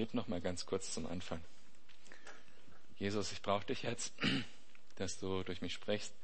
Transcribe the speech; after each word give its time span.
bete 0.00 0.16
noch 0.16 0.28
mal 0.28 0.40
ganz 0.40 0.64
kurz 0.64 0.94
zum 0.94 1.04
Anfang. 1.04 1.44
Jesus, 2.98 3.32
ich 3.32 3.42
brauche 3.42 3.66
dich 3.66 3.82
jetzt, 3.82 4.14
dass 4.96 5.18
du 5.18 5.42
durch 5.42 5.60
mich 5.60 5.74
sprichst, 5.74 6.14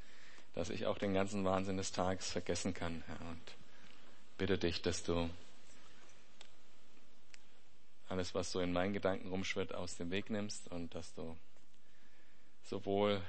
dass 0.55 0.71
ich 0.71 0.87
auch 0.87 0.97
den 0.97 1.13
ganzen 1.13 1.45
Wahnsinn 1.45 1.77
des 1.77 1.93
Tages 1.93 2.31
vergessen 2.31 2.73
kann, 2.73 3.05
Herr. 3.07 3.21
Und 3.29 3.43
bitte 4.39 4.57
dich, 4.57 4.81
dass 4.81 5.03
du 5.03 5.29
alles, 8.09 8.35
was 8.35 8.51
so 8.51 8.61
in 8.61 8.73
meinen 8.73 8.95
Gedanken 8.95 9.29
rumschwirrt, 9.29 9.75
aus 9.75 9.99
dem 9.99 10.11
Weg 10.11 10.31
nimmst 10.31 10.69
und 10.69 10.95
dass 10.95 11.13
du 11.13 11.37
sowohl 12.65 13.21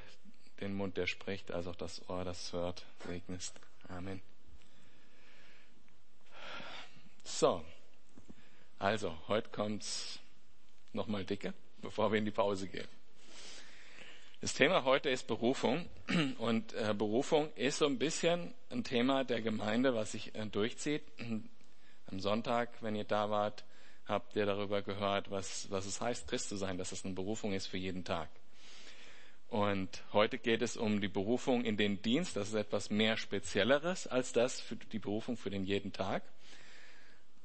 den 0.62 0.76
Mund, 0.76 0.96
der 0.96 1.08
spricht, 1.08 1.52
als 1.52 1.68
auch 1.68 1.76
das 1.76 2.08
Ohr, 2.08 2.24
das 2.24 2.54
hört, 2.54 2.86
segnest. 3.06 3.60
Amen. 3.90 4.22
So, 7.26 7.66
also, 8.80 9.14
heute 9.28 9.50
kommt's 9.50 10.22
nochmal 10.94 11.24
dicke, 11.26 11.54
bevor 11.82 12.12
wir 12.12 12.20
in 12.20 12.26
die 12.26 12.32
Pause 12.32 12.68
gehen. 12.68 12.88
Das 14.42 14.54
Thema 14.54 14.84
heute 14.84 15.10
ist 15.10 15.28
Berufung 15.28 15.86
und 16.38 16.74
äh, 16.74 16.94
Berufung 16.94 17.52
ist 17.56 17.80
so 17.80 17.86
ein 17.86 17.98
bisschen 17.98 18.54
ein 18.70 18.84
Thema 18.84 19.24
der 19.24 19.42
Gemeinde, 19.42 19.96
was 19.96 20.12
sich 20.12 20.36
äh, 20.36 20.46
durchzieht. 20.46 21.04
Am 22.10 22.20
Sonntag, 22.20 22.70
wenn 22.82 22.96
ihr 22.96 23.04
da 23.04 23.30
wart, 23.30 23.66
habt 24.06 24.36
ihr 24.36 24.46
darüber 24.46 24.82
gehört, 24.82 25.32
was, 25.32 25.70
was 25.72 25.86
es 25.86 26.00
heißt, 26.00 26.28
Christ 26.28 26.50
zu 26.50 26.56
sein, 26.56 26.78
dass 26.78 26.92
es 26.92 27.04
eine 27.04 27.14
Berufung 27.14 27.54
ist 27.54 27.68
für 27.68 27.78
jeden 27.78 28.06
Tag. 28.06 28.30
Und 29.50 30.04
heute 30.14 30.38
geht 30.38 30.62
es 30.62 30.78
um 30.78 31.02
die 31.02 31.08
Berufung 31.08 31.64
in 31.64 31.78
den 31.78 32.02
Dienst. 32.02 32.36
Das 32.36 32.50
ist 32.50 32.54
etwas 32.54 32.90
mehr 32.90 33.18
Spezielleres 33.18 34.08
als 34.08 34.34
das 34.34 34.62
für 34.62 34.76
die 34.76 35.00
Berufung 35.00 35.36
für 35.36 35.50
den 35.50 35.66
jeden 35.66 35.94
Tag 35.94 36.24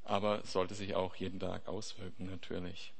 aber 0.04 0.44
sollte 0.44 0.74
sich 0.74 0.94
auch 0.94 1.14
jeden 1.16 1.40
Tag 1.40 1.68
auswirken 1.68 2.26
natürlich. 2.26 2.92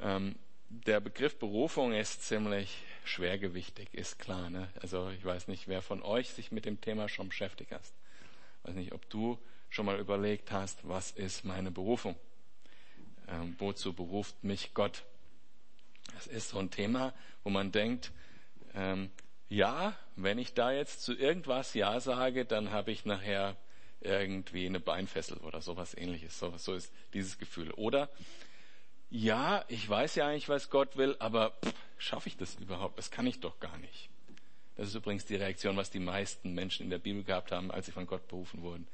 Ähm, 0.00 0.36
der 0.68 1.00
Begriff 1.00 1.38
Berufung 1.38 1.92
ist 1.92 2.22
ziemlich 2.22 2.82
schwergewichtig, 3.04 3.94
ist 3.94 4.18
klar. 4.18 4.50
Ne? 4.50 4.68
Also 4.80 5.10
ich 5.10 5.24
weiß 5.24 5.48
nicht, 5.48 5.66
wer 5.66 5.82
von 5.82 6.02
euch 6.02 6.30
sich 6.30 6.52
mit 6.52 6.66
dem 6.66 6.80
Thema 6.80 7.08
schon 7.08 7.28
beschäftigt 7.28 7.72
hast. 7.72 7.94
Ich 8.62 8.68
weiß 8.68 8.76
nicht, 8.76 8.92
ob 8.92 9.08
du 9.08 9.38
schon 9.70 9.86
mal 9.86 9.98
überlegt 9.98 10.52
hast, 10.52 10.86
was 10.86 11.10
ist 11.10 11.44
meine 11.44 11.70
Berufung? 11.70 12.16
Ähm, 13.28 13.56
wozu 13.58 13.92
beruft 13.92 14.42
mich 14.44 14.74
Gott? 14.74 15.04
Das 16.14 16.26
ist 16.26 16.50
so 16.50 16.58
ein 16.58 16.70
Thema, 16.70 17.12
wo 17.44 17.50
man 17.50 17.72
denkt, 17.72 18.12
ähm, 18.74 19.10
ja, 19.48 19.96
wenn 20.16 20.38
ich 20.38 20.54
da 20.54 20.72
jetzt 20.72 21.02
zu 21.02 21.14
irgendwas 21.14 21.74
Ja 21.74 22.00
sage, 22.00 22.44
dann 22.44 22.70
habe 22.70 22.90
ich 22.90 23.04
nachher 23.04 23.56
irgendwie 24.00 24.66
eine 24.66 24.80
Beinfessel 24.80 25.38
oder 25.38 25.60
sowas 25.60 25.94
ähnliches. 25.96 26.38
So, 26.38 26.56
so 26.56 26.74
ist 26.74 26.92
dieses 27.14 27.38
Gefühl. 27.38 27.70
Oder, 27.72 28.08
ja, 29.10 29.64
ich 29.68 29.88
weiß 29.88 30.16
ja 30.16 30.26
eigentlich, 30.28 30.48
was 30.48 30.70
Gott 30.70 30.96
will, 30.96 31.16
aber 31.18 31.52
schaffe 31.96 32.28
ich 32.28 32.36
das 32.36 32.56
überhaupt? 32.56 32.98
Das 32.98 33.10
kann 33.10 33.26
ich 33.26 33.40
doch 33.40 33.58
gar 33.60 33.76
nicht. 33.78 34.10
Das 34.76 34.88
ist 34.88 34.94
übrigens 34.94 35.24
die 35.24 35.34
Reaktion, 35.34 35.76
was 35.76 35.90
die 35.90 35.98
meisten 35.98 36.54
Menschen 36.54 36.84
in 36.84 36.90
der 36.90 36.98
Bibel 36.98 37.24
gehabt 37.24 37.50
haben, 37.50 37.70
als 37.70 37.86
sie 37.86 37.92
von 37.92 38.06
Gott 38.06 38.28
berufen 38.28 38.62
wurden. 38.62 38.86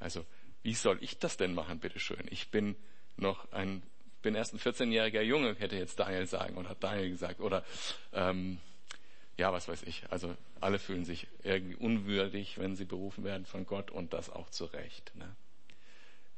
Also, 0.00 0.24
wie 0.62 0.74
soll 0.74 0.98
ich 1.00 1.18
das 1.18 1.36
denn 1.36 1.54
machen, 1.54 1.78
bitteschön? 1.78 2.26
Ich 2.30 2.50
bin 2.50 2.74
noch 3.16 3.50
ein, 3.52 3.82
bin 4.22 4.34
erst 4.34 4.54
ein 4.54 4.58
14-jähriger 4.58 5.22
Junge, 5.22 5.54
hätte 5.54 5.76
jetzt 5.76 6.00
Daniel 6.00 6.26
sagen 6.26 6.56
und 6.56 6.68
hat 6.68 6.82
Daniel 6.82 7.10
gesagt. 7.10 7.40
Oder, 7.40 7.64
ähm, 8.12 8.58
ja, 9.36 9.52
was 9.52 9.68
weiß 9.68 9.84
ich. 9.84 10.02
Also 10.10 10.34
alle 10.60 10.80
fühlen 10.80 11.04
sich 11.04 11.28
irgendwie 11.44 11.76
unwürdig, 11.76 12.58
wenn 12.58 12.74
sie 12.74 12.84
berufen 12.84 13.22
werden 13.22 13.46
von 13.46 13.64
Gott 13.66 13.90
und 13.90 14.12
das 14.12 14.30
auch 14.30 14.50
zu 14.50 14.64
Recht. 14.64 15.14
Ne? 15.14 15.36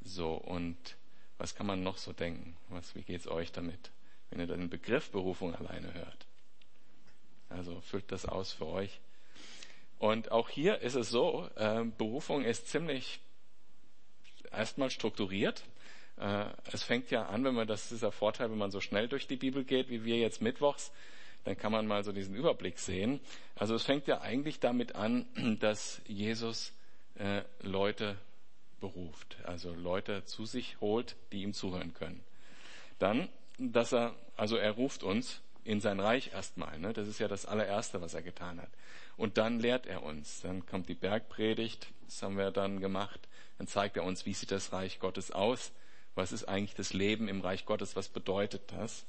So, 0.03 0.35
und 0.35 0.77
was 1.41 1.55
kann 1.55 1.67
man 1.67 1.83
noch 1.83 1.97
so 1.97 2.13
denken? 2.13 2.55
Was, 2.69 2.95
wie 2.95 3.01
geht's 3.01 3.27
euch 3.27 3.51
damit, 3.51 3.91
wenn 4.29 4.41
ihr 4.41 4.47
den 4.47 4.69
Begriff 4.69 5.11
Berufung 5.11 5.55
alleine 5.55 5.95
hört? 5.95 6.27
Also 7.49 7.81
füllt 7.81 8.13
das 8.13 8.27
aus 8.27 8.53
für 8.53 8.67
euch. 8.67 9.01
Und 9.99 10.33
auch 10.33 10.51
hier 10.51 10.81
ist 10.81 10.97
es 10.97 11.09
so, 11.09 11.49
äh, 11.57 11.85
Berufung 11.97 12.45
ist 12.45 12.69
ziemlich 12.69 13.21
erstmal 14.53 14.91
strukturiert. 14.91 15.65
Äh, 16.19 16.45
es 16.73 16.83
fängt 16.83 17.11
ja 17.11 17.27
an, 17.27 17.43
wenn 17.43 17.55
man, 17.55 17.67
das 17.67 17.91
ist 17.91 18.03
der 18.03 18.13
Vorteil, 18.13 18.51
wenn 18.51 18.59
man 18.59 18.71
so 18.71 18.81
schnell 18.81 19.09
durch 19.09 19.27
die 19.27 19.37
Bibel 19.37 19.65
geht, 19.65 19.89
wie 19.89 20.05
wir 20.05 20.19
jetzt 20.19 20.43
mittwochs, 20.43 20.93
dann 21.45 21.57
kann 21.57 21.73
man 21.73 21.87
mal 21.87 22.05
so 22.05 22.13
diesen 22.13 22.35
Überblick 22.35 22.79
sehen. 22.79 23.19
Also 23.55 23.75
es 23.75 23.85
fängt 23.85 24.07
ja 24.07 24.21
eigentlich 24.21 24.61
damit 24.61 24.95
an, 24.95 25.25
dass 25.61 26.03
Jesus 26.07 26.75
äh, 27.15 27.45
Leute 27.63 28.19
beruft, 28.81 29.37
also 29.45 29.75
Leute 29.75 30.25
zu 30.25 30.47
sich 30.47 30.81
holt, 30.81 31.17
die 31.33 31.43
ihm 31.43 31.55
zuhören 31.55 31.95
können. 31.95 32.25
Dann, 32.99 33.29
dass 33.59 33.93
er, 33.93 34.15
also 34.37 34.57
er 34.57 34.73
ruft 34.73 35.03
uns 35.03 35.41
in 35.65 35.81
sein 35.81 36.01
Reich 36.01 36.33
erstmal, 36.33 36.79
ne? 36.79 36.93
das 36.93 37.07
ist 37.07 37.21
ja 37.21 37.29
das 37.29 37.47
allererste, 37.47 38.01
was 38.01 38.15
er 38.15 38.23
getan 38.23 38.61
hat. 38.61 38.71
Und 39.17 39.37
dann 39.37 39.61
lehrt 39.61 39.87
er 39.87 40.03
uns. 40.03 40.41
Dann 40.41 40.65
kommt 40.65 40.89
die 40.89 40.95
Bergpredigt, 40.95 41.89
das 42.07 42.23
haben 42.23 42.39
wir 42.39 42.51
dann 42.51 42.81
gemacht. 42.81 43.21
Dann 43.59 43.67
zeigt 43.67 43.99
er 43.99 44.05
uns, 44.05 44.25
wie 44.25 44.33
sieht 44.33 44.51
das 44.51 44.73
Reich 44.73 44.99
Gottes 44.99 45.31
aus? 45.31 45.73
Was 46.15 46.33
ist 46.33 46.45
eigentlich 46.45 46.75
das 46.75 46.95
Leben 46.95 47.29
im 47.29 47.43
Reich 47.43 47.67
Gottes? 47.67 47.97
Was 47.97 48.09
bedeutet 48.09 48.73
das? 48.73 49.05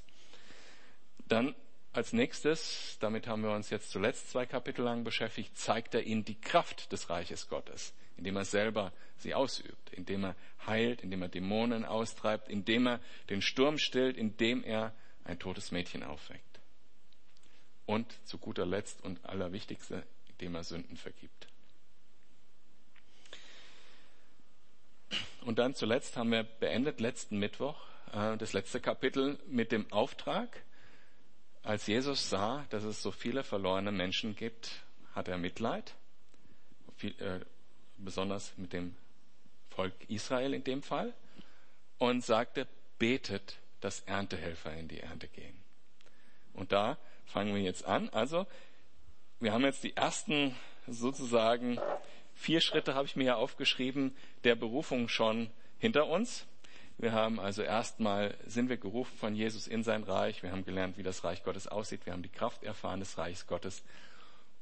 Dann 1.28 1.56
als 1.94 2.14
nächstes, 2.14 2.98
damit 3.00 3.28
haben 3.28 3.44
wir 3.44 3.52
uns 3.52 3.70
jetzt 3.70 3.92
zuletzt 3.92 4.32
zwei 4.32 4.46
Kapitel 4.46 4.84
lang 4.84 5.04
beschäftigt, 5.04 5.58
zeigt 5.58 5.94
er 5.94 6.04
ihnen 6.04 6.26
die 6.26 6.40
Kraft 6.40 6.92
des 6.92 7.10
Reiches 7.10 7.50
Gottes, 7.50 7.94
indem 8.22 8.38
er 8.38 8.46
selber 8.46 8.94
sie 9.18 9.34
ausübt, 9.34 9.90
indem 9.94 10.26
er 10.26 10.36
heilt, 10.68 11.02
indem 11.02 11.24
er 11.24 11.30
Dämonen 11.30 11.86
austreibt, 11.86 12.50
indem 12.50 12.86
er 12.86 13.00
den 13.32 13.42
Sturm 13.42 13.80
stillt, 13.80 14.16
indem 14.16 14.64
er 14.64 14.94
ein 15.24 15.40
totes 15.40 15.72
Mädchen 15.72 16.04
aufweckt. 16.04 16.60
Und 17.88 18.16
zu 18.28 18.38
guter 18.38 18.64
Letzt 18.64 19.02
und 19.02 19.26
allerwichtigste, 19.26 20.06
indem 20.30 20.54
er 20.54 20.64
Sünden 20.64 20.98
vergibt. 20.98 21.48
Und 25.42 25.58
dann 25.58 25.74
zuletzt 25.74 26.16
haben 26.16 26.32
wir 26.32 26.44
beendet 26.44 27.00
letzten 27.00 27.40
Mittwoch 27.40 27.88
äh, 28.14 28.38
das 28.38 28.54
letzte 28.54 28.80
Kapitel 28.80 29.40
mit 29.48 29.72
dem 29.72 29.92
Auftrag, 29.92 30.64
als 31.64 31.88
Jesus 31.88 32.30
sah, 32.30 32.68
dass 32.70 32.84
es 32.84 33.02
so 33.02 33.10
viele 33.10 33.44
verlorene 33.44 33.92
Menschen 33.92 34.36
gibt, 34.36 34.84
hat 35.16 35.28
er 35.28 35.40
Mitleid, 35.40 35.96
äh, 37.02 37.40
besonders 38.04 38.54
mit 38.58 38.74
dem 38.74 38.96
Volk 39.70 39.94
Israel 40.08 40.54
in 40.54 40.64
dem 40.64 40.82
Fall, 40.82 41.14
und 41.98 42.24
sagte, 42.24 42.68
betet, 42.98 43.58
dass 43.80 44.02
Erntehelfer 44.02 44.74
in 44.74 44.88
die 44.88 45.00
Ernte 45.00 45.28
gehen. 45.28 45.56
Und 46.54 46.72
da 46.72 46.98
fangen 47.26 47.54
wir 47.54 47.62
jetzt 47.62 47.86
an. 47.86 48.10
Also, 48.10 48.48
wir 49.40 49.54
haben 49.54 49.64
jetzt 49.64 49.84
die 49.84 49.96
ersten 49.96 50.56
sozusagen 50.88 51.80
vier 52.34 52.62
Schritte, 52.62 52.96
habe 52.96 53.06
ich 53.06 53.16
mir 53.16 53.26
ja 53.26 53.36
aufgeschrieben, 53.36 54.16
der 54.44 54.56
Berufung 54.56 55.08
schon 55.08 55.50
hinter 55.78 56.08
uns. 56.08 56.46
Wir 56.98 57.14
haben 57.14 57.40
also 57.40 57.62
erstmal, 57.64 58.36
sind 58.46 58.70
wir 58.70 58.78
gerufen 58.78 59.16
von 59.18 59.36
Jesus 59.36 59.68
in 59.68 59.84
sein 59.84 60.04
Reich. 60.04 60.44
Wir 60.44 60.52
haben 60.52 60.66
gelernt, 60.66 60.98
wie 60.98 61.04
das 61.04 61.24
Reich 61.24 61.44
Gottes 61.44 61.68
aussieht. 61.68 62.06
Wir 62.06 62.14
haben 62.14 62.24
die 62.24 62.30
Kraft 62.30 62.64
erfahren 62.64 63.00
des 63.00 63.18
Reichs 63.18 63.48
Gottes. 63.48 63.84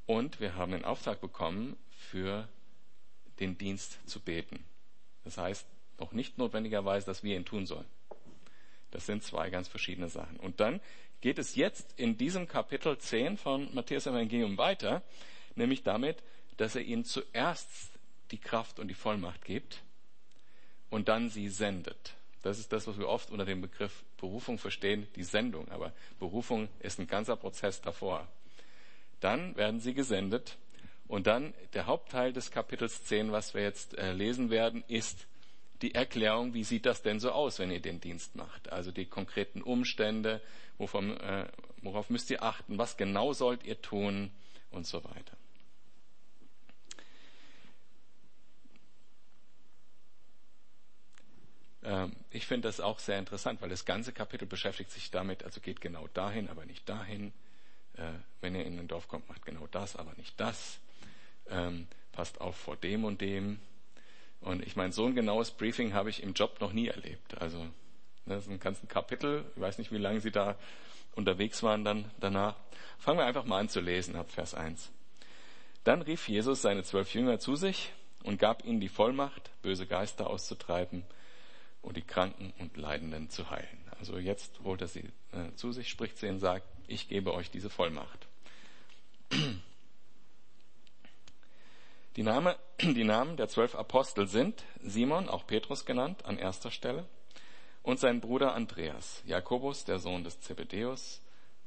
Und 0.05 0.39
wir 0.39 0.55
haben 0.55 0.71
den 0.71 0.85
Auftrag 0.85 1.21
bekommen, 1.21 1.77
für 1.91 2.47
den 3.39 3.57
Dienst 3.57 3.99
zu 4.05 4.19
beten. 4.19 4.63
Das 5.23 5.37
heißt, 5.37 5.65
noch 5.99 6.11
nicht 6.11 6.37
notwendigerweise, 6.37 7.05
dass 7.05 7.23
wir 7.23 7.35
ihn 7.35 7.45
tun 7.45 7.65
sollen. 7.65 7.85
Das 8.91 9.05
sind 9.05 9.23
zwei 9.23 9.49
ganz 9.49 9.67
verschiedene 9.67 10.09
Sachen. 10.09 10.37
Und 10.37 10.59
dann 10.59 10.79
geht 11.21 11.37
es 11.37 11.55
jetzt 11.55 11.93
in 11.97 12.17
diesem 12.17 12.47
Kapitel 12.47 12.97
10 12.97 13.37
von 13.37 13.73
Matthäus 13.73 14.07
Evangelium 14.07 14.57
weiter, 14.57 15.03
nämlich 15.55 15.83
damit, 15.83 16.17
dass 16.57 16.75
er 16.75 16.81
ihnen 16.81 17.03
zuerst 17.03 17.69
die 18.31 18.37
Kraft 18.37 18.79
und 18.79 18.87
die 18.87 18.93
Vollmacht 18.93 19.45
gibt 19.45 19.81
und 20.89 21.07
dann 21.07 21.29
sie 21.29 21.49
sendet. 21.49 22.15
Das 22.41 22.57
ist 22.57 22.71
das, 22.71 22.87
was 22.87 22.97
wir 22.97 23.07
oft 23.07 23.31
unter 23.31 23.45
dem 23.45 23.61
Begriff 23.61 24.03
Berufung 24.17 24.57
verstehen, 24.57 25.07
die 25.15 25.23
Sendung. 25.23 25.69
Aber 25.69 25.91
Berufung 26.19 26.69
ist 26.79 26.99
ein 26.99 27.07
ganzer 27.07 27.35
Prozess 27.35 27.81
davor. 27.81 28.27
Dann 29.19 29.55
werden 29.57 29.81
sie 29.81 29.93
gesendet. 29.93 30.57
Und 31.09 31.25
dann 31.25 31.55
der 31.73 31.87
Hauptteil 31.87 32.33
des 32.33 32.51
Kapitels 32.51 33.03
10, 33.05 33.31
was 33.31 33.55
wir 33.55 33.63
jetzt 33.63 33.97
äh, 33.97 34.13
lesen 34.13 34.51
werden, 34.51 34.83
ist 34.87 35.25
die 35.81 35.95
Erklärung, 35.95 36.53
wie 36.53 36.63
sieht 36.63 36.85
das 36.85 37.01
denn 37.01 37.19
so 37.19 37.31
aus, 37.31 37.57
wenn 37.57 37.71
ihr 37.71 37.81
den 37.81 37.99
Dienst 37.99 38.35
macht? 38.35 38.71
Also 38.71 38.91
die 38.91 39.07
konkreten 39.07 39.63
Umstände, 39.63 40.39
wovon, 40.77 41.17
äh, 41.17 41.47
worauf 41.81 42.11
müsst 42.11 42.29
ihr 42.29 42.43
achten, 42.43 42.77
was 42.77 42.95
genau 42.95 43.33
sollt 43.33 43.63
ihr 43.63 43.81
tun 43.81 44.29
und 44.69 44.85
so 44.85 45.03
weiter. 45.03 45.35
Ähm, 51.81 52.15
ich 52.29 52.45
finde 52.45 52.67
das 52.67 52.79
auch 52.79 52.99
sehr 52.99 53.17
interessant, 53.17 53.63
weil 53.63 53.69
das 53.69 53.83
ganze 53.83 54.13
Kapitel 54.13 54.45
beschäftigt 54.45 54.91
sich 54.91 55.09
damit, 55.09 55.43
also 55.43 55.59
geht 55.59 55.81
genau 55.81 56.07
dahin, 56.09 56.49
aber 56.49 56.67
nicht 56.67 56.87
dahin. 56.87 57.33
Äh, 57.93 58.11
wenn 58.41 58.53
ihr 58.53 58.63
in 58.63 58.77
ein 58.77 58.87
Dorf 58.87 59.07
kommt, 59.07 59.27
macht 59.27 59.43
genau 59.43 59.65
das, 59.71 59.95
aber 59.95 60.13
nicht 60.17 60.39
das. 60.39 60.79
Ähm, 61.49 61.87
passt 62.11 62.41
auf 62.41 62.55
vor 62.55 62.75
dem 62.75 63.05
und 63.05 63.21
dem. 63.21 63.59
Und 64.41 64.65
ich 64.65 64.75
meine, 64.75 64.93
so 64.93 65.05
ein 65.05 65.15
genaues 65.15 65.51
Briefing 65.51 65.93
habe 65.93 66.09
ich 66.09 66.23
im 66.23 66.33
Job 66.33 66.61
noch 66.61 66.73
nie 66.73 66.87
erlebt. 66.87 67.39
Also 67.39 67.65
Das 68.25 68.45
ist 68.45 68.51
ein 68.51 68.59
ganzes 68.59 68.87
Kapitel. 68.87 69.45
Ich 69.55 69.61
weiß 69.61 69.77
nicht, 69.79 69.91
wie 69.91 69.97
lange 69.97 70.21
sie 70.21 70.31
da 70.31 70.55
unterwegs 71.15 71.63
waren 71.63 71.83
dann 71.83 72.11
danach. 72.19 72.55
Fangen 72.99 73.17
wir 73.19 73.25
einfach 73.25 73.45
mal 73.45 73.59
an 73.59 73.69
zu 73.69 73.79
lesen 73.79 74.15
ab 74.15 74.29
Vers 74.31 74.53
1. 74.53 74.91
Dann 75.83 76.01
rief 76.01 76.27
Jesus 76.29 76.61
seine 76.61 76.83
zwölf 76.83 77.13
Jünger 77.13 77.39
zu 77.39 77.55
sich 77.55 77.91
und 78.23 78.37
gab 78.37 78.65
ihnen 78.65 78.79
die 78.79 78.89
Vollmacht, 78.89 79.49
böse 79.61 79.87
Geister 79.87 80.29
auszutreiben 80.29 81.03
und 81.81 81.97
die 81.97 82.01
Kranken 82.01 82.53
und 82.59 82.77
Leidenden 82.77 83.29
zu 83.29 83.49
heilen. 83.49 83.79
Also 83.99 84.17
jetzt 84.17 84.59
holt 84.63 84.81
er 84.81 84.87
sie 84.87 85.09
äh, 85.31 85.53
zu 85.55 85.71
sich, 85.71 85.89
spricht 85.89 86.21
ihnen 86.21 86.33
und 86.33 86.39
sagt, 86.39 86.65
ich 86.87 87.07
gebe 87.07 87.33
euch 87.33 87.49
diese 87.49 87.69
Vollmacht. 87.69 88.27
Die, 92.15 92.23
Name, 92.23 92.57
die 92.81 93.03
Namen 93.03 93.37
der 93.37 93.47
zwölf 93.47 93.75
Apostel 93.75 94.27
sind 94.27 94.63
Simon, 94.81 95.29
auch 95.29 95.45
Petrus 95.45 95.85
genannt, 95.85 96.25
an 96.25 96.37
erster 96.37 96.71
Stelle, 96.71 97.05
und 97.83 97.99
sein 97.99 98.19
Bruder 98.19 98.53
Andreas, 98.53 99.21
Jakobus, 99.25 99.85
der 99.85 99.99
Sohn 99.99 100.23
des 100.23 100.39
Zebedeus, 100.41 101.21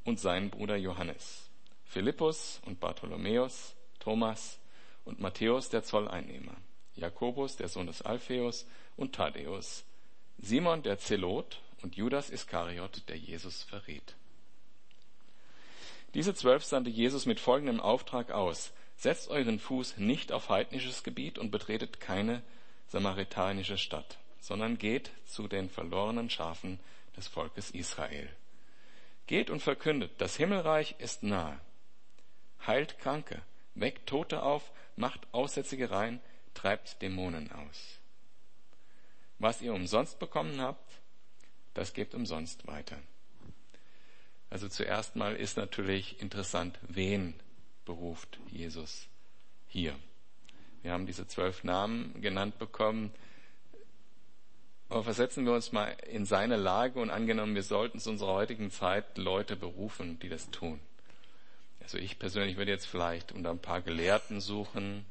und 0.04 0.18
sein 0.18 0.50
Bruder 0.50 0.76
Johannes, 0.76 1.48
Philippus 1.84 2.60
und 2.66 2.80
Bartholomäus, 2.80 3.74
Thomas 4.00 4.58
und 5.04 5.20
Matthäus, 5.20 5.68
der 5.68 5.84
Zolleinnehmer, 5.84 6.56
Jakobus, 6.94 7.56
der 7.56 7.68
Sohn 7.68 7.86
des 7.86 8.02
Alpheus, 8.02 8.66
und 8.96 9.14
Thaddäus, 9.14 9.84
Simon, 10.38 10.82
der 10.82 10.98
Zelot, 10.98 11.60
und 11.82 11.96
Judas 11.96 12.30
Iskariot, 12.30 13.08
der 13.08 13.16
Jesus 13.16 13.62
verriet. 13.62 14.14
Diese 16.14 16.34
zwölf 16.34 16.64
sandte 16.64 16.90
Jesus 16.90 17.26
mit 17.26 17.40
folgendem 17.40 17.80
Auftrag 17.80 18.30
aus. 18.30 18.72
Setzt 18.96 19.28
euren 19.28 19.58
Fuß 19.58 19.98
nicht 19.98 20.32
auf 20.32 20.48
heidnisches 20.48 21.02
Gebiet 21.02 21.38
und 21.38 21.50
betretet 21.50 22.00
keine 22.00 22.42
samaritanische 22.88 23.78
Stadt, 23.78 24.18
sondern 24.40 24.78
geht 24.78 25.10
zu 25.24 25.48
den 25.48 25.68
verlorenen 25.70 26.30
Schafen 26.30 26.78
des 27.16 27.26
Volkes 27.26 27.70
Israel. 27.70 28.28
Geht 29.26 29.50
und 29.50 29.60
verkündet, 29.60 30.12
das 30.18 30.36
Himmelreich 30.36 30.96
ist 30.98 31.22
nahe. 31.22 31.58
Heilt 32.66 32.98
Kranke, 32.98 33.42
weckt 33.74 34.08
Tote 34.08 34.42
auf, 34.42 34.70
macht 34.96 35.20
Aussätzige 35.32 35.90
rein, 35.90 36.20
treibt 36.54 37.00
Dämonen 37.02 37.50
aus. 37.52 37.98
Was 39.38 39.62
ihr 39.62 39.74
umsonst 39.74 40.18
bekommen 40.18 40.60
habt, 40.60 41.00
das 41.74 41.94
gebt 41.94 42.14
umsonst 42.14 42.66
weiter. 42.66 42.98
Also 44.50 44.68
zuerst 44.68 45.16
mal 45.16 45.34
ist 45.34 45.56
natürlich 45.56 46.20
interessant, 46.20 46.78
wen 46.82 47.34
beruft 47.84 48.38
Jesus 48.50 49.08
hier. 49.69 49.94
Wir 50.82 50.93
haben 50.93 51.06
diese 51.06 51.26
zwölf 51.26 51.64
Namen 51.64 52.20
genannt 52.20 52.58
bekommen. 52.58 53.12
Aber 54.88 55.05
versetzen 55.05 55.46
wir 55.46 55.55
uns 55.55 55.73
mal 55.73 55.96
in 56.11 56.26
seine 56.26 56.56
Lage 56.56 57.00
und 57.00 57.11
angenommen, 57.11 57.55
wir 57.55 57.62
sollten 57.62 57.99
zu 57.99 58.11
unserer 58.11 58.34
heutigen 58.34 58.70
Zeit 58.70 59.17
Leute 59.17 59.56
berufen, 59.56 60.19
die 60.19 60.29
das 60.29 60.50
tun. 60.50 60.81
Also 61.81 61.99
ich 61.99 62.19
persönlich 62.19 62.56
würde 62.56 62.70
jetzt 62.70 62.87
vielleicht 62.87 63.32
unter 63.32 63.50
ein 63.50 63.58
paar 63.58 63.81
Gelehrten 63.81 64.40
suchen, 64.40 65.06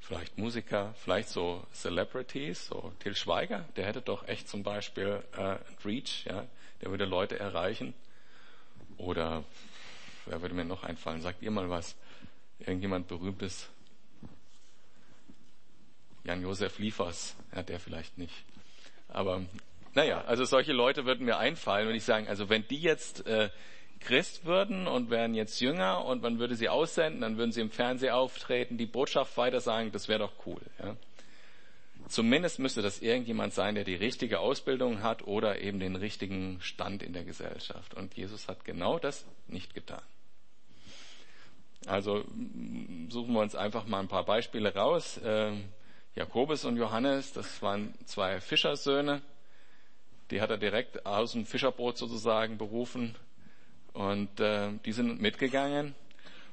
vielleicht 0.00 0.36
Musiker, 0.36 0.94
vielleicht 0.98 1.30
so 1.30 1.64
Celebrities, 1.72 2.66
so 2.66 2.92
Till 2.98 3.16
Schweiger, 3.16 3.64
der 3.76 3.86
hätte 3.86 4.02
doch 4.02 4.28
echt 4.28 4.48
zum 4.48 4.62
Beispiel 4.62 5.22
äh, 5.32 5.56
Reach, 5.84 6.24
ja, 6.26 6.46
der 6.82 6.90
würde 6.90 7.06
Leute 7.06 7.38
erreichen. 7.38 7.94
Oder 8.98 9.44
wer 10.26 10.42
würde 10.42 10.54
mir 10.54 10.64
noch 10.64 10.84
einfallen? 10.84 11.20
Sagt 11.20 11.42
ihr 11.42 11.50
mal 11.50 11.70
was? 11.70 11.96
Irgendjemand 12.58 13.08
Berühmtes? 13.08 13.68
Jan-Josef 16.24 16.78
Liefers, 16.78 17.34
ja, 17.54 17.62
der 17.62 17.80
vielleicht 17.80 18.18
nicht. 18.18 18.44
Aber 19.08 19.42
naja, 19.94 20.22
also 20.26 20.44
solche 20.44 20.72
Leute 20.72 21.04
würden 21.04 21.26
mir 21.26 21.38
einfallen, 21.38 21.88
wenn 21.88 21.96
ich 21.96 22.04
sagen, 22.04 22.28
also 22.28 22.48
wenn 22.48 22.66
die 22.68 22.80
jetzt 22.80 23.26
äh, 23.26 23.50
Christ 24.00 24.44
würden 24.44 24.86
und 24.86 25.10
wären 25.10 25.34
jetzt 25.34 25.60
jünger 25.60 26.04
und 26.04 26.22
man 26.22 26.38
würde 26.38 26.56
sie 26.56 26.68
aussenden, 26.68 27.20
dann 27.20 27.36
würden 27.36 27.52
sie 27.52 27.60
im 27.60 27.70
Fernsehen 27.70 28.12
auftreten, 28.12 28.78
die 28.78 28.86
Botschaft 28.86 29.36
weitersagen, 29.36 29.92
das 29.92 30.08
wäre 30.08 30.20
doch 30.20 30.32
cool. 30.46 30.60
Ja. 30.78 30.96
Zumindest 32.12 32.58
müsste 32.58 32.82
das 32.82 33.00
irgendjemand 33.00 33.54
sein, 33.54 33.74
der 33.74 33.84
die 33.84 33.94
richtige 33.94 34.40
Ausbildung 34.40 35.02
hat 35.02 35.26
oder 35.26 35.62
eben 35.62 35.80
den 35.80 35.96
richtigen 35.96 36.60
Stand 36.60 37.02
in 37.02 37.14
der 37.14 37.24
Gesellschaft. 37.24 37.94
Und 37.94 38.14
Jesus 38.14 38.48
hat 38.48 38.66
genau 38.66 38.98
das 38.98 39.24
nicht 39.48 39.72
getan. 39.72 40.02
Also 41.86 42.22
suchen 43.08 43.32
wir 43.32 43.40
uns 43.40 43.54
einfach 43.54 43.86
mal 43.86 44.00
ein 44.00 44.08
paar 44.08 44.26
Beispiele 44.26 44.74
raus. 44.74 45.16
Äh, 45.24 45.52
Jakobus 46.14 46.66
und 46.66 46.76
Johannes, 46.76 47.32
das 47.32 47.62
waren 47.62 47.94
zwei 48.04 48.42
Fischersöhne. 48.42 49.22
Die 50.30 50.42
hat 50.42 50.50
er 50.50 50.58
direkt 50.58 51.06
aus 51.06 51.32
dem 51.32 51.46
Fischerboot 51.46 51.96
sozusagen 51.96 52.58
berufen 52.58 53.14
und 53.94 54.38
äh, 54.38 54.68
die 54.84 54.92
sind 54.92 55.18
mitgegangen 55.22 55.94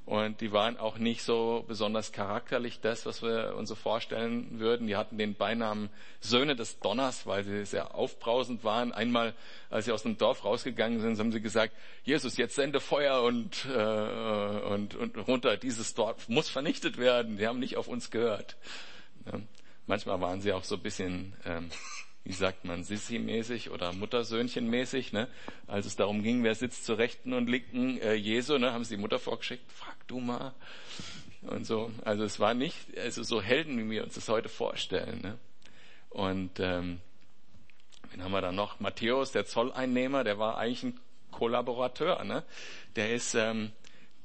und 0.09 0.41
die 0.41 0.51
waren 0.51 0.77
auch 0.77 0.97
nicht 0.97 1.21
so 1.21 1.63
besonders 1.67 2.11
charakterlich 2.11 2.81
das, 2.81 3.05
was 3.05 3.21
wir 3.21 3.53
uns 3.55 3.69
so 3.69 3.75
vorstellen 3.75 4.59
würden. 4.59 4.87
Die 4.87 4.95
hatten 4.95 5.19
den 5.19 5.35
Beinamen 5.35 5.91
Söhne 6.19 6.55
des 6.55 6.79
Donners, 6.79 7.27
weil 7.27 7.43
sie 7.43 7.63
sehr 7.63 7.93
aufbrausend 7.93 8.63
waren. 8.63 8.91
Einmal, 8.91 9.35
als 9.69 9.85
sie 9.85 9.91
aus 9.91 10.01
dem 10.01 10.17
Dorf 10.17 10.43
rausgegangen 10.43 10.99
sind, 10.99 11.19
haben 11.19 11.31
sie 11.31 11.41
gesagt, 11.41 11.75
Jesus, 12.03 12.37
jetzt 12.37 12.55
sende 12.55 12.79
Feuer 12.79 13.21
und, 13.21 13.65
äh, 13.65 14.71
und, 14.73 14.95
und 14.95 15.15
runter. 15.27 15.57
Dieses 15.57 15.93
Dorf 15.93 16.27
muss 16.27 16.49
vernichtet 16.49 16.97
werden. 16.97 17.37
Die 17.37 17.45
haben 17.45 17.59
nicht 17.59 17.77
auf 17.77 17.87
uns 17.87 18.09
gehört. 18.09 18.57
Ja. 19.31 19.39
Manchmal 19.85 20.19
waren 20.21 20.41
sie 20.41 20.53
auch 20.53 20.63
so 20.63 20.77
ein 20.77 20.81
bisschen 20.81 21.33
ähm, 21.45 21.69
wie 22.29 22.33
sagt 22.33 22.63
man, 22.63 22.83
Sissi-mäßig 22.83 23.71
oder 23.71 23.91
Muttersöhnchen-mäßig, 23.91 25.13
ne? 25.13 25.27
Als 25.65 25.87
es 25.87 25.95
darum 25.95 26.21
ging, 26.21 26.43
wer 26.43 26.53
sitzt 26.53 26.85
zur 26.85 26.99
Rechten 26.99 27.33
und 27.33 27.49
Linken 27.49 27.99
äh, 28.01 28.13
Jesu, 28.13 28.59
ne? 28.59 28.71
Haben 28.71 28.83
sie 28.83 28.97
die 28.97 29.01
Mutter 29.01 29.17
vorgeschickt, 29.17 29.63
frag 29.71 29.95
du 30.07 30.19
mal. 30.19 30.53
Und 31.41 31.65
so. 31.65 31.89
Also 32.05 32.23
es 32.23 32.39
war 32.39 32.53
nicht, 32.53 32.95
also 32.99 33.23
so 33.23 33.41
Helden, 33.41 33.79
wie 33.79 33.89
wir 33.89 34.03
uns 34.03 34.13
das 34.13 34.29
heute 34.29 34.47
vorstellen, 34.47 35.21
ne? 35.23 35.39
Und, 36.11 36.59
ähm, 36.59 37.01
wen 38.11 38.23
haben 38.23 38.31
wir 38.31 38.41
da 38.41 38.51
noch? 38.51 38.79
Matthäus, 38.79 39.31
der 39.31 39.47
Zolleinnehmer, 39.47 40.23
der 40.23 40.37
war 40.37 40.59
eigentlich 40.59 40.83
ein 40.83 40.99
Kollaborateur, 41.31 42.23
ne? 42.25 42.43
Der 42.95 43.11
ist, 43.11 43.33
ähm, 43.33 43.71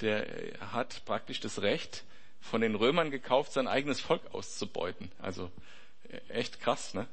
der 0.03 0.27
hat 0.73 1.06
praktisch 1.06 1.41
das 1.41 1.62
Recht, 1.62 2.05
von 2.43 2.61
den 2.61 2.75
Römern 2.75 3.11
gekauft, 3.11 3.53
sein 3.55 3.67
eigenes 3.67 4.03
Volk 4.03 4.21
auszubeuten. 4.35 5.11
Also 5.23 5.51
äh, 6.11 6.19
echt 6.29 6.61
krass, 6.61 6.93
ne? 6.93 7.06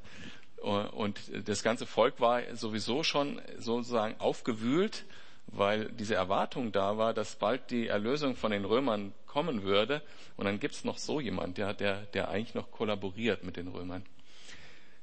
Und 0.62 1.20
das 1.48 1.62
ganze 1.62 1.86
Volk 1.86 2.20
war 2.20 2.42
sowieso 2.54 3.02
schon 3.02 3.40
sozusagen 3.58 4.20
aufgewühlt, 4.20 5.04
weil 5.48 5.90
diese 5.92 6.14
Erwartung 6.14 6.70
da 6.70 6.98
war, 6.98 7.12
dass 7.14 7.36
bald 7.36 7.70
die 7.70 7.88
Erlösung 7.88 8.36
von 8.36 8.52
den 8.52 8.64
Römern 8.64 9.12
kommen 9.26 9.64
würde. 9.64 10.02
Und 10.36 10.44
dann 10.44 10.60
gibt's 10.60 10.84
noch 10.84 10.98
so 10.98 11.20
jemand, 11.20 11.58
der, 11.58 11.74
der, 11.74 12.02
der 12.06 12.28
eigentlich 12.28 12.54
noch 12.54 12.70
kollaboriert 12.70 13.42
mit 13.44 13.56
den 13.56 13.68
Römern. 13.68 14.04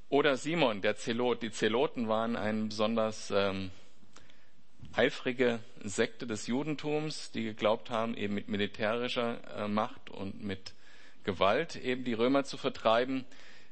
Oder 0.07 0.37
Simon, 0.37 0.81
der 0.81 0.95
Zelot. 0.95 1.43
Die 1.43 1.51
Zeloten 1.51 2.07
waren 2.07 2.35
eine 2.35 2.67
besonders 2.67 3.29
ähm, 3.29 3.69
eifrige 4.93 5.59
Sekte 5.83 6.25
des 6.25 6.47
Judentums, 6.47 7.31
die 7.31 7.43
geglaubt 7.43 7.89
haben, 7.89 8.15
eben 8.15 8.33
mit 8.33 8.47
militärischer 8.47 9.39
äh, 9.55 9.67
Macht 9.67 10.09
und 10.09 10.41
mit 10.41 10.73
Gewalt 11.25 11.75
eben 11.75 12.05
die 12.05 12.13
Römer 12.13 12.43
zu 12.43 12.57
vertreiben. 12.57 13.25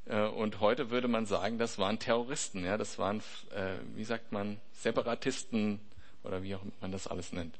Äh, 0.09 0.27
und 0.27 0.59
heute 0.59 0.89
würde 0.89 1.07
man 1.07 1.25
sagen, 1.25 1.57
das 1.57 1.77
waren 1.77 1.99
Terroristen, 1.99 2.65
ja, 2.65 2.77
das 2.77 2.97
waren, 2.97 3.19
äh, 3.55 3.75
wie 3.95 4.03
sagt 4.03 4.31
man, 4.31 4.57
Separatisten 4.73 5.79
oder 6.23 6.43
wie 6.43 6.55
auch 6.55 6.61
man 6.81 6.91
das 6.91 7.07
alles 7.07 7.33
nennt. 7.33 7.55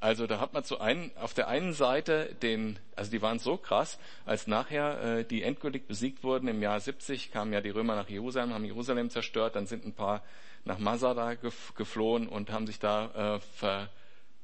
Also 0.00 0.28
da 0.28 0.38
hat 0.38 0.52
man 0.52 0.62
zu 0.62 0.80
einen, 0.80 1.10
auf 1.16 1.34
der 1.34 1.48
einen 1.48 1.72
Seite 1.72 2.36
den, 2.40 2.78
also 2.94 3.10
die 3.10 3.20
waren 3.20 3.40
so 3.40 3.56
krass, 3.56 3.98
als 4.24 4.46
nachher 4.46 5.02
äh, 5.02 5.24
die 5.24 5.42
endgültig 5.42 5.88
besiegt 5.88 6.22
wurden 6.22 6.46
im 6.46 6.62
Jahr 6.62 6.78
70, 6.78 7.32
kamen 7.32 7.52
ja 7.52 7.60
die 7.60 7.70
Römer 7.70 7.96
nach 7.96 8.08
Jerusalem, 8.08 8.54
haben 8.54 8.64
Jerusalem 8.64 9.10
zerstört, 9.10 9.56
dann 9.56 9.66
sind 9.66 9.84
ein 9.84 9.94
paar 9.94 10.22
nach 10.64 10.78
Masada 10.78 11.34
geflohen 11.76 12.28
und 12.28 12.52
haben 12.52 12.66
sich 12.66 12.78
da 12.78 13.36
äh, 13.36 13.40
ver, 13.56 13.88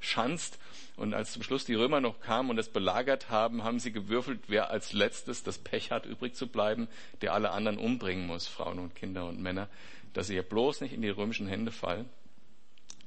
schanzt. 0.04 0.58
Und 0.96 1.12
als 1.12 1.32
zum 1.32 1.42
Schluss 1.42 1.64
die 1.64 1.74
Römer 1.74 2.00
noch 2.00 2.20
kamen 2.20 2.50
und 2.50 2.58
es 2.58 2.68
belagert 2.68 3.28
haben, 3.28 3.64
haben 3.64 3.80
sie 3.80 3.90
gewürfelt, 3.90 4.42
wer 4.46 4.70
als 4.70 4.92
letztes 4.92 5.42
das 5.42 5.58
Pech 5.58 5.90
hat, 5.90 6.06
übrig 6.06 6.36
zu 6.36 6.46
bleiben, 6.46 6.88
der 7.20 7.34
alle 7.34 7.50
anderen 7.50 7.78
umbringen 7.78 8.26
muss, 8.26 8.46
Frauen 8.46 8.78
und 8.78 8.94
Kinder 8.94 9.26
und 9.26 9.40
Männer, 9.40 9.68
dass 10.12 10.28
sie 10.28 10.36
ja 10.36 10.42
bloß 10.42 10.82
nicht 10.82 10.92
in 10.92 11.02
die 11.02 11.08
römischen 11.08 11.48
Hände 11.48 11.72
fallen. 11.72 12.08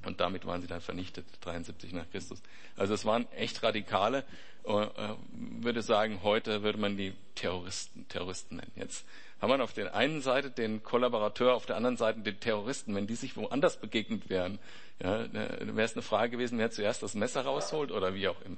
Und 0.06 0.20
damit 0.22 0.46
waren 0.46 0.62
sie 0.62 0.68
dann 0.68 0.82
vernichtet, 0.82 1.26
73 1.42 1.92
nach 1.94 2.10
Christus. 2.10 2.42
Also 2.76 2.94
es 2.94 3.06
waren 3.06 3.30
echt 3.32 3.64
Radikale. 3.64 4.24
Äh, 4.68 4.84
äh, 4.84 5.16
würde 5.62 5.82
sagen, 5.82 6.20
heute 6.24 6.64
würde 6.64 6.78
man 6.78 6.98
die 6.98 7.14
Terroristen, 7.36 8.08
Terroristen 8.08 8.58
nennen. 8.58 8.72
Jetzt 8.76 9.06
haben 9.42 9.50
wir 9.50 9.64
auf 9.64 9.74
der 9.74 9.96
einen 9.96 10.22
Seite 10.22 10.50
den 10.50 10.84
Kollaborateur, 10.84 11.56
auf 11.56 11.66
der 11.66 11.76
anderen 11.76 11.98
Seite 11.98 12.20
den 12.20 12.40
Terroristen. 12.40 12.96
Wenn 12.96 13.08
die 13.08 13.16
sich 13.16 13.38
woanders 13.38 13.78
begegnet 13.78 14.30
wären, 14.30 14.60
ja, 15.02 15.32
wäre 15.32 15.82
es 15.82 15.94
eine 15.94 16.02
Frage 16.02 16.32
gewesen, 16.32 16.58
wer 16.58 16.72
zuerst 16.72 17.04
das 17.04 17.14
Messer 17.16 17.42
rausholt 17.42 17.92
oder 17.92 18.14
wie 18.14 18.28
auch 18.28 18.42
immer. 18.42 18.58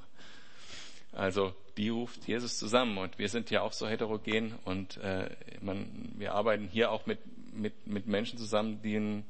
Also 1.12 1.54
die 1.78 1.90
ruft 1.90 2.28
Jesus 2.28 2.58
zusammen 2.58 2.98
und 2.98 3.18
wir 3.18 3.30
sind 3.30 3.50
ja 3.50 3.62
auch 3.62 3.74
so 3.74 3.88
heterogen 3.88 4.54
und 4.64 4.98
äh, 4.98 5.30
man, 5.62 6.14
wir 6.16 6.34
arbeiten 6.34 6.68
hier 6.68 6.92
auch 6.92 7.06
mit 7.08 7.20
mit, 7.54 7.88
mit 7.88 8.08
Menschen 8.08 8.38
zusammen, 8.38 8.82
denen 8.82 9.26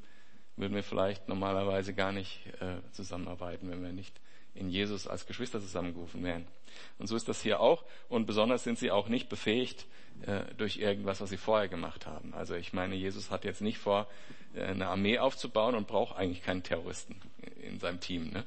würden 0.55 0.75
wir 0.75 0.83
vielleicht 0.83 1.27
normalerweise 1.27 1.93
gar 1.93 2.11
nicht 2.11 2.45
äh, 2.59 2.81
zusammenarbeiten, 2.91 3.69
wenn 3.69 3.81
wir 3.81 3.91
nicht 3.91 4.19
in 4.55 4.69
Jesus 4.69 5.07
als 5.07 5.25
Geschwister 5.25 5.59
zusammengerufen 5.59 6.23
wären. 6.23 6.47
Und 6.97 7.07
so 7.07 7.15
ist 7.15 7.27
das 7.27 7.41
hier 7.41 7.59
auch. 7.59 7.83
Und 8.09 8.25
besonders 8.25 8.63
sind 8.63 8.77
sie 8.77 8.91
auch 8.91 9.07
nicht 9.07 9.29
befähigt 9.29 9.85
äh, 10.25 10.41
durch 10.57 10.77
irgendwas, 10.77 11.21
was 11.21 11.29
sie 11.29 11.37
vorher 11.37 11.67
gemacht 11.67 12.05
haben. 12.05 12.33
Also 12.33 12.55
ich 12.55 12.73
meine, 12.73 12.95
Jesus 12.95 13.31
hat 13.31 13.45
jetzt 13.45 13.61
nicht 13.61 13.77
vor, 13.77 14.07
äh, 14.53 14.63
eine 14.63 14.87
Armee 14.87 15.19
aufzubauen 15.19 15.75
und 15.75 15.87
braucht 15.87 16.17
eigentlich 16.17 16.43
keinen 16.43 16.63
Terroristen 16.63 17.15
in 17.61 17.79
seinem 17.79 17.99
Team. 17.99 18.31
Ne? 18.31 18.43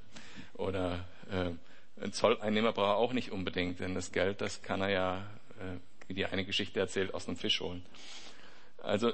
Oder 0.54 1.04
äh, 1.30 1.50
ein 2.02 2.12
Zolleinnehmer 2.12 2.72
braucht 2.72 2.88
er 2.88 2.96
auch 2.96 3.12
nicht 3.12 3.32
unbedingt, 3.32 3.80
denn 3.80 3.94
das 3.94 4.12
Geld, 4.12 4.40
das 4.40 4.62
kann 4.62 4.80
er 4.82 4.90
ja, 4.90 5.16
äh, 5.58 6.08
wie 6.08 6.14
die 6.14 6.26
eine 6.26 6.44
Geschichte 6.44 6.80
erzählt, 6.80 7.14
aus 7.14 7.28
einem 7.28 7.36
Fisch 7.36 7.60
holen. 7.60 7.84
Also 8.82 9.12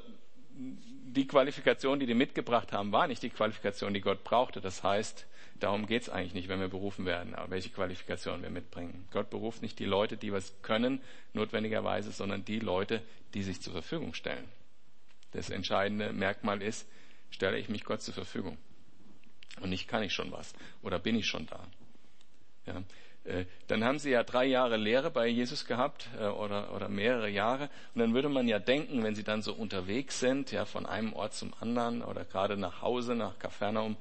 die 0.54 1.26
Qualifikation, 1.26 2.00
die 2.00 2.07
die 2.07 2.14
mitgebracht 2.14 2.73
haben, 2.73 2.92
war 2.92 3.07
nicht 3.07 3.23
die 3.23 3.30
Qualifikation, 3.30 3.95
die 3.95 4.00
Gott 4.00 4.25
brauchte. 4.25 4.61
Das 4.61 4.83
heißt, 4.83 5.26
darum 5.60 5.86
geht 5.86 6.02
es 6.02 6.08
eigentlich 6.08 6.34
nicht, 6.34 6.48
wenn 6.48 6.60
wir 6.60 6.68
berufen 6.68 7.06
werden, 7.06 7.34
welche 7.48 7.70
Qualifikation 7.70 8.42
wir 8.42 8.50
mitbringen. 8.50 9.06
Gott 9.12 9.30
beruft 9.30 9.62
nicht 9.62 9.78
die 9.78 9.84
Leute, 9.84 10.16
die 10.16 10.32
was 10.32 10.52
können, 10.62 11.00
notwendigerweise, 11.32 12.12
sondern 12.12 12.44
die 12.44 12.58
Leute, 12.58 13.02
die 13.34 13.42
sich 13.42 13.60
zur 13.60 13.72
Verfügung 13.72 14.14
stellen. 14.14 14.44
Das 15.32 15.50
entscheidende 15.50 16.12
Merkmal 16.12 16.62
ist, 16.62 16.88
stelle 17.30 17.58
ich 17.58 17.68
mich 17.68 17.84
Gott 17.84 18.02
zur 18.02 18.14
Verfügung. 18.14 18.56
Und 19.60 19.70
nicht 19.70 19.88
kann 19.88 20.02
ich 20.02 20.12
schon 20.12 20.30
was 20.32 20.54
oder 20.82 20.98
bin 20.98 21.16
ich 21.16 21.26
schon 21.26 21.46
da. 21.46 21.66
Ja. 22.66 22.82
Äh, 23.24 23.44
dann 23.66 23.84
haben 23.84 23.98
sie 23.98 24.10
ja 24.10 24.22
drei 24.22 24.46
Jahre 24.46 24.76
Lehre 24.76 25.10
bei 25.10 25.26
Jesus 25.26 25.66
gehabt 25.66 26.08
äh, 26.18 26.26
oder, 26.26 26.74
oder 26.74 26.88
mehrere 26.88 27.28
Jahre. 27.28 27.68
Und 27.94 28.00
dann 28.00 28.14
würde 28.14 28.28
man 28.28 28.48
ja 28.48 28.58
denken, 28.58 29.02
wenn 29.02 29.14
sie 29.14 29.24
dann 29.24 29.42
so 29.42 29.52
unterwegs 29.52 30.20
sind, 30.20 30.52
ja, 30.52 30.64
von 30.64 30.86
einem 30.86 31.12
Ort 31.12 31.34
zum 31.34 31.52
anderen 31.60 32.02
oder 32.02 32.24
gerade 32.24 32.56
nach 32.56 32.80
Hause, 32.80 33.14
nach 33.14 33.38
Kapernaum, 33.38 33.96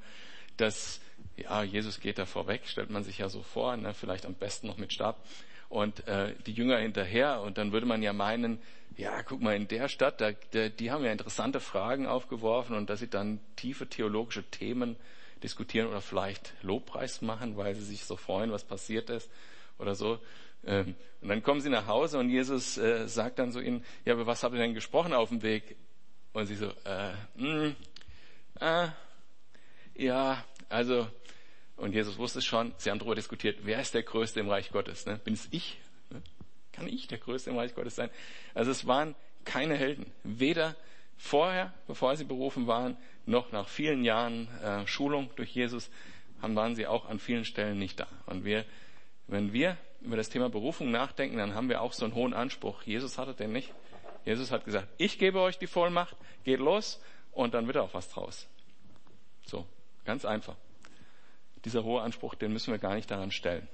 dass, 0.56 1.00
ja, 1.42 1.62
Jesus 1.62 2.00
geht 2.00 2.18
da 2.18 2.26
vorweg, 2.26 2.62
stellt 2.66 2.90
man 2.90 3.04
sich 3.04 3.18
ja 3.18 3.28
so 3.28 3.42
vor, 3.42 3.76
ne, 3.76 3.94
vielleicht 3.94 4.26
am 4.26 4.34
besten 4.34 4.66
noch 4.66 4.78
mit 4.78 4.92
Stab. 4.92 5.24
Und 5.68 6.06
äh, 6.08 6.34
die 6.46 6.52
Jünger 6.52 6.78
hinterher. 6.78 7.42
Und 7.42 7.58
dann 7.58 7.72
würde 7.72 7.86
man 7.86 8.02
ja 8.02 8.12
meinen, 8.12 8.58
ja, 8.96 9.22
guck 9.22 9.42
mal, 9.42 9.54
in 9.54 9.68
der 9.68 9.88
Stadt, 9.88 10.20
da, 10.20 10.32
da, 10.50 10.68
die 10.70 10.90
haben 10.90 11.04
ja 11.04 11.12
interessante 11.12 11.60
Fragen 11.60 12.06
aufgeworfen 12.06 12.74
und 12.74 12.88
dass 12.88 13.00
sie 13.00 13.08
dann 13.08 13.40
tiefe 13.56 13.86
theologische 13.86 14.44
Themen 14.44 14.96
diskutieren 15.42 15.88
oder 15.88 16.00
vielleicht 16.00 16.54
Lobpreis 16.62 17.20
machen, 17.22 17.56
weil 17.56 17.74
sie 17.74 17.84
sich 17.84 18.04
so 18.04 18.16
freuen, 18.16 18.50
was 18.50 18.64
passiert 18.64 19.10
ist 19.10 19.30
oder 19.78 19.94
so. 19.94 20.18
Ähm, 20.64 20.94
und 21.20 21.28
dann 21.28 21.42
kommen 21.42 21.60
sie 21.60 21.70
nach 21.70 21.86
Hause 21.86 22.18
und 22.18 22.30
Jesus 22.30 22.78
äh, 22.78 23.06
sagt 23.06 23.38
dann 23.38 23.52
so 23.52 23.60
ihnen, 23.60 23.84
ja, 24.04 24.14
aber 24.14 24.26
was 24.26 24.42
habt 24.42 24.54
ihr 24.54 24.60
denn 24.60 24.74
gesprochen 24.74 25.12
auf 25.12 25.28
dem 25.28 25.42
Weg? 25.42 25.76
Und 26.32 26.46
sie 26.46 26.56
so, 26.56 26.66
äh, 26.84 27.12
mh, 27.36 27.74
äh, 28.60 28.88
ja, 29.94 30.44
also, 30.68 31.08
und 31.78 31.94
Jesus 31.94 32.18
wusste 32.18 32.40
es 32.40 32.44
schon, 32.44 32.74
sie 32.76 32.90
haben 32.90 32.98
darüber 32.98 33.14
diskutiert, 33.14 33.60
wer 33.62 33.80
ist 33.80 33.94
der 33.94 34.02
Größte 34.02 34.40
im 34.40 34.48
Reich 34.48 34.70
Gottes? 34.70 35.06
Ne? 35.06 35.18
Bin 35.22 35.34
es 35.34 35.48
ich? 35.52 35.78
Ne? 36.10 36.20
Kann 36.72 36.88
ich 36.88 37.06
der 37.06 37.18
Größte 37.18 37.50
im 37.50 37.56
Reich 37.56 37.74
Gottes 37.74 37.94
sein? 37.94 38.10
Also 38.52 38.72
es 38.72 38.86
waren 38.86 39.14
keine 39.44 39.76
Helden. 39.76 40.06
Weder 40.24 40.74
vorher, 41.16 41.72
bevor 41.86 42.16
sie 42.16 42.24
berufen 42.24 42.66
waren, 42.66 42.96
noch 43.26 43.52
nach 43.52 43.68
vielen 43.68 44.04
Jahren 44.04 44.48
äh, 44.62 44.86
Schulung 44.86 45.30
durch 45.36 45.50
Jesus, 45.50 45.90
haben, 46.42 46.56
waren 46.56 46.74
sie 46.74 46.86
auch 46.86 47.08
an 47.08 47.20
vielen 47.20 47.44
Stellen 47.44 47.78
nicht 47.78 48.00
da. 48.00 48.08
Und 48.26 48.44
wir, 48.44 48.64
wenn 49.28 49.52
wir 49.52 49.76
über 50.00 50.16
das 50.16 50.30
Thema 50.30 50.50
Berufung 50.50 50.90
nachdenken, 50.90 51.38
dann 51.38 51.54
haben 51.54 51.68
wir 51.68 51.80
auch 51.80 51.92
so 51.92 52.04
einen 52.04 52.14
hohen 52.14 52.34
Anspruch. 52.34 52.82
Jesus 52.82 53.18
hatte 53.18 53.34
den 53.34 53.52
nicht. 53.52 53.72
Jesus 54.24 54.50
hat 54.50 54.64
gesagt, 54.64 54.88
ich 54.98 55.18
gebe 55.18 55.40
euch 55.40 55.58
die 55.58 55.66
Vollmacht, 55.66 56.16
geht 56.44 56.58
los 56.58 57.00
und 57.32 57.54
dann 57.54 57.66
wird 57.66 57.78
auch 57.78 57.94
was 57.94 58.08
draus. 58.08 58.48
So, 59.46 59.66
ganz 60.04 60.24
einfach. 60.24 60.56
Dieser 61.68 61.84
hohe 61.84 62.00
Anspruch, 62.00 62.34
den 62.34 62.54
müssen 62.54 62.72
wir 62.72 62.78
gar 62.78 62.94
nicht 62.94 63.10
daran 63.10 63.30
stellen. 63.30 63.68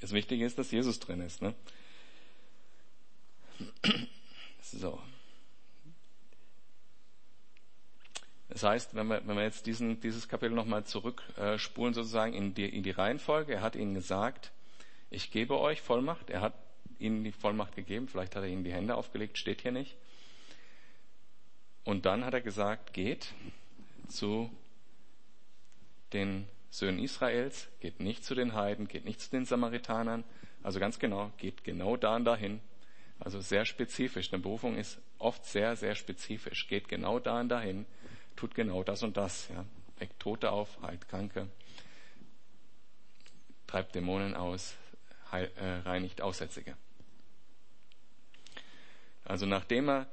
Das 0.00 0.12
Wichtige 0.12 0.46
ist, 0.46 0.58
dass 0.58 0.70
Jesus 0.70 0.98
drin 0.98 1.20
ist. 1.20 1.42
Ne? 1.42 1.54
So. 4.62 4.98
Das 8.48 8.62
heißt, 8.62 8.94
wenn 8.94 9.08
wir, 9.08 9.20
wenn 9.26 9.36
wir 9.36 9.42
jetzt 9.42 9.66
diesen, 9.66 10.00
dieses 10.00 10.28
Kapitel 10.28 10.54
nochmal 10.54 10.84
zurückspulen, 10.84 11.92
sozusagen 11.92 12.32
in 12.32 12.54
die, 12.54 12.64
in 12.64 12.82
die 12.84 12.90
Reihenfolge, 12.90 13.52
er 13.56 13.60
hat 13.60 13.76
ihnen 13.76 13.92
gesagt, 13.92 14.50
ich 15.10 15.30
gebe 15.30 15.60
euch 15.60 15.82
Vollmacht. 15.82 16.30
Er 16.30 16.40
hat 16.40 16.54
ihnen 16.98 17.22
die 17.22 17.32
Vollmacht 17.32 17.76
gegeben. 17.76 18.08
Vielleicht 18.08 18.34
hat 18.34 18.44
er 18.44 18.48
ihnen 18.48 18.64
die 18.64 18.72
Hände 18.72 18.94
aufgelegt, 18.94 19.36
steht 19.36 19.60
hier 19.60 19.72
nicht. 19.72 19.94
Und 21.84 22.06
dann 22.06 22.24
hat 22.24 22.32
er 22.32 22.40
gesagt, 22.40 22.94
geht 22.94 23.34
zu 24.08 24.50
den 26.12 26.46
Söhnen 26.70 26.98
Israels, 26.98 27.68
geht 27.80 28.00
nicht 28.00 28.24
zu 28.24 28.34
den 28.34 28.54
Heiden, 28.54 28.88
geht 28.88 29.04
nicht 29.04 29.20
zu 29.20 29.30
den 29.30 29.44
Samaritanern. 29.44 30.24
Also 30.62 30.78
ganz 30.78 30.98
genau, 30.98 31.32
geht 31.38 31.64
genau 31.64 31.96
da 31.96 32.16
und 32.16 32.24
dahin. 32.24 32.60
Also 33.18 33.40
sehr 33.40 33.64
spezifisch. 33.64 34.32
Eine 34.32 34.42
Berufung 34.42 34.76
ist 34.76 35.00
oft 35.18 35.44
sehr, 35.44 35.76
sehr 35.76 35.94
spezifisch. 35.94 36.68
Geht 36.68 36.88
genau 36.88 37.18
da 37.18 37.40
und 37.40 37.48
dahin 37.48 37.86
tut 38.36 38.54
genau 38.54 38.82
das 38.82 39.02
und 39.02 39.16
das. 39.16 39.48
Ja. 39.48 39.64
Weckt 39.98 40.18
Tote 40.18 40.50
auf, 40.50 40.80
heilt 40.82 41.08
Kranke, 41.08 41.48
treibt 43.66 43.94
Dämonen 43.94 44.34
aus, 44.34 44.74
heil, 45.30 45.50
äh, 45.56 45.86
reinigt 45.86 46.22
Aussätzige. 46.22 46.74
Also 49.24 49.44
nachdem 49.44 49.90
er 49.90 50.06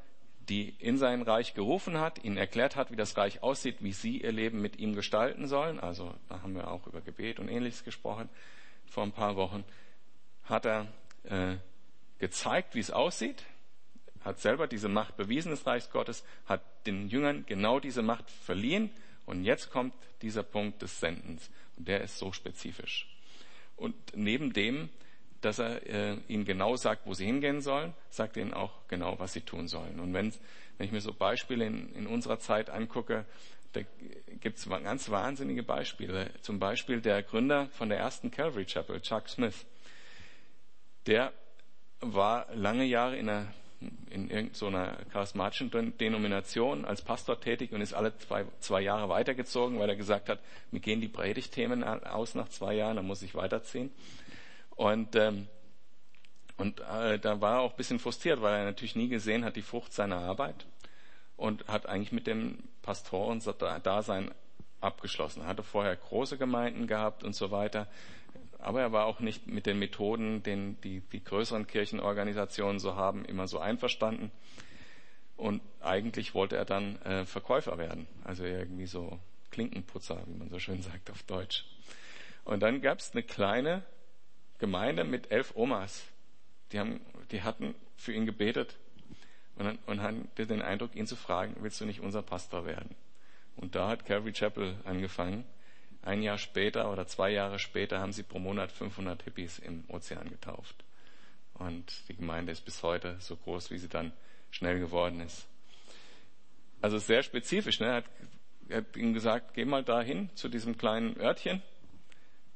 die 0.50 0.70
in 0.80 0.98
sein 0.98 1.22
Reich 1.22 1.54
gerufen 1.54 2.00
hat, 2.00 2.24
ihnen 2.24 2.38
erklärt 2.38 2.76
hat, 2.76 2.92
wie 2.92 2.96
das 2.96 3.18
Reich 3.18 3.44
aussieht, 3.44 3.78
wie 3.80 3.92
sie 3.92 4.22
ihr 4.22 4.32
Leben 4.32 4.62
mit 4.62 4.78
ihm 4.80 4.96
gestalten 4.96 5.48
sollen, 5.48 5.80
also 5.80 6.14
da 6.30 6.42
haben 6.42 6.56
wir 6.56 6.72
auch 6.72 6.88
über 6.88 7.02
Gebet 7.02 7.40
und 7.40 7.50
ähnliches 7.50 7.84
gesprochen. 7.84 8.30
Vor 8.86 9.04
ein 9.04 9.12
paar 9.12 9.36
Wochen, 9.36 9.66
hat 10.46 10.66
er 10.66 10.88
äh, 11.24 11.58
gezeigt, 12.20 12.76
wie 12.76 12.80
es 12.80 12.92
aussieht, 12.92 13.44
hat 14.22 14.40
selber 14.40 14.68
diese 14.68 14.90
Macht 14.90 15.18
bewiesen 15.18 15.52
des 15.52 15.66
Reichs 15.66 15.90
Gottes, 15.90 16.24
hat 16.46 16.62
den 16.86 17.10
Jüngern 17.10 17.46
genau 17.46 17.80
diese 17.80 18.02
Macht 18.02 18.30
verliehen 18.30 18.90
und 19.26 19.44
jetzt 19.44 19.72
kommt 19.72 19.94
dieser 20.22 20.44
Punkt 20.44 20.82
des 20.82 21.00
Sendens. 21.00 21.50
Und 21.76 21.88
der 21.88 22.02
ist 22.02 22.18
so 22.18 22.32
spezifisch. 22.32 23.08
Und 23.76 23.96
neben 24.16 24.54
dem, 24.54 24.90
dass 25.48 25.60
er 25.60 25.86
äh, 25.88 26.18
ihnen 26.28 26.46
genau 26.46 26.76
sagt, 26.76 27.06
wo 27.06 27.14
sie 27.14 27.26
hingehen 27.26 27.62
sollen, 27.62 27.94
sagt 28.10 28.38
ihnen 28.38 28.54
auch 28.54 28.72
genau, 28.88 29.18
was 29.18 29.34
sie 29.34 29.42
tun 29.42 29.68
sollen. 29.68 30.00
Und 30.00 30.14
wenn, 30.14 30.34
wenn 30.78 30.86
ich 30.86 30.92
mir 30.92 31.02
so 31.02 31.14
Beispiele 31.14 31.66
in, 31.66 31.94
in 31.96 32.06
unserer 32.06 32.40
Zeit 32.40 32.70
angucke, 32.70 33.26
da 33.74 33.82
gibt 34.42 34.58
es 34.58 34.70
ganz 34.70 35.10
wahnsinnige 35.10 35.64
Beispiele. 35.64 36.32
Zum 36.42 36.60
Beispiel 36.60 37.02
der 37.02 37.24
Gründer 37.24 37.68
von 37.72 37.90
der 37.90 37.98
ersten 37.98 38.30
Calvary 38.30 38.66
Chapel, 38.66 39.02
Chuck 39.02 39.30
Smith. 39.30 39.66
Der 41.06 41.32
war 42.02 42.48
lange 42.54 42.84
Jahre 42.84 43.18
in 43.18 43.30
einer 43.30 43.48
in 44.10 44.32
irgendeiner 44.32 44.98
charismatischen 45.12 45.70
Denomination 46.00 46.84
als 46.84 47.04
Pastor 47.04 47.40
tätig 47.40 47.74
und 47.74 47.82
ist 47.82 47.94
alle 47.94 48.18
zwei, 48.18 48.46
zwei 48.60 48.82
Jahre 48.82 49.08
weitergezogen, 49.08 49.78
weil 49.78 49.90
er 49.90 49.96
gesagt 49.96 50.30
hat, 50.30 50.40
mir 50.72 50.80
gehen 50.80 51.00
die 51.00 51.08
Predigtthemen 51.08 51.84
aus 51.84 52.34
nach 52.34 52.50
zwei 52.50 52.74
Jahren, 52.74 52.96
dann 52.96 53.06
muss 53.06 53.22
ich 53.22 53.36
weiterziehen. 53.36 53.92
Und, 54.78 55.16
ähm, 55.16 55.48
und 56.56 56.80
äh, 56.80 57.20
da 57.20 57.42
war 57.42 57.56
er 57.56 57.62
auch 57.62 57.74
bisschen 57.74 58.00
frustriert, 58.00 58.42
weil 58.42 58.60
er 58.60 58.66
natürlich 58.66 58.96
nie 58.96 59.10
gesehen 59.10 59.44
hat 59.44 59.56
die 59.56 59.62
Frucht 59.62 59.92
seiner 59.92 60.18
Arbeit 60.18 60.66
und 61.36 61.68
hat 61.68 61.88
eigentlich 61.88 62.12
mit 62.12 62.28
dem 62.28 62.60
Pastoren-Dasein 62.84 64.32
abgeschlossen. 64.80 65.42
Er 65.42 65.48
hatte 65.48 65.64
vorher 65.64 65.96
große 65.96 66.38
Gemeinden 66.38 66.88
gehabt 66.88 67.24
und 67.24 67.36
so 67.36 67.50
weiter, 67.50 67.88
aber 68.60 68.82
er 68.82 68.92
war 68.92 69.06
auch 69.06 69.20
nicht 69.20 69.48
mit 69.48 69.66
den 69.66 69.80
Methoden, 69.80 70.44
den 70.44 70.80
die, 70.82 71.02
die 71.12 71.24
größeren 71.24 71.66
Kirchenorganisationen 71.66 72.80
so 72.80 72.96
haben, 72.96 73.26
immer 73.26 73.48
so 73.48 73.60
einverstanden. 73.60 74.32
Und 75.38 75.62
eigentlich 75.82 76.36
wollte 76.36 76.56
er 76.56 76.66
dann 76.66 77.02
äh, 77.02 77.26
Verkäufer 77.26 77.80
werden, 77.80 78.08
also 78.24 78.44
irgendwie 78.44 78.88
so 78.88 79.20
Klinkenputzer, 79.50 80.22
wie 80.28 80.38
man 80.38 80.50
so 80.50 80.60
schön 80.60 80.84
sagt 80.84 81.10
auf 81.10 81.24
Deutsch. 81.24 81.66
Und 82.46 82.62
dann 82.62 82.82
gab 82.82 83.00
es 83.00 83.12
eine 83.12 83.24
kleine 83.24 83.84
Gemeinde 84.60 85.04
mit 85.04 85.32
elf 85.32 85.56
Omas. 85.56 86.04
Die, 86.72 86.80
haben, 86.80 87.00
die 87.32 87.44
hatten 87.44 87.76
für 87.96 88.14
ihn 88.14 88.26
gebetet 88.26 88.76
und, 89.56 89.66
dann, 89.66 89.80
und 89.86 90.02
hatten 90.02 90.30
den 90.38 90.62
Eindruck, 90.62 90.96
ihn 90.96 91.08
zu 91.08 91.16
fragen, 91.16 91.56
willst 91.60 91.80
du 91.80 91.86
nicht 91.86 92.02
unser 92.02 92.22
Pastor 92.22 92.66
werden? 92.66 92.96
Und 93.56 93.76
da 93.76 93.88
hat 93.88 94.06
Calvary 94.06 94.34
Chapel 94.34 94.76
angefangen 94.84 95.46
ein 96.08 96.22
Jahr 96.22 96.38
später 96.38 96.92
oder 96.92 97.06
zwei 97.06 97.32
Jahre 97.32 97.60
später 97.60 98.00
haben 98.00 98.14
sie 98.14 98.24
pro 98.24 98.40
Monat 98.40 98.72
500 98.72 99.24
Hippies 99.24 99.60
im 99.60 99.84
Ozean 99.90 100.30
getauft. 100.30 100.86
Und 101.54 102.08
die 102.08 102.16
Gemeinde 102.16 102.54
ist 102.54 102.64
bis 102.64 102.82
heute 102.82 103.18
so 103.20 103.36
groß, 103.36 103.72
wie 103.72 103.78
sie 103.78 103.90
dann 103.90 104.14
schnell 104.50 104.80
geworden 104.80 105.20
ist. 105.20 105.48
Also 106.82 106.98
sehr 106.98 107.24
spezifisch. 107.24 107.80
Ne? 107.80 107.88
Er, 107.88 107.96
hat, 107.96 108.06
er 108.70 108.78
hat 108.78 108.96
ihnen 108.96 109.14
gesagt, 109.14 109.54
geh 109.56 109.66
mal 109.66 109.84
dahin 109.84 110.30
zu 110.36 110.48
diesem 110.48 110.78
kleinen 110.78 111.20
Örtchen. 111.20 111.62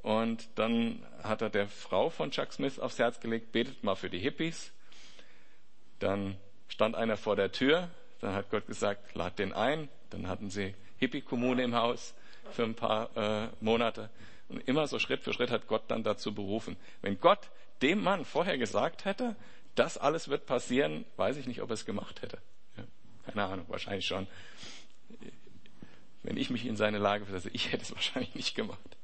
Und 0.01 0.49
dann 0.55 1.05
hat 1.21 1.41
er 1.41 1.49
der 1.49 1.67
Frau 1.67 2.09
von 2.09 2.31
Chuck 2.31 2.53
Smith 2.53 2.79
aufs 2.79 2.97
Herz 2.97 3.19
gelegt, 3.19 3.51
betet 3.51 3.83
mal 3.83 3.95
für 3.95 4.09
die 4.09 4.19
Hippies. 4.19 4.71
Dann 5.99 6.37
stand 6.67 6.95
einer 6.95 7.17
vor 7.17 7.35
der 7.35 7.51
Tür 7.51 7.89
Dann 8.21 8.33
hat 8.33 8.49
Gott 8.49 8.67
gesagt, 8.67 9.13
lad 9.15 9.37
den 9.37 9.53
ein. 9.53 9.89
Dann 10.09 10.27
hatten 10.27 10.49
sie 10.49 10.73
Hippie-Kommune 10.97 11.63
im 11.63 11.75
Haus 11.75 12.13
für 12.51 12.63
ein 12.63 12.75
paar 12.75 13.15
äh, 13.15 13.47
Monate. 13.59 14.09
Und 14.49 14.67
immer 14.67 14.87
so 14.87 14.99
Schritt 14.99 15.23
für 15.23 15.33
Schritt 15.33 15.51
hat 15.51 15.67
Gott 15.67 15.83
dann 15.87 16.03
dazu 16.03 16.33
berufen. 16.33 16.75
Wenn 17.01 17.19
Gott 17.19 17.49
dem 17.81 18.03
Mann 18.03 18.25
vorher 18.25 18.57
gesagt 18.57 19.05
hätte, 19.05 19.35
das 19.75 19.97
alles 19.97 20.27
wird 20.27 20.45
passieren, 20.45 21.05
weiß 21.15 21.37
ich 21.37 21.47
nicht, 21.47 21.61
ob 21.61 21.69
er 21.69 21.75
es 21.75 21.85
gemacht 21.85 22.21
hätte. 22.21 22.39
Ja, 22.77 22.83
keine 23.25 23.45
Ahnung, 23.45 23.65
wahrscheinlich 23.69 24.05
schon. 24.05 24.27
Wenn 26.23 26.37
ich 26.37 26.49
mich 26.49 26.65
in 26.65 26.75
seine 26.75 26.97
Lage 26.97 27.25
versetze, 27.25 27.49
ich 27.55 27.71
hätte 27.71 27.83
es 27.83 27.91
wahrscheinlich 27.95 28.35
nicht 28.35 28.55
gemacht. 28.55 28.97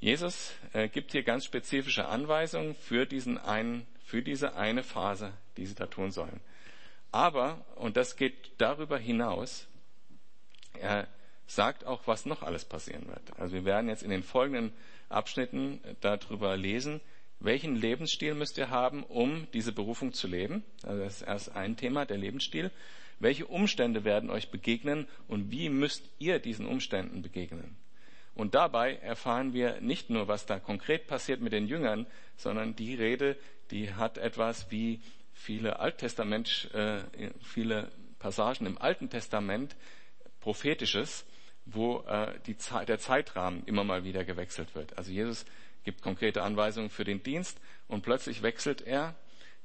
Jesus 0.00 0.52
äh, 0.72 0.88
gibt 0.88 1.12
hier 1.12 1.22
ganz 1.22 1.44
spezifische 1.44 2.06
Anweisungen 2.06 2.74
für 2.74 3.06
diesen 3.06 3.36
einen, 3.38 3.86
für 4.04 4.22
diese 4.22 4.54
eine 4.54 4.82
Phase, 4.82 5.32
die 5.56 5.66
sie 5.66 5.74
da 5.74 5.86
tun 5.86 6.12
sollen. 6.12 6.40
Aber, 7.10 7.64
und 7.76 7.96
das 7.96 8.16
geht 8.16 8.52
darüber 8.58 8.98
hinaus, 8.98 9.66
er 10.80 11.08
sagt 11.46 11.84
auch, 11.84 12.06
was 12.06 12.26
noch 12.26 12.42
alles 12.42 12.64
passieren 12.64 13.08
wird. 13.08 13.38
Also 13.38 13.54
wir 13.54 13.64
werden 13.64 13.88
jetzt 13.88 14.02
in 14.02 14.10
den 14.10 14.22
folgenden 14.22 14.72
Abschnitten 15.08 15.80
darüber 16.00 16.56
lesen, 16.56 17.00
welchen 17.40 17.76
Lebensstil 17.76 18.34
müsst 18.34 18.58
ihr 18.58 18.70
haben, 18.70 19.02
um 19.04 19.46
diese 19.52 19.72
Berufung 19.72 20.12
zu 20.12 20.26
leben. 20.26 20.64
Also 20.82 21.02
das 21.02 21.22
ist 21.22 21.22
erst 21.22 21.56
ein 21.56 21.76
Thema, 21.76 22.04
der 22.04 22.18
Lebensstil. 22.18 22.70
Welche 23.20 23.46
Umstände 23.46 24.04
werden 24.04 24.30
euch 24.30 24.50
begegnen 24.50 25.08
und 25.26 25.50
wie 25.50 25.70
müsst 25.70 26.08
ihr 26.18 26.38
diesen 26.38 26.66
Umständen 26.66 27.22
begegnen? 27.22 27.76
Und 28.38 28.54
dabei 28.54 28.94
erfahren 28.98 29.52
wir 29.52 29.80
nicht 29.80 30.10
nur, 30.10 30.28
was 30.28 30.46
da 30.46 30.60
konkret 30.60 31.08
passiert 31.08 31.40
mit 31.40 31.52
den 31.52 31.66
Jüngern, 31.66 32.06
sondern 32.36 32.76
die 32.76 32.94
Rede, 32.94 33.36
die 33.72 33.94
hat 33.94 34.16
etwas 34.16 34.70
wie 34.70 35.00
viele 35.32 35.80
Alttestament, 35.80 36.70
äh, 36.72 37.00
viele 37.42 37.90
Passagen 38.20 38.64
im 38.66 38.78
Alten 38.78 39.10
Testament 39.10 39.74
prophetisches, 40.38 41.26
wo 41.66 42.04
äh, 42.06 42.38
die, 42.46 42.54
der 42.86 43.00
Zeitrahmen 43.00 43.64
immer 43.66 43.82
mal 43.82 44.04
wieder 44.04 44.24
gewechselt 44.24 44.76
wird. 44.76 44.96
Also 44.96 45.10
Jesus 45.10 45.44
gibt 45.82 46.00
konkrete 46.00 46.44
Anweisungen 46.44 46.90
für 46.90 47.02
den 47.02 47.24
Dienst 47.24 47.60
und 47.88 48.02
plötzlich 48.02 48.42
wechselt 48.42 48.82
er 48.82 49.16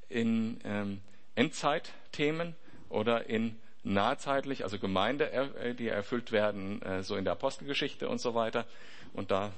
in 0.10 0.60
ähm, 0.64 1.00
Endzeitthemen 1.36 2.56
oder 2.90 3.30
in 3.30 3.56
nahzeitlich, 3.84 4.64
also 4.64 4.80
Gemeinde, 4.80 5.76
die 5.78 5.88
erfüllt 5.88 6.32
werden, 6.32 6.82
äh, 6.82 7.04
so 7.04 7.16
in 7.16 7.26
der 7.26 7.34
Apostelgeschichte 7.34 8.08
und 8.08 8.20
so 8.20 8.34
weiter. 8.34 8.66
Und 9.14 9.32
da 9.32 9.52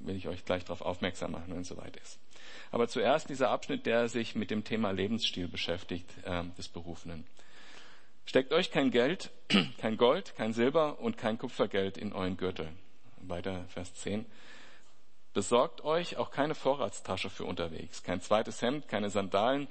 will 0.00 0.16
ich 0.16 0.28
euch 0.28 0.44
gleich 0.44 0.64
darauf 0.64 0.82
aufmerksam 0.82 1.32
machen, 1.32 1.46
wenn 1.48 1.62
es 1.62 1.68
soweit 1.68 1.96
ist. 1.96 2.18
Aber 2.70 2.88
zuerst 2.88 3.28
dieser 3.28 3.50
Abschnitt, 3.50 3.86
der 3.86 4.08
sich 4.08 4.34
mit 4.34 4.50
dem 4.50 4.64
Thema 4.64 4.90
Lebensstil 4.90 5.48
beschäftigt, 5.48 6.10
äh, 6.24 6.44
des 6.58 6.68
Berufenen. 6.68 7.26
Steckt 8.26 8.52
euch 8.52 8.70
kein 8.70 8.90
Geld, 8.90 9.30
kein 9.78 9.96
Gold, 9.96 10.34
kein 10.36 10.52
Silber 10.52 10.98
und 11.00 11.18
kein 11.18 11.38
Kupfergeld 11.38 11.96
in 11.98 12.12
euren 12.12 12.36
Gürtel. 12.36 12.68
Weiter 13.18 13.64
Vers 13.68 13.94
10. 13.94 14.26
Besorgt 15.32 15.82
euch 15.82 16.16
auch 16.16 16.30
keine 16.30 16.54
Vorratstasche 16.54 17.28
für 17.28 17.44
unterwegs, 17.44 18.02
kein 18.02 18.20
zweites 18.20 18.62
Hemd, 18.62 18.88
keine 18.88 19.10
Sandalen 19.10 19.68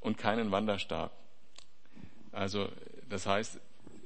und 0.00 0.18
keinen 0.18 0.50
Wanderstab. 0.50 1.12
Also 2.36 2.68
das 3.08 3.26
heißt, 3.26 3.58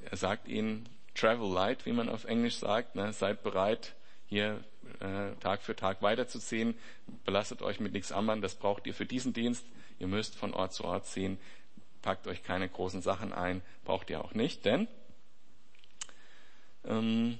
er 0.09 0.17
sagt 0.17 0.47
ihnen, 0.47 0.87
travel 1.15 1.51
light, 1.51 1.85
wie 1.85 1.91
man 1.91 2.07
auf 2.07 2.23
Englisch 2.23 2.55
sagt, 2.55 2.95
ne, 2.95 3.11
seid 3.11 3.43
bereit, 3.43 3.93
hier 4.27 4.63
äh, 5.01 5.35
Tag 5.41 5.61
für 5.61 5.75
Tag 5.75 6.01
weiterzuziehen, 6.01 6.75
belastet 7.25 7.61
euch 7.61 7.81
mit 7.81 7.91
nichts 7.91 8.13
anderem, 8.13 8.41
das 8.41 8.55
braucht 8.55 8.87
ihr 8.87 8.93
für 8.93 9.05
diesen 9.05 9.33
Dienst, 9.33 9.65
ihr 9.99 10.07
müsst 10.07 10.35
von 10.35 10.53
Ort 10.53 10.73
zu 10.73 10.85
Ort 10.85 11.07
ziehen, 11.07 11.37
packt 12.01 12.25
euch 12.25 12.41
keine 12.41 12.69
großen 12.69 13.01
Sachen 13.01 13.33
ein, 13.33 13.61
braucht 13.83 14.09
ihr 14.09 14.23
auch 14.23 14.33
nicht, 14.33 14.63
denn 14.63 14.87
ähm, 16.85 17.37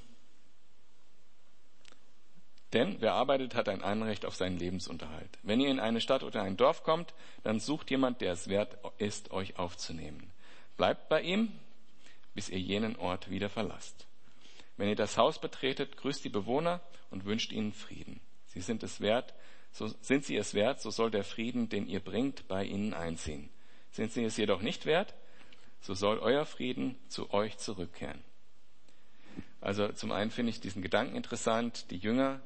denn 2.74 2.98
wer 3.00 3.14
arbeitet, 3.14 3.56
hat 3.56 3.70
ein 3.70 3.82
Anrecht 3.82 4.26
auf 4.26 4.36
seinen 4.36 4.60
Lebensunterhalt. 4.60 5.40
Wenn 5.42 5.62
ihr 5.62 5.70
in 5.70 5.80
eine 5.80 6.02
Stadt 6.02 6.24
oder 6.24 6.42
ein 6.42 6.58
Dorf 6.58 6.84
kommt, 6.84 7.14
dann 7.44 7.62
sucht 7.62 7.90
jemand, 7.90 8.20
der 8.20 8.34
es 8.34 8.50
wert 8.50 8.78
ist, 8.98 9.32
euch 9.32 9.58
aufzunehmen. 9.58 10.31
Bleibt 10.82 11.10
bei 11.10 11.22
ihm, 11.22 11.52
bis 12.34 12.50
ihr 12.50 12.58
jenen 12.58 12.96
Ort 12.96 13.30
wieder 13.30 13.50
verlasst. 13.50 14.08
Wenn 14.78 14.90
ihr 14.90 14.96
das 14.96 15.16
Haus 15.16 15.40
betretet, 15.40 15.96
grüßt 15.96 16.26
die 16.26 16.30
Bewohner 16.30 16.82
und 17.12 17.26
wünscht 17.26 17.52
ihnen 17.52 17.72
Frieden. 17.72 18.20
Sie 18.48 18.62
sind 18.62 18.82
es 18.82 19.00
wert, 19.00 19.36
so 19.72 19.86
sind 20.02 20.26
sie 20.26 20.36
es 20.36 20.56
wert, 20.56 20.82
so 20.82 20.90
soll 20.90 21.12
der 21.12 21.24
Frieden, 21.24 21.70
den 21.70 21.86
ihr 21.86 22.00
bringt, 22.00 22.48
bei 22.48 22.66
ihnen 22.66 22.96
einziehen. 22.96 23.52
Sind 23.92 24.12
sie 24.12 24.24
es 24.24 24.38
jedoch 24.38 24.64
nicht 24.64 24.88
wert, 24.88 25.14
so 25.82 25.94
soll 25.94 26.18
euer 26.18 26.48
Frieden 26.48 26.98
zu 27.10 27.32
euch 27.32 27.60
zurückkehren. 27.60 28.24
Also 29.60 29.90
zum 29.90 30.12
einen 30.12 30.32
finde 30.32 30.50
ich 30.50 30.62
diesen 30.62 30.82
Gedanken 30.82 31.16
interessant, 31.16 31.92
die 31.92 31.98
Jünger, 31.98 32.42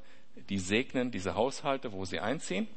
die 0.50 0.58
segnen 0.58 1.10
diese 1.10 1.36
Haushalte, 1.36 1.90
wo 1.92 2.04
sie 2.04 2.20
einziehen, 2.20 2.68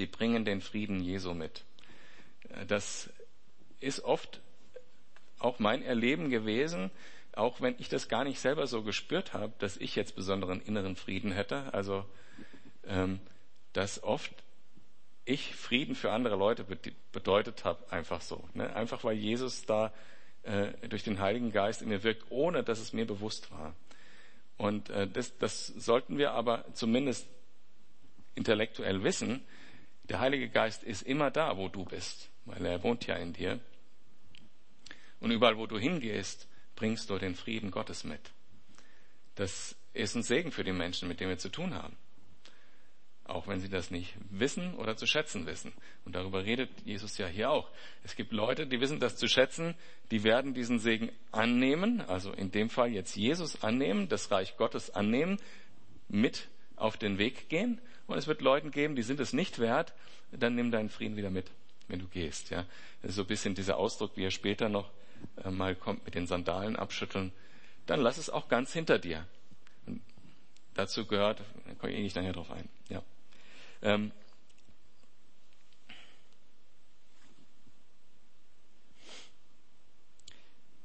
die 0.00 0.06
bringen 0.06 0.44
den 0.44 0.62
Frieden 0.62 1.00
Jesu 1.00 1.32
mit. 1.32 1.62
Das 2.66 3.08
ist 3.78 4.00
oft 4.00 4.40
auch 5.38 5.58
mein 5.58 5.82
Erleben 5.82 6.30
gewesen, 6.30 6.90
auch 7.32 7.60
wenn 7.60 7.76
ich 7.78 7.88
das 7.88 8.08
gar 8.08 8.24
nicht 8.24 8.40
selber 8.40 8.66
so 8.66 8.82
gespürt 8.82 9.32
habe, 9.32 9.52
dass 9.58 9.76
ich 9.76 9.94
jetzt 9.94 10.16
besonderen 10.16 10.60
inneren 10.60 10.96
Frieden 10.96 11.30
hätte. 11.30 11.72
Also, 11.72 12.04
ähm, 12.86 13.20
dass 13.72 14.02
oft 14.02 14.32
ich 15.24 15.54
Frieden 15.54 15.94
für 15.94 16.10
andere 16.10 16.36
Leute 16.36 16.64
bedeutet 17.12 17.64
habe, 17.64 17.92
einfach 17.92 18.22
so. 18.22 18.48
Ne? 18.54 18.74
Einfach 18.74 19.04
weil 19.04 19.16
Jesus 19.16 19.66
da 19.66 19.92
äh, 20.42 20.72
durch 20.88 21.04
den 21.04 21.20
Heiligen 21.20 21.52
Geist 21.52 21.82
in 21.82 21.88
mir 21.88 22.02
wirkt, 22.02 22.24
ohne 22.30 22.64
dass 22.64 22.80
es 22.80 22.92
mir 22.92 23.06
bewusst 23.06 23.50
war. 23.50 23.74
Und 24.56 24.90
äh, 24.90 25.06
das, 25.06 25.36
das 25.38 25.66
sollten 25.66 26.18
wir 26.18 26.32
aber 26.32 26.64
zumindest 26.72 27.28
intellektuell 28.34 29.04
wissen. 29.04 29.44
Der 30.04 30.20
Heilige 30.20 30.48
Geist 30.48 30.82
ist 30.82 31.02
immer 31.02 31.30
da, 31.30 31.56
wo 31.56 31.68
du 31.68 31.84
bist, 31.84 32.30
weil 32.46 32.64
er 32.64 32.82
wohnt 32.82 33.06
ja 33.06 33.16
in 33.16 33.34
dir. 33.34 33.60
Und 35.20 35.30
überall, 35.30 35.56
wo 35.56 35.66
du 35.66 35.78
hingehst, 35.78 36.48
bringst 36.76 37.10
du 37.10 37.18
den 37.18 37.34
Frieden 37.34 37.70
Gottes 37.70 38.04
mit. 38.04 38.20
Das 39.34 39.76
ist 39.92 40.14
ein 40.14 40.22
Segen 40.22 40.52
für 40.52 40.64
die 40.64 40.72
Menschen, 40.72 41.08
mit 41.08 41.20
denen 41.20 41.30
wir 41.30 41.38
zu 41.38 41.48
tun 41.48 41.74
haben 41.74 41.96
auch 43.28 43.46
wenn 43.46 43.60
sie 43.60 43.68
das 43.68 43.90
nicht 43.90 44.14
wissen 44.30 44.74
oder 44.74 44.96
zu 44.96 45.06
schätzen 45.06 45.46
wissen. 45.46 45.72
Und 46.04 46.14
darüber 46.14 46.44
redet 46.44 46.70
Jesus 46.84 47.18
ja 47.18 47.26
hier 47.26 47.50
auch. 47.50 47.70
Es 48.02 48.16
gibt 48.16 48.32
Leute, 48.32 48.66
die 48.66 48.80
wissen 48.80 49.00
das 49.00 49.16
zu 49.16 49.28
schätzen, 49.28 49.74
die 50.10 50.24
werden 50.24 50.54
diesen 50.54 50.78
Segen 50.78 51.12
annehmen, 51.30 52.00
also 52.00 52.32
in 52.32 52.50
dem 52.50 52.70
Fall 52.70 52.90
jetzt 52.90 53.16
Jesus 53.16 53.62
annehmen, 53.62 54.08
das 54.08 54.30
Reich 54.30 54.56
Gottes 54.56 54.90
annehmen, 54.90 55.38
mit 56.08 56.48
auf 56.76 56.96
den 56.96 57.18
Weg 57.18 57.50
gehen. 57.50 57.80
Und 58.06 58.16
es 58.16 58.26
wird 58.26 58.40
Leuten 58.40 58.70
geben, 58.70 58.96
die 58.96 59.02
sind 59.02 59.20
es 59.20 59.34
nicht 59.34 59.58
wert, 59.58 59.92
dann 60.32 60.54
nimm 60.54 60.70
deinen 60.70 60.88
Frieden 60.88 61.16
wieder 61.16 61.30
mit, 61.30 61.50
wenn 61.86 61.98
du 61.98 62.08
gehst. 62.08 62.48
Ja, 62.48 62.64
das 63.02 63.10
ist 63.10 63.16
so 63.16 63.22
ein 63.22 63.28
bisschen 63.28 63.54
dieser 63.54 63.76
Ausdruck, 63.76 64.12
wie 64.16 64.24
er 64.24 64.30
später 64.30 64.70
noch 64.70 64.90
mal 65.50 65.74
kommt 65.74 66.04
mit 66.04 66.14
den 66.14 66.26
Sandalen 66.26 66.76
abschütteln. 66.76 67.32
Dann 67.86 68.00
lass 68.00 68.18
es 68.18 68.30
auch 68.30 68.48
ganz 68.48 68.72
hinter 68.72 68.98
dir. 68.98 69.26
Und 69.86 70.02
dazu 70.74 71.06
gehört, 71.06 71.40
da 71.66 71.74
komme 71.74 71.92
ich 71.92 71.98
eh 71.98 72.02
nicht 72.02 72.16
nachher 72.16 72.32
drauf 72.32 72.50
ein. 72.50 72.68
Ja. 72.88 73.02
Ähm, 73.82 74.12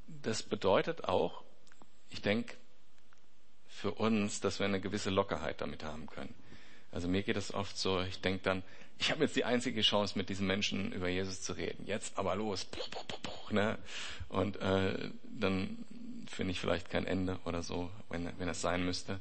das 0.06 0.42
bedeutet 0.42 1.04
auch, 1.04 1.42
ich 2.10 2.22
denke, 2.22 2.56
für 3.68 3.92
uns, 3.92 4.40
dass 4.40 4.60
wir 4.60 4.66
eine 4.66 4.80
gewisse 4.80 5.10
Lockerheit 5.10 5.60
damit 5.60 5.84
haben 5.84 6.06
können. 6.06 6.34
Also 6.90 7.08
mir 7.08 7.22
geht 7.22 7.36
es 7.36 7.52
oft 7.52 7.76
so, 7.76 8.00
ich 8.00 8.20
denke 8.20 8.42
dann, 8.44 8.62
ich 8.98 9.10
habe 9.10 9.24
jetzt 9.24 9.36
die 9.36 9.44
einzige 9.44 9.82
Chance, 9.82 10.16
mit 10.16 10.28
diesen 10.28 10.46
Menschen 10.46 10.92
über 10.92 11.08
Jesus 11.08 11.42
zu 11.42 11.52
reden. 11.52 11.86
Jetzt 11.86 12.16
aber 12.16 12.34
los. 12.36 12.66
Ne? 13.50 13.78
Und 14.28 14.56
äh, 14.56 15.10
dann 15.24 15.84
finde 16.26 16.52
ich 16.52 16.60
vielleicht 16.60 16.90
kein 16.90 17.06
Ende 17.06 17.38
oder 17.44 17.62
so, 17.62 17.90
wenn, 18.08 18.28
wenn 18.38 18.48
es 18.48 18.60
sein 18.60 18.84
müsste. 18.84 19.20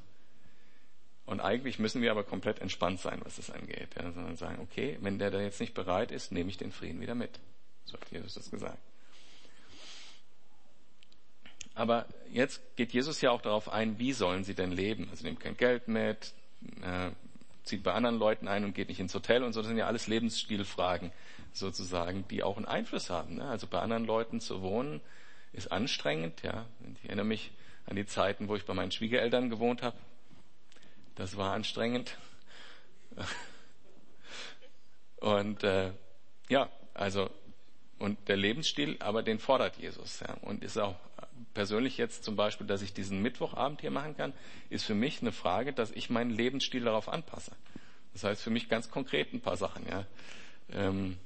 Und 1.25 1.39
eigentlich 1.39 1.79
müssen 1.79 2.01
wir 2.01 2.11
aber 2.11 2.23
komplett 2.23 2.59
entspannt 2.59 2.99
sein, 2.99 3.21
was 3.23 3.37
das 3.37 3.49
angeht. 3.49 3.89
Ja, 3.95 4.11
sondern 4.11 4.35
sagen, 4.35 4.59
okay, 4.61 4.97
wenn 5.01 5.19
der 5.19 5.31
da 5.31 5.39
jetzt 5.41 5.59
nicht 5.59 5.73
bereit 5.73 6.11
ist, 6.11 6.31
nehme 6.31 6.49
ich 6.49 6.57
den 6.57 6.71
Frieden 6.71 7.01
wieder 7.01 7.15
mit. 7.15 7.39
So 7.85 7.93
hat 7.93 8.11
Jesus 8.11 8.33
das 8.33 8.51
gesagt. 8.51 8.79
Aber 11.75 12.05
jetzt 12.31 12.61
geht 12.75 12.93
Jesus 12.93 13.21
ja 13.21 13.31
auch 13.31 13.41
darauf 13.41 13.69
ein, 13.69 13.97
wie 13.99 14.13
sollen 14.13 14.43
sie 14.43 14.53
denn 14.53 14.71
leben? 14.71 15.07
Also 15.09 15.25
nehmt 15.25 15.39
kein 15.39 15.57
Geld 15.57 15.87
mit, 15.87 16.33
äh, 16.81 17.09
zieht 17.63 17.83
bei 17.83 17.93
anderen 17.93 18.17
Leuten 18.17 18.47
ein 18.47 18.63
und 18.65 18.73
geht 18.73 18.89
nicht 18.89 18.99
ins 18.99 19.13
Hotel 19.15 19.43
und 19.43 19.53
so. 19.53 19.61
Das 19.61 19.67
sind 19.67 19.77
ja 19.77 19.87
alles 19.87 20.07
Lebensstilfragen 20.07 21.11
sozusagen, 21.53 22.27
die 22.27 22.43
auch 22.43 22.57
einen 22.57 22.65
Einfluss 22.65 23.09
haben. 23.09 23.35
Ne? 23.35 23.45
Also 23.45 23.67
bei 23.67 23.79
anderen 23.79 24.05
Leuten 24.05 24.41
zu 24.41 24.61
wohnen 24.61 25.01
ist 25.53 25.71
anstrengend. 25.71 26.41
Ja, 26.43 26.65
ich 27.01 27.05
erinnere 27.05 27.25
mich 27.25 27.51
an 27.85 27.95
die 27.95 28.05
Zeiten, 28.05 28.47
wo 28.47 28.55
ich 28.55 28.65
bei 28.65 28.73
meinen 28.73 28.91
Schwiegereltern 28.91 29.49
gewohnt 29.49 29.81
habe. 29.81 29.97
Das 31.15 31.37
war 31.37 31.53
anstrengend. 31.53 32.17
Und 35.17 35.63
äh, 35.63 35.91
ja, 36.49 36.69
also 36.93 37.29
Und 37.99 38.27
der 38.27 38.35
Lebensstil, 38.35 38.97
aber 38.99 39.23
den 39.23 39.39
fordert 39.39 39.77
Jesus. 39.77 40.19
Ja. 40.19 40.33
Und 40.41 40.63
ist 40.63 40.77
auch 40.77 40.95
persönlich 41.53 41.97
jetzt 41.97 42.23
zum 42.23 42.35
Beispiel, 42.35 42.67
dass 42.67 42.81
ich 42.81 42.93
diesen 42.93 43.21
Mittwochabend 43.21 43.81
hier 43.81 43.91
machen 43.91 44.17
kann, 44.17 44.33
ist 44.69 44.85
für 44.85 44.95
mich 44.95 45.21
eine 45.21 45.31
Frage, 45.31 45.73
dass 45.73 45.91
ich 45.91 46.09
meinen 46.09 46.31
Lebensstil 46.31 46.83
darauf 46.83 47.09
anpasse. 47.09 47.51
Das 48.13 48.23
heißt 48.23 48.41
für 48.41 48.49
mich 48.49 48.69
ganz 48.69 48.89
konkret 48.89 49.33
ein 49.33 49.41
paar 49.41 49.57
Sachen. 49.57 49.85
Ja. 49.87 50.05
Ähm, 50.71 51.17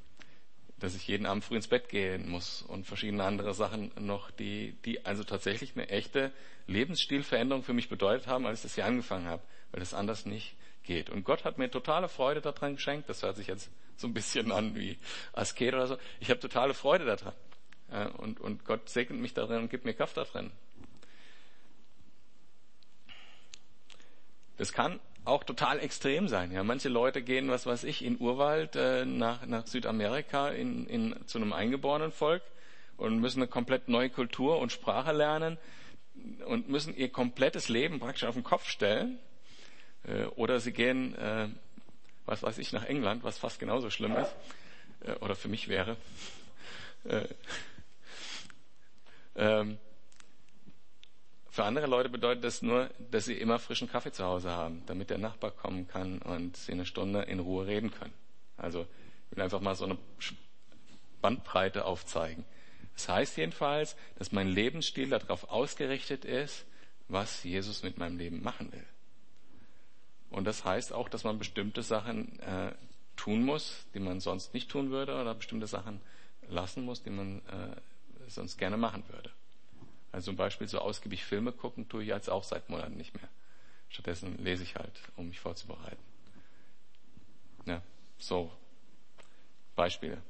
dass 0.79 0.95
ich 0.95 1.07
jeden 1.07 1.25
Abend 1.25 1.43
früh 1.43 1.55
ins 1.55 1.67
Bett 1.67 1.89
gehen 1.89 2.29
muss 2.29 2.61
und 2.61 2.85
verschiedene 2.85 3.23
andere 3.23 3.53
Sachen 3.53 3.91
noch, 3.99 4.29
die, 4.29 4.73
die 4.85 5.05
also 5.05 5.23
tatsächlich 5.23 5.73
eine 5.75 5.89
echte 5.89 6.31
Lebensstilveränderung 6.67 7.63
für 7.63 7.73
mich 7.73 7.89
bedeutet 7.89 8.27
haben, 8.27 8.45
als 8.45 8.59
ich 8.59 8.63
das 8.63 8.75
hier 8.75 8.85
angefangen 8.85 9.25
habe, 9.25 9.41
weil 9.71 9.79
das 9.79 9.93
anders 9.93 10.25
nicht 10.25 10.55
geht. 10.83 11.09
Und 11.09 11.23
Gott 11.23 11.45
hat 11.45 11.57
mir 11.57 11.71
totale 11.71 12.09
Freude 12.09 12.41
daran 12.41 12.75
geschenkt. 12.75 13.09
Das 13.09 13.23
hört 13.23 13.37
sich 13.37 13.47
jetzt 13.47 13.71
so 13.95 14.07
ein 14.07 14.13
bisschen 14.13 14.51
an 14.51 14.75
wie 14.75 14.97
Asket 15.33 15.73
oder 15.73 15.87
so. 15.87 15.97
Ich 16.19 16.29
habe 16.29 16.39
totale 16.39 16.75
Freude 16.75 17.05
daran. 17.05 17.33
Und, 18.17 18.41
und 18.41 18.65
Gott 18.65 18.89
segnet 18.89 19.19
mich 19.19 19.33
darin 19.33 19.61
und 19.61 19.69
gibt 19.69 19.85
mir 19.85 19.93
Kraft 19.93 20.17
darin. 20.17 20.51
Das 24.57 24.73
kann 24.73 24.99
auch 25.23 25.43
total 25.43 25.79
extrem 25.79 26.27
sein. 26.27 26.51
Ja, 26.51 26.63
manche 26.63 26.89
Leute 26.89 27.21
gehen, 27.21 27.49
was 27.49 27.65
weiß 27.65 27.83
ich, 27.83 28.03
in 28.03 28.19
Urwald 28.19 28.75
äh, 28.75 29.05
nach, 29.05 29.45
nach 29.45 29.67
Südamerika 29.67 30.49
in, 30.49 30.87
in, 30.87 31.15
zu 31.27 31.37
einem 31.37 31.53
eingeborenen 31.53 32.11
Volk 32.11 32.41
und 32.95 33.19
müssen 33.19 33.39
eine 33.39 33.47
komplett 33.47 33.89
neue 33.89 34.09
Kultur 34.09 34.59
und 34.59 34.71
Sprache 34.71 35.11
lernen 35.11 35.57
und 36.45 36.69
müssen 36.69 36.95
ihr 36.95 37.11
komplettes 37.11 37.69
Leben 37.69 37.99
praktisch 37.99 38.23
auf 38.23 38.35
den 38.35 38.43
Kopf 38.43 38.67
stellen. 38.67 39.19
Äh, 40.03 40.25
oder 40.35 40.59
sie 40.59 40.71
gehen, 40.71 41.13
äh, 41.15 41.49
was 42.25 42.41
weiß 42.41 42.57
ich, 42.57 42.71
nach 42.71 42.85
England, 42.85 43.23
was 43.23 43.37
fast 43.37 43.59
genauso 43.59 43.89
schlimm 43.89 44.15
ist, 44.15 44.33
äh, 45.01 45.11
oder 45.19 45.35
für 45.35 45.49
mich 45.49 45.67
wäre. 45.67 45.97
Äh, 47.03 47.27
ähm, 49.37 49.77
für 51.49 51.63
andere 51.63 51.87
Leute 51.87 52.09
bedeutet 52.09 52.43
das 52.43 52.61
nur, 52.61 52.89
dass 53.11 53.25
sie 53.25 53.33
immer 53.33 53.57
frischen 53.57 53.89
Kaffee 53.89 54.11
zu 54.11 54.23
Hause 54.23 54.51
haben, 54.51 54.83
damit 54.85 55.09
der 55.09 55.17
Nachbar 55.17 55.51
kommen 55.51 55.87
kann 55.87 56.19
und 56.19 56.55
sie 56.55 56.73
eine 56.73 56.85
Stunde 56.85 57.23
in 57.23 57.39
Ruhe 57.39 57.65
reden 57.65 57.89
können. 57.91 58.13
Also 58.57 58.85
ich 59.29 59.37
will 59.37 59.43
einfach 59.43 59.61
mal 59.61 59.75
so 59.75 59.85
eine 59.85 59.97
Bandbreite 61.21 61.85
aufzeigen. 61.85 62.45
Das 62.93 63.09
heißt 63.09 63.37
jedenfalls, 63.37 63.95
dass 64.17 64.31
mein 64.31 64.47
Lebensstil 64.47 65.09
darauf 65.09 65.49
ausgerichtet 65.49 66.25
ist, 66.25 66.65
was 67.07 67.43
Jesus 67.43 67.83
mit 67.83 67.97
meinem 67.97 68.17
Leben 68.17 68.43
machen 68.43 68.71
will. 68.71 68.85
Und 70.29 70.45
das 70.45 70.65
heißt 70.65 70.93
auch, 70.93 71.09
dass 71.09 71.23
man 71.23 71.39
bestimmte 71.39 71.83
Sachen 71.83 72.39
äh, 72.39 72.73
tun 73.15 73.43
muss, 73.43 73.85
die 73.93 73.99
man 73.99 74.19
sonst 74.19 74.53
nicht 74.53 74.69
tun 74.69 74.91
würde, 74.91 75.19
oder 75.19 75.33
bestimmte 75.33 75.67
Sachen 75.67 76.01
lassen 76.49 76.83
muss, 76.83 77.01
die 77.03 77.09
man 77.09 77.39
äh, 77.47 77.75
sonst 78.35 78.57
gerne 78.57 78.77
machen 78.77 79.03
würde. 79.09 79.31
Also 80.11 80.31
zum 80.31 80.35
Beispiel 80.35 80.67
so 80.67 80.79
ausgiebig 80.79 81.23
Filme 81.23 81.51
gucken 81.51 81.89
tue 81.89 82.03
ich 82.03 82.09
jetzt 82.09 82.29
auch 82.29 82.43
seit 82.43 82.69
Monaten 82.69 82.97
nicht 82.97 83.13
mehr. 83.15 83.29
Stattdessen 83.89 84.43
lese 84.43 84.63
ich 84.63 84.75
halt, 84.75 85.01
um 85.15 85.29
mich 85.29 85.39
vorzubereiten. 85.39 86.01
Ja, 87.65 87.81
so 88.17 88.51
Beispiele. 89.75 90.21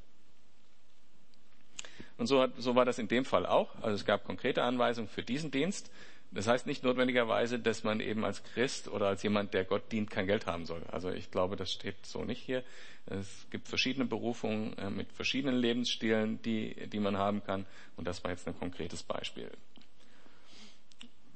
Und 2.17 2.27
so, 2.27 2.47
so 2.57 2.75
war 2.75 2.85
das 2.85 2.99
in 2.99 3.07
dem 3.07 3.25
Fall 3.25 3.45
auch. 3.45 3.75
Also 3.75 3.95
es 3.95 4.05
gab 4.05 4.25
konkrete 4.25 4.63
Anweisungen 4.63 5.07
für 5.07 5.23
diesen 5.23 5.51
Dienst. 5.51 5.91
Das 6.31 6.47
heißt 6.47 6.67
nicht 6.67 6.83
notwendigerweise, 6.83 7.57
dass 7.57 7.83
man 7.83 7.99
eben 7.99 8.25
als 8.25 8.43
Christ 8.43 8.89
oder 8.89 9.07
als 9.07 9.23
jemand, 9.23 9.53
der 9.53 9.63
Gott 9.63 9.91
dient, 9.91 10.09
kein 10.09 10.27
Geld 10.27 10.45
haben 10.45 10.65
soll. 10.65 10.83
Also 10.91 11.09
ich 11.09 11.31
glaube, 11.31 11.55
das 11.55 11.71
steht 11.71 12.05
so 12.05 12.23
nicht 12.25 12.41
hier. 12.41 12.63
Es 13.05 13.47
gibt 13.49 13.67
verschiedene 13.69 14.05
Berufungen 14.05 14.77
äh, 14.77 14.89
mit 14.89 15.11
verschiedenen 15.13 15.55
Lebensstilen, 15.55 16.41
die, 16.41 16.87
die 16.89 16.99
man 16.99 17.17
haben 17.17 17.43
kann. 17.43 17.65
Und 17.95 18.05
das 18.05 18.23
war 18.23 18.31
jetzt 18.31 18.47
ein 18.47 18.59
konkretes 18.59 19.03
Beispiel. 19.03 19.49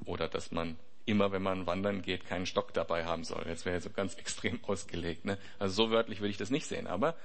Oder 0.05 0.27
dass 0.27 0.51
man 0.51 0.77
immer, 1.05 1.31
wenn 1.31 1.41
man 1.41 1.65
wandern 1.65 2.01
geht, 2.01 2.25
keinen 2.25 2.45
Stock 2.45 2.73
dabei 2.73 3.05
haben 3.05 3.23
soll. 3.23 3.45
Jetzt 3.47 3.65
wäre 3.65 3.79
so 3.79 3.89
ganz 3.89 4.15
extrem 4.17 4.63
ausgelegt. 4.65 5.23
Ne? 5.23 5.37
Also 5.57 5.85
so 5.85 5.91
wörtlich 5.91 6.19
würde 6.19 6.31
ich 6.31 6.37
das 6.37 6.49
nicht 6.49 6.65
sehen. 6.65 6.87
Aber 6.87 7.15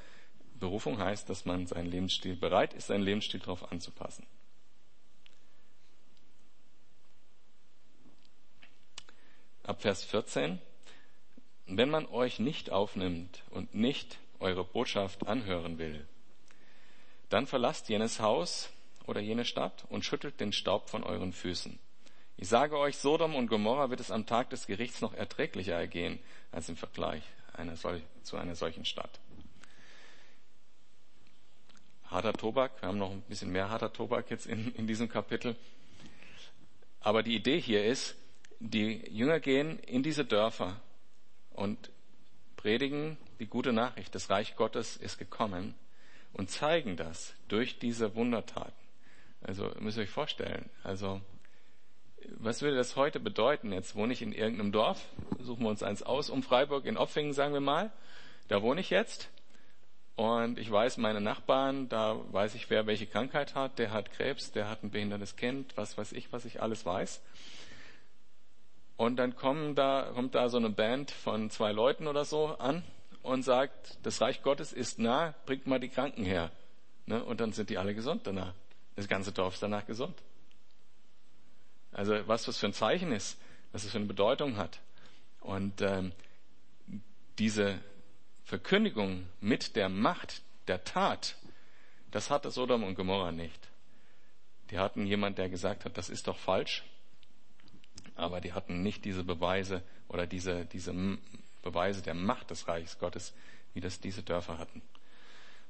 Berufung 0.61 0.99
heißt, 0.99 1.29
dass 1.29 1.45
man 1.45 1.67
seinen 1.67 1.91
Lebensstil 1.91 2.37
bereit 2.37 2.75
ist, 2.75 2.87
seinen 2.87 3.03
Lebensstil 3.03 3.41
darauf 3.41 3.71
anzupassen. 3.73 4.25
Ab 9.67 9.83
Vers 9.83 10.05
14. 10.05 10.61
Wenn 11.67 11.91
man 11.91 12.07
euch 12.07 12.39
nicht 12.39 12.71
aufnimmt 12.71 13.43
und 13.51 13.75
nicht 13.75 14.19
eure 14.39 14.63
Botschaft 14.63 15.27
anhören 15.27 15.79
will, 15.79 16.07
dann 17.31 17.49
verlasst 17.49 17.89
jenes 17.89 18.21
Haus 18.21 18.71
oder 19.07 19.21
jene 19.21 19.45
Stadt 19.45 19.85
und 19.89 20.05
schüttelt 20.05 20.39
den 20.39 20.53
Staub 20.53 20.89
von 20.89 21.03
euren 21.03 21.33
Füßen. 21.33 21.81
Ich 22.37 22.49
sage 22.49 22.79
euch, 22.79 22.97
Sodom 22.99 23.35
und 23.35 23.49
Gomorra 23.49 23.91
wird 23.91 23.99
es 23.99 24.13
am 24.13 24.25
Tag 24.25 24.51
des 24.51 24.69
Gerichts 24.69 25.01
noch 25.01 25.15
erträglicher 25.15 25.75
ergehen 25.75 26.21
als 26.53 26.69
im 26.69 26.77
Vergleich 26.77 27.25
einer 27.53 27.75
zu 27.75 28.37
einer 28.37 28.55
solchen 28.55 28.85
Stadt. 28.85 29.19
Harter 32.05 32.35
Tobak, 32.35 32.81
wir 32.81 32.89
haben 32.89 32.99
noch 32.99 33.11
ein 33.11 33.23
bisschen 33.23 33.51
mehr 33.51 33.69
harter 33.69 33.93
Tobak 33.93 34.31
jetzt 34.31 34.47
in, 34.47 34.73
in 34.77 34.87
diesem 34.87 35.09
Kapitel. 35.09 35.57
Aber 37.01 37.25
die 37.25 37.35
Idee 37.35 37.61
hier 37.61 37.85
ist, 37.85 38.15
die 38.61 39.09
Jünger 39.11 39.41
gehen 39.41 39.79
in 39.81 40.03
diese 40.03 40.25
Dörfer 40.25 40.81
und 41.53 41.91
predigen 42.57 43.17
die 43.39 43.47
gute 43.47 43.73
Nachricht, 43.73 44.15
das 44.15 44.31
Reich 44.31 44.57
Gottes 44.57 44.97
ist 44.97 45.19
gekommen 45.19 45.75
und 46.33 46.51
zeigen 46.51 46.97
das 46.97 47.35
durch 47.49 47.79
diese 47.79 48.15
Wundertaten. 48.15 48.73
Also 49.43 49.71
müsst 49.79 49.99
ihr 49.99 50.05
euch 50.05 50.11
vorstellen, 50.11 50.69
also 50.83 51.21
was 52.39 52.63
würde 52.63 52.77
das 52.77 52.97
heute 52.97 53.21
bedeuten? 53.21 53.73
Jetzt 53.73 53.95
wohne 53.95 54.13
ich 54.13 54.23
in 54.23 54.33
irgendeinem 54.33 54.73
Dorf, 54.73 55.01
suchen 55.39 55.63
wir 55.65 55.71
uns 55.71 55.83
eins 55.83 56.03
aus, 56.03 56.31
um 56.31 56.43
Freiburg 56.43 56.85
in 56.87 56.97
Opfingen, 56.97 57.33
sagen 57.33 57.53
wir 57.53 57.61
mal. 57.61 57.93
Da 58.49 58.63
wohne 58.63 58.81
ich 58.81 58.91
jetzt. 58.91 59.29
Und 60.17 60.59
ich 60.59 60.71
weiß, 60.71 60.97
meine 60.97 61.21
Nachbarn, 61.21 61.89
da 61.89 62.19
weiß 62.33 62.55
ich, 62.55 62.71
wer 62.71 62.87
welche 62.87 63.07
Krankheit 63.07 63.55
hat. 63.55 63.79
Der 63.79 63.93
hat 63.93 64.13
Krebs, 64.13 64.51
der 64.51 64.69
hat 64.69 64.83
ein 64.83 64.91
behindertes 64.91 65.37
Kind, 65.37 65.77
was 65.77 65.99
weiß 65.99 66.13
ich, 66.13 66.33
was 66.33 66.45
ich 66.47 66.63
alles 66.63 66.87
weiß. 66.87 67.21
Und 68.97 69.17
dann 69.17 69.37
kommen 69.37 69.75
da, 69.75 70.11
kommt 70.15 70.35
da 70.35 70.49
so 70.49 70.57
eine 70.57 70.71
Band 70.71 71.11
von 71.11 71.51
zwei 71.51 71.73
Leuten 71.73 72.07
oder 72.07 72.25
so 72.25 72.57
an 72.59 72.83
und 73.23 73.43
sagt, 73.43 73.99
das 74.03 74.21
Reich 74.21 74.43
Gottes 74.43 74.73
ist 74.73 74.99
nah, 74.99 75.35
bringt 75.45 75.67
mal 75.67 75.81
die 75.81 75.89
Kranken 75.89 76.25
her. 76.25 76.51
Ne? 77.05 77.23
Und 77.23 77.41
dann 77.41 77.53
sind 77.53 77.71
die 77.71 77.79
alle 77.79 77.95
gesund 77.95 78.27
danach. 78.27 78.55
Das 78.95 79.09
ganze 79.09 79.33
Dorf 79.33 79.55
ist 79.55 79.63
danach 79.63 79.87
gesund. 79.87 80.17
Also 81.93 82.17
was 82.27 82.45
das 82.45 82.59
für 82.59 82.67
ein 82.67 82.73
Zeichen 82.73 83.13
ist, 83.13 83.39
was 83.73 83.83
das 83.83 83.93
für 83.93 83.99
eine 83.99 84.07
Bedeutung 84.07 84.57
hat. 84.57 84.81
Und 85.41 85.83
ähm, 85.83 86.13
diese 87.39 87.79
Verkündigung 88.45 89.27
mit 89.41 89.77
der 89.77 89.89
Macht 89.89 90.43
der 90.69 90.85
Tat, 90.85 91.37
das 92.11 92.31
hatte 92.31 92.51
Sodom 92.51 92.85
und 92.85 92.95
Gomorra 92.95 93.33
nicht. 93.33 93.69
Die 94.71 94.79
hatten 94.79 95.07
jemand, 95.07 95.39
der 95.39 95.49
gesagt 95.49 95.85
hat, 95.85 95.99
das 95.99 96.09
ist 96.09 96.29
doch 96.29 96.39
falsch, 96.39 96.85
aber 98.17 98.41
die 98.41 98.53
hatten 98.53 98.83
nicht 98.83 99.05
diese 99.05 99.25
Beweise 99.25 99.83
oder 100.09 100.27
diese, 100.27 100.65
diese 100.67 100.95
Beweise 101.63 102.03
der 102.03 102.15
Macht 102.15 102.51
des 102.51 102.67
Reiches 102.69 102.99
Gottes, 102.99 103.35
wie 103.75 103.81
das 103.81 104.01
diese 104.01 104.23
Dörfer 104.23 104.59
hatten. 104.59 104.83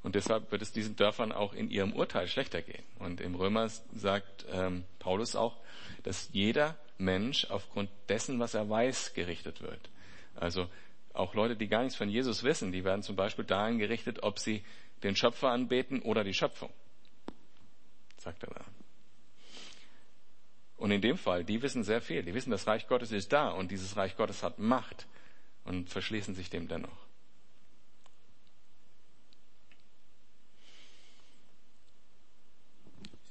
Und 0.02 0.14
deshalb 0.14 0.52
wird 0.52 0.62
es 0.62 0.72
diesen 0.72 0.94
Dörfern 0.94 1.32
auch 1.32 1.52
in 1.52 1.68
ihrem 1.70 1.92
Urteil 1.92 2.28
schlechter 2.28 2.62
gehen. 2.62 2.85
Und 3.00 3.20
im 3.20 3.35
Römer 3.35 3.68
sagt 3.68 4.46
ähm, 4.52 4.85
Paulus 5.00 5.35
auch, 5.35 5.56
dass 6.04 6.28
jeder 6.32 6.76
Mensch 6.98 7.46
aufgrund 7.50 7.90
dessen, 8.09 8.38
was 8.38 8.54
er 8.54 8.70
weiß, 8.70 9.14
gerichtet 9.14 9.62
wird. 9.62 9.90
Also 10.37 10.68
auch 11.12 11.35
Leute, 11.35 11.56
die 11.56 11.66
gar 11.66 11.82
nichts 11.82 11.96
von 11.96 12.09
Jesus 12.09 12.44
wissen, 12.44 12.70
die 12.70 12.85
werden 12.85 13.02
zum 13.02 13.16
Beispiel 13.16 13.44
dahin 13.44 13.78
gerichtet, 13.78 14.22
ob 14.22 14.38
sie 14.38 14.62
den 15.02 15.16
Schöpfer 15.16 15.50
anbeten 15.50 16.02
oder 16.02 16.22
die 16.22 16.35
Schöpfung. 16.35 16.70
Sagt 18.18 18.44
er 18.44 18.50
da. 18.54 18.64
Und 20.76 20.90
in 20.90 21.00
dem 21.00 21.16
Fall, 21.16 21.44
die 21.44 21.62
wissen 21.62 21.84
sehr 21.84 22.00
viel. 22.00 22.22
Die 22.22 22.34
wissen, 22.34 22.50
das 22.50 22.66
Reich 22.66 22.86
Gottes 22.86 23.12
ist 23.12 23.32
da 23.32 23.48
und 23.48 23.70
dieses 23.70 23.96
Reich 23.96 24.16
Gottes 24.16 24.42
hat 24.42 24.58
Macht 24.58 25.06
und 25.64 25.88
verschließen 25.88 26.34
sich 26.34 26.50
dem 26.50 26.68
dennoch. 26.68 27.06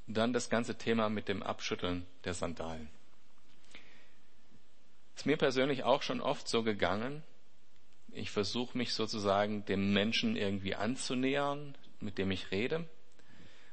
Dann 0.07 0.33
das 0.33 0.49
ganze 0.49 0.77
Thema 0.77 1.09
mit 1.09 1.27
dem 1.27 1.43
Abschütteln 1.43 2.05
der 2.23 2.33
Sandalen. 2.33 2.89
Ist 5.15 5.25
mir 5.25 5.37
persönlich 5.37 5.83
auch 5.83 6.01
schon 6.01 6.21
oft 6.21 6.47
so 6.47 6.63
gegangen. 6.63 7.23
Ich 8.11 8.31
versuche 8.31 8.77
mich 8.77 8.93
sozusagen 8.93 9.65
dem 9.65 9.93
Menschen 9.93 10.35
irgendwie 10.35 10.75
anzunähern, 10.75 11.75
mit 11.99 12.17
dem 12.17 12.31
ich 12.31 12.51
rede. 12.51 12.87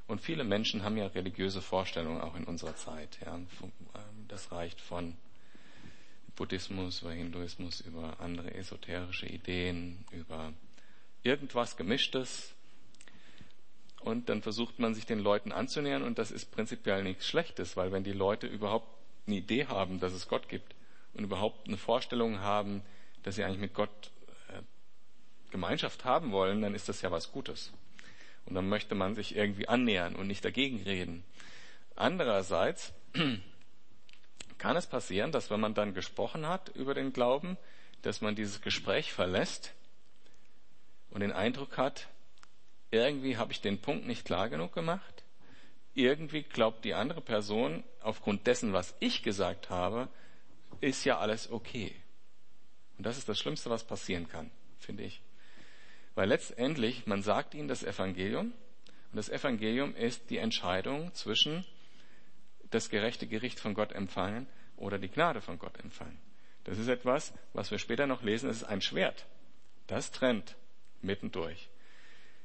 Und 0.06 0.20
viele 0.20 0.44
Menschen 0.44 0.82
haben 0.82 0.96
ja 0.96 1.06
religiöse 1.06 1.62
Vorstellungen 1.62 2.20
auch 2.20 2.36
in 2.36 2.44
unserer 2.44 2.76
Zeit. 2.76 3.18
Ja. 3.24 3.36
Ähm, 3.36 3.46
das 4.28 4.52
reicht 4.52 4.80
von 4.80 5.16
Buddhismus 6.36 7.02
über 7.02 7.12
Hinduismus, 7.12 7.80
über 7.80 8.18
andere 8.20 8.54
esoterische 8.54 9.26
Ideen, 9.26 10.04
über 10.10 10.52
irgendwas 11.22 11.76
Gemischtes. 11.76 12.54
und 14.00 14.28
dann 14.28 14.42
versucht 14.42 14.80
man 14.80 14.94
sich 14.94 15.06
den 15.06 15.20
Leuten 15.20 15.52
anzunähern 15.52 16.02
und 16.02 16.18
das 16.18 16.32
ist 16.32 16.50
prinzipiell 16.50 17.04
nichts 17.04 17.26
Schlechtes, 17.28 17.76
weil 17.76 17.92
wenn 17.92 18.02
die 18.02 18.12
Leute 18.12 18.48
überhaupt 18.48 18.88
eine 19.26 19.36
Idee 19.36 19.66
haben, 19.66 20.00
dass 20.00 20.12
es 20.12 20.26
Gott 20.26 20.48
gibt 20.48 20.74
und 21.14 21.22
überhaupt 21.22 21.68
eine 21.68 21.76
Vorstellung 21.76 22.40
haben, 22.40 22.82
dass 23.22 23.36
sie 23.36 23.44
eigentlich 23.44 23.60
mit 23.60 23.74
Gott 23.74 24.10
äh, 24.48 24.62
Gemeinschaft 25.52 26.04
haben 26.04 26.32
wollen, 26.32 26.62
dann 26.62 26.74
ist 26.74 26.88
das 26.88 27.02
ja 27.02 27.12
was 27.12 27.30
Gutes. 27.30 27.72
Und 28.46 28.54
dann 28.54 28.68
möchte 28.68 28.94
man 28.94 29.14
sich 29.14 29.36
irgendwie 29.36 29.68
annähern 29.68 30.16
und 30.16 30.26
nicht 30.26 30.44
dagegen 30.44 30.82
reden. 30.82 31.24
Andererseits 31.94 32.92
kann 34.58 34.76
es 34.76 34.86
passieren, 34.86 35.32
dass 35.32 35.50
wenn 35.50 35.60
man 35.60 35.74
dann 35.74 35.94
gesprochen 35.94 36.46
hat 36.46 36.70
über 36.70 36.94
den 36.94 37.12
Glauben, 37.12 37.56
dass 38.02 38.20
man 38.20 38.34
dieses 38.34 38.60
Gespräch 38.60 39.12
verlässt 39.12 39.72
und 41.10 41.20
den 41.20 41.32
Eindruck 41.32 41.78
hat, 41.78 42.08
irgendwie 42.90 43.36
habe 43.36 43.52
ich 43.52 43.60
den 43.60 43.80
Punkt 43.80 44.06
nicht 44.06 44.24
klar 44.24 44.48
genug 44.48 44.72
gemacht. 44.72 45.24
Irgendwie 45.94 46.42
glaubt 46.42 46.84
die 46.84 46.94
andere 46.94 47.20
Person, 47.20 47.84
aufgrund 48.00 48.46
dessen, 48.46 48.72
was 48.72 48.94
ich 49.00 49.22
gesagt 49.22 49.70
habe, 49.70 50.08
ist 50.80 51.04
ja 51.04 51.18
alles 51.18 51.50
okay. 51.50 51.94
Und 52.98 53.06
das 53.06 53.18
ist 53.18 53.28
das 53.28 53.38
Schlimmste, 53.38 53.70
was 53.70 53.84
passieren 53.84 54.28
kann, 54.28 54.50
finde 54.78 55.04
ich. 55.04 55.22
Weil 56.14 56.28
letztendlich, 56.28 57.06
man 57.06 57.22
sagt 57.22 57.54
ihnen 57.54 57.68
das 57.68 57.82
Evangelium, 57.82 58.52
und 59.12 59.16
das 59.16 59.28
Evangelium 59.28 59.94
ist 59.94 60.30
die 60.30 60.38
Entscheidung 60.38 61.14
zwischen 61.14 61.64
das 62.70 62.88
gerechte 62.88 63.26
Gericht 63.26 63.60
von 63.60 63.74
Gott 63.74 63.92
empfangen 63.92 64.46
oder 64.76 64.98
die 64.98 65.08
Gnade 65.08 65.40
von 65.40 65.58
Gott 65.58 65.78
empfangen. 65.78 66.18
Das 66.64 66.78
ist 66.78 66.88
etwas, 66.88 67.34
was 67.52 67.70
wir 67.70 67.78
später 67.78 68.06
noch 68.06 68.22
lesen, 68.22 68.48
das 68.48 68.58
ist 68.58 68.64
ein 68.64 68.80
Schwert. 68.80 69.26
Das 69.86 70.10
trennt 70.10 70.56
mittendurch. 71.02 71.68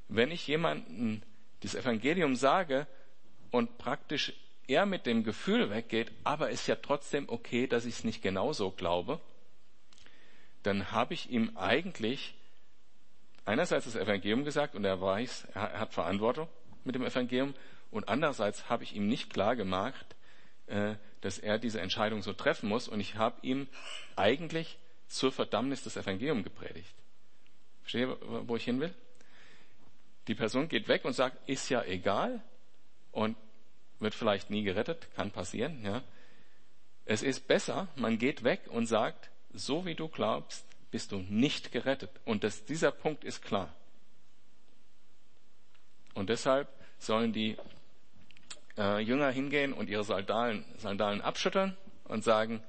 Wenn 0.10 0.32
ich 0.32 0.48
jemanden 0.48 1.22
das 1.62 1.76
Evangelium 1.76 2.36
sage 2.36 2.88
und 3.52 3.78
praktisch 3.78 4.34
er 4.68 4.86
mit 4.86 5.06
dem 5.06 5.24
Gefühl 5.24 5.70
weggeht, 5.70 6.12
aber 6.24 6.50
ist 6.50 6.68
ja 6.68 6.76
trotzdem 6.76 7.30
okay, 7.30 7.68
dass 7.68 7.86
ich 7.86 7.96
es 7.96 8.04
nicht 8.04 8.22
genauso 8.22 8.72
glaube, 8.72 9.22
dann 10.64 10.92
habe 10.92 11.14
ich 11.14 11.30
ihm 11.30 11.56
eigentlich 11.56 12.37
einerseits 13.48 13.86
das 13.86 13.96
Evangelium 13.96 14.44
gesagt 14.44 14.76
und 14.76 14.84
er 14.84 15.00
weiß, 15.00 15.48
er 15.54 15.80
hat 15.80 15.94
Verantwortung 15.94 16.50
mit 16.84 16.96
dem 16.96 17.06
Evangelium 17.06 17.54
und 17.92 18.10
andererseits 18.10 18.70
habe 18.70 18.84
ich 18.84 18.94
ihm 18.94 19.08
nicht 19.08 19.32
klar 19.32 19.56
gemacht, 19.56 20.16
äh, 20.68 20.96
dass 21.22 21.40
er 21.40 21.58
diese 21.58 21.80
Entscheidung 21.80 22.22
so 22.22 22.34
treffen 22.34 22.68
muss 22.68 22.88
und 22.88 23.00
ich 23.00 23.16
habe 23.16 23.38
ihm 23.42 23.68
eigentlich 24.16 24.78
zur 25.08 25.32
Verdammnis 25.32 25.84
das 25.84 25.96
Evangelium 25.96 26.44
gepredigt. 26.44 26.94
Verstehe, 27.82 28.18
wo 28.48 28.58
ich 28.58 28.66
hin 28.66 28.82
will? 28.82 28.94
Die 30.28 30.36
Person 30.36 30.68
geht 30.68 30.90
weg 30.90 31.06
und 31.06 31.14
sagt, 31.14 31.38
ist 31.48 31.70
ja 31.70 31.84
egal 31.84 32.44
und 33.14 33.38
wird 34.00 34.14
vielleicht 34.14 34.50
nie 34.50 34.64
gerettet, 34.64 35.08
kann 35.16 35.32
passieren, 35.32 35.84
ja. 35.84 36.04
Es 37.06 37.24
ist 37.24 37.48
besser, 37.48 37.88
man 37.96 38.18
geht 38.18 38.44
weg 38.44 38.68
und 38.68 38.88
sagt, 38.88 39.30
so 39.54 39.86
wie 39.86 39.96
du 39.96 40.10
glaubst, 40.10 40.67
bist 40.92 41.12
du 41.12 41.18
nicht 41.18 41.72
gerettet. 41.72 42.12
Und 42.26 42.44
das, 42.44 42.66
dieser 42.66 42.92
Punkt 42.92 43.24
ist 43.24 43.42
klar. 43.42 43.74
Und 46.14 46.30
deshalb 46.30 46.68
sollen 46.98 47.34
die 47.34 47.58
äh, 48.78 49.00
Jünger 49.00 49.30
hingehen 49.30 49.74
und 49.74 49.90
ihre 49.90 50.04
Sandalen, 50.04 50.66
Sandalen 50.78 51.22
abschütteln 51.22 51.78
und 52.06 52.24
sagen, 52.24 52.64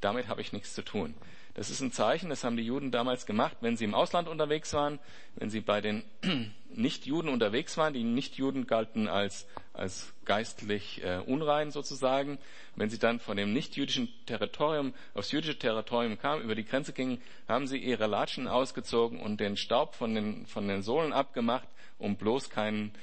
damit 0.00 0.28
habe 0.28 0.40
ich 0.40 0.52
nichts 0.52 0.74
zu 0.74 0.82
tun. 0.82 1.14
Das 1.54 1.68
ist 1.68 1.82
ein 1.82 1.92
Zeichen, 1.92 2.30
das 2.30 2.44
haben 2.44 2.56
die 2.56 2.64
Juden 2.64 2.90
damals 2.90 3.26
gemacht, 3.26 3.58
wenn 3.60 3.76
sie 3.76 3.84
im 3.84 3.94
Ausland 3.94 4.26
unterwegs 4.26 4.72
waren, 4.72 4.98
wenn 5.36 5.50
sie 5.50 5.60
bei 5.60 5.82
den 5.82 6.02
Nichtjuden 6.70 7.30
unterwegs 7.30 7.76
waren. 7.76 7.92
Die 7.92 8.04
Nichtjuden 8.04 8.66
galten 8.66 9.06
als, 9.06 9.46
als 9.74 10.14
geistlich 10.24 11.04
äh, 11.04 11.18
unrein 11.18 11.70
sozusagen. 11.70 12.38
Wenn 12.74 12.88
sie 12.88 12.98
dann 12.98 13.20
von 13.20 13.36
dem 13.36 13.52
nichtjüdischen 13.52 14.08
Territorium 14.24 14.94
aufs 15.12 15.30
jüdische 15.30 15.58
Territorium 15.58 16.18
kamen, 16.18 16.42
über 16.42 16.54
die 16.54 16.64
Grenze 16.64 16.94
gingen, 16.94 17.20
haben 17.46 17.66
sie 17.66 17.76
ihre 17.76 18.06
Latschen 18.06 18.48
ausgezogen 18.48 19.20
und 19.20 19.38
den 19.38 19.58
Staub 19.58 19.94
von 19.94 20.14
den, 20.14 20.46
von 20.46 20.68
den 20.68 20.82
Sohlen 20.82 21.12
abgemacht, 21.12 21.68
um 21.98 22.16
bloß 22.16 22.48
keinen 22.48 22.94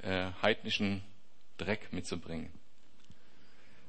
äh, 0.00 0.30
heidnischen 0.40 1.02
Dreck 1.58 1.92
mitzubringen. 1.92 2.50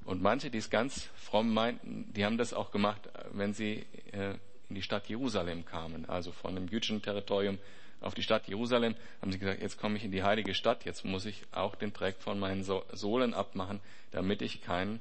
Und 0.05 0.21
manche, 0.21 0.49
die 0.49 0.57
es 0.57 0.69
ganz 0.69 1.09
fromm 1.15 1.53
meinten, 1.53 2.11
die 2.13 2.25
haben 2.25 2.37
das 2.37 2.53
auch 2.53 2.71
gemacht, 2.71 3.09
wenn 3.31 3.53
sie 3.53 3.85
äh, 4.11 4.35
in 4.69 4.75
die 4.75 4.81
Stadt 4.81 5.07
Jerusalem 5.07 5.65
kamen, 5.65 6.07
also 6.07 6.31
von 6.31 6.55
dem 6.55 6.67
jüdischen 6.67 7.01
Territorium 7.01 7.59
auf 8.01 8.15
die 8.15 8.23
Stadt 8.23 8.47
Jerusalem, 8.47 8.95
haben 9.21 9.31
sie 9.31 9.39
gesagt, 9.39 9.61
jetzt 9.61 9.79
komme 9.79 9.97
ich 9.97 10.03
in 10.03 10.11
die 10.11 10.23
heilige 10.23 10.53
Stadt, 10.53 10.85
jetzt 10.85 11.03
muss 11.03 11.25
ich 11.25 11.43
auch 11.51 11.75
den 11.75 11.91
Dreck 11.91 12.15
von 12.19 12.39
meinen 12.39 12.63
Sohlen 12.63 13.33
abmachen, 13.33 13.81
damit 14.11 14.41
ich 14.41 14.61
kein, 14.61 14.99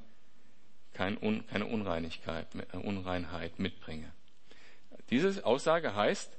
kein 0.95 1.19
keine 1.47 1.67
Unreinigkeit, 1.67 2.49
äh, 2.55 2.77
Unreinheit 2.77 3.59
mitbringe. 3.59 4.11
Diese 5.11 5.45
Aussage 5.47 5.95
heißt, 5.95 6.37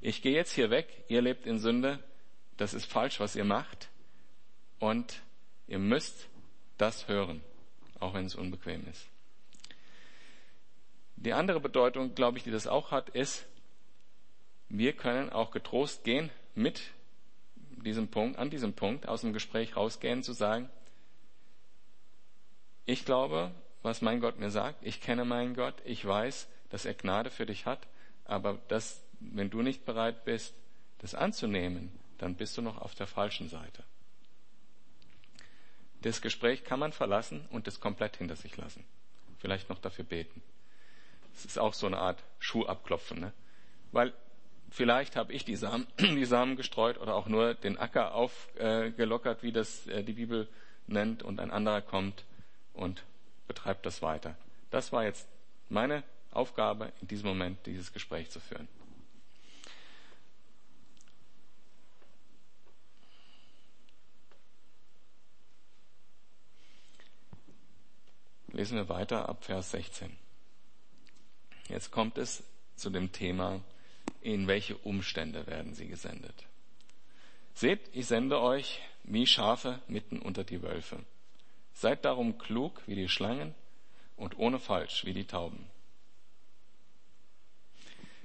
ich 0.00 0.22
gehe 0.22 0.34
jetzt 0.34 0.52
hier 0.52 0.70
weg, 0.70 0.86
ihr 1.08 1.22
lebt 1.22 1.46
in 1.46 1.58
Sünde, 1.58 1.98
das 2.56 2.72
ist 2.72 2.86
falsch, 2.86 3.20
was 3.20 3.36
ihr 3.36 3.44
macht, 3.44 3.88
und 4.78 5.20
ihr 5.66 5.78
müsst 5.78 6.28
das 6.78 7.08
hören 7.08 7.42
auch 8.00 8.14
wenn 8.14 8.26
es 8.26 8.34
unbequem 8.34 8.86
ist. 8.88 9.06
Die 11.16 11.32
andere 11.32 11.60
Bedeutung, 11.60 12.14
glaube 12.14 12.38
ich, 12.38 12.44
die 12.44 12.50
das 12.50 12.66
auch 12.66 12.90
hat, 12.90 13.08
ist, 13.10 13.46
wir 14.68 14.92
können 14.92 15.30
auch 15.30 15.50
getrost 15.50 16.04
gehen 16.04 16.30
mit 16.54 16.82
diesem 17.84 18.08
Punkt, 18.08 18.38
an 18.38 18.50
diesem 18.50 18.74
Punkt 18.74 19.08
aus 19.08 19.22
dem 19.22 19.32
Gespräch 19.32 19.76
rausgehen, 19.76 20.22
zu 20.22 20.32
sagen, 20.32 20.68
ich 22.84 23.04
glaube, 23.04 23.52
was 23.82 24.02
mein 24.02 24.20
Gott 24.20 24.38
mir 24.38 24.50
sagt, 24.50 24.84
ich 24.84 25.00
kenne 25.00 25.24
meinen 25.24 25.54
Gott, 25.54 25.74
ich 25.84 26.04
weiß, 26.04 26.48
dass 26.70 26.84
er 26.84 26.94
Gnade 26.94 27.30
für 27.30 27.46
dich 27.46 27.66
hat, 27.66 27.86
aber 28.24 28.58
das, 28.68 29.02
wenn 29.20 29.50
du 29.50 29.62
nicht 29.62 29.84
bereit 29.84 30.24
bist, 30.24 30.54
das 30.98 31.14
anzunehmen, 31.14 31.92
dann 32.18 32.34
bist 32.34 32.56
du 32.56 32.62
noch 32.62 32.78
auf 32.78 32.94
der 32.94 33.06
falschen 33.06 33.48
Seite. 33.48 33.84
Das 36.06 36.22
Gespräch 36.22 36.62
kann 36.62 36.78
man 36.78 36.92
verlassen 36.92 37.48
und 37.50 37.66
es 37.66 37.80
komplett 37.80 38.16
hinter 38.18 38.36
sich 38.36 38.56
lassen. 38.56 38.84
Vielleicht 39.38 39.68
noch 39.68 39.80
dafür 39.80 40.04
beten. 40.04 40.40
Es 41.34 41.44
ist 41.44 41.58
auch 41.58 41.74
so 41.74 41.88
eine 41.88 41.98
Art 41.98 42.22
Schuh 42.38 42.64
abklopfen, 42.64 43.18
ne? 43.18 43.32
Weil 43.90 44.12
vielleicht 44.70 45.16
habe 45.16 45.32
ich 45.32 45.44
die 45.44 45.56
Samen, 45.56 45.88
die 45.98 46.24
Samen 46.24 46.54
gestreut 46.54 46.98
oder 46.98 47.16
auch 47.16 47.26
nur 47.26 47.54
den 47.54 47.76
Acker 47.76 48.14
aufgelockert, 48.14 49.42
wie 49.42 49.50
das 49.50 49.88
äh, 49.88 50.04
die 50.04 50.12
Bibel 50.12 50.46
nennt, 50.86 51.24
und 51.24 51.40
ein 51.40 51.50
anderer 51.50 51.82
kommt 51.82 52.24
und 52.72 53.02
betreibt 53.48 53.84
das 53.84 54.00
weiter. 54.00 54.36
Das 54.70 54.92
war 54.92 55.02
jetzt 55.02 55.26
meine 55.68 56.04
Aufgabe, 56.30 56.92
in 57.02 57.08
diesem 57.08 57.26
Moment 57.26 57.66
dieses 57.66 57.92
Gespräch 57.92 58.30
zu 58.30 58.38
führen. 58.38 58.68
Lesen 68.56 68.78
wir 68.78 68.88
weiter 68.88 69.28
ab 69.28 69.44
Vers 69.44 69.72
16. 69.72 70.10
Jetzt 71.68 71.90
kommt 71.90 72.16
es 72.16 72.42
zu 72.74 72.88
dem 72.88 73.12
Thema, 73.12 73.60
in 74.22 74.46
welche 74.46 74.78
Umstände 74.78 75.46
werden 75.46 75.74
sie 75.74 75.88
gesendet. 75.88 76.46
Seht, 77.52 77.80
ich 77.92 78.06
sende 78.06 78.40
euch 78.40 78.80
wie 79.04 79.26
Schafe 79.26 79.80
mitten 79.88 80.20
unter 80.20 80.42
die 80.42 80.62
Wölfe. 80.62 81.04
Seid 81.74 82.06
darum 82.06 82.38
klug 82.38 82.80
wie 82.86 82.94
die 82.94 83.10
Schlangen 83.10 83.54
und 84.16 84.38
ohne 84.38 84.58
falsch 84.58 85.04
wie 85.04 85.12
die 85.12 85.26
Tauben. 85.26 85.66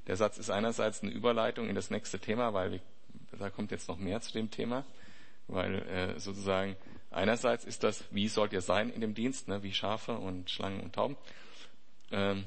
Der 0.07 0.15
Satz 0.15 0.37
ist 0.37 0.49
einerseits 0.49 1.03
eine 1.03 1.11
Überleitung 1.11 1.67
in 1.67 1.75
das 1.75 1.89
nächste 1.89 2.19
Thema, 2.19 2.53
weil 2.53 2.71
wir, 2.71 2.79
da 3.37 3.49
kommt 3.49 3.71
jetzt 3.71 3.89
noch 3.89 3.97
mehr 3.97 4.21
zu 4.21 4.31
dem 4.31 4.49
Thema, 4.49 4.85
weil 5.49 5.75
äh, 5.89 6.19
sozusagen 6.21 6.77
Einerseits 7.11 7.65
ist 7.65 7.83
das, 7.83 8.05
wie 8.11 8.29
sollt 8.29 8.53
ihr 8.53 8.61
sein 8.61 8.89
in 8.89 9.01
dem 9.01 9.13
Dienst, 9.13 9.49
ne, 9.49 9.61
wie 9.63 9.73
Schafe 9.73 10.13
und 10.13 10.49
Schlangen 10.49 10.79
und 10.79 10.95
Tauben. 10.95 11.17
Ähm, 12.11 12.45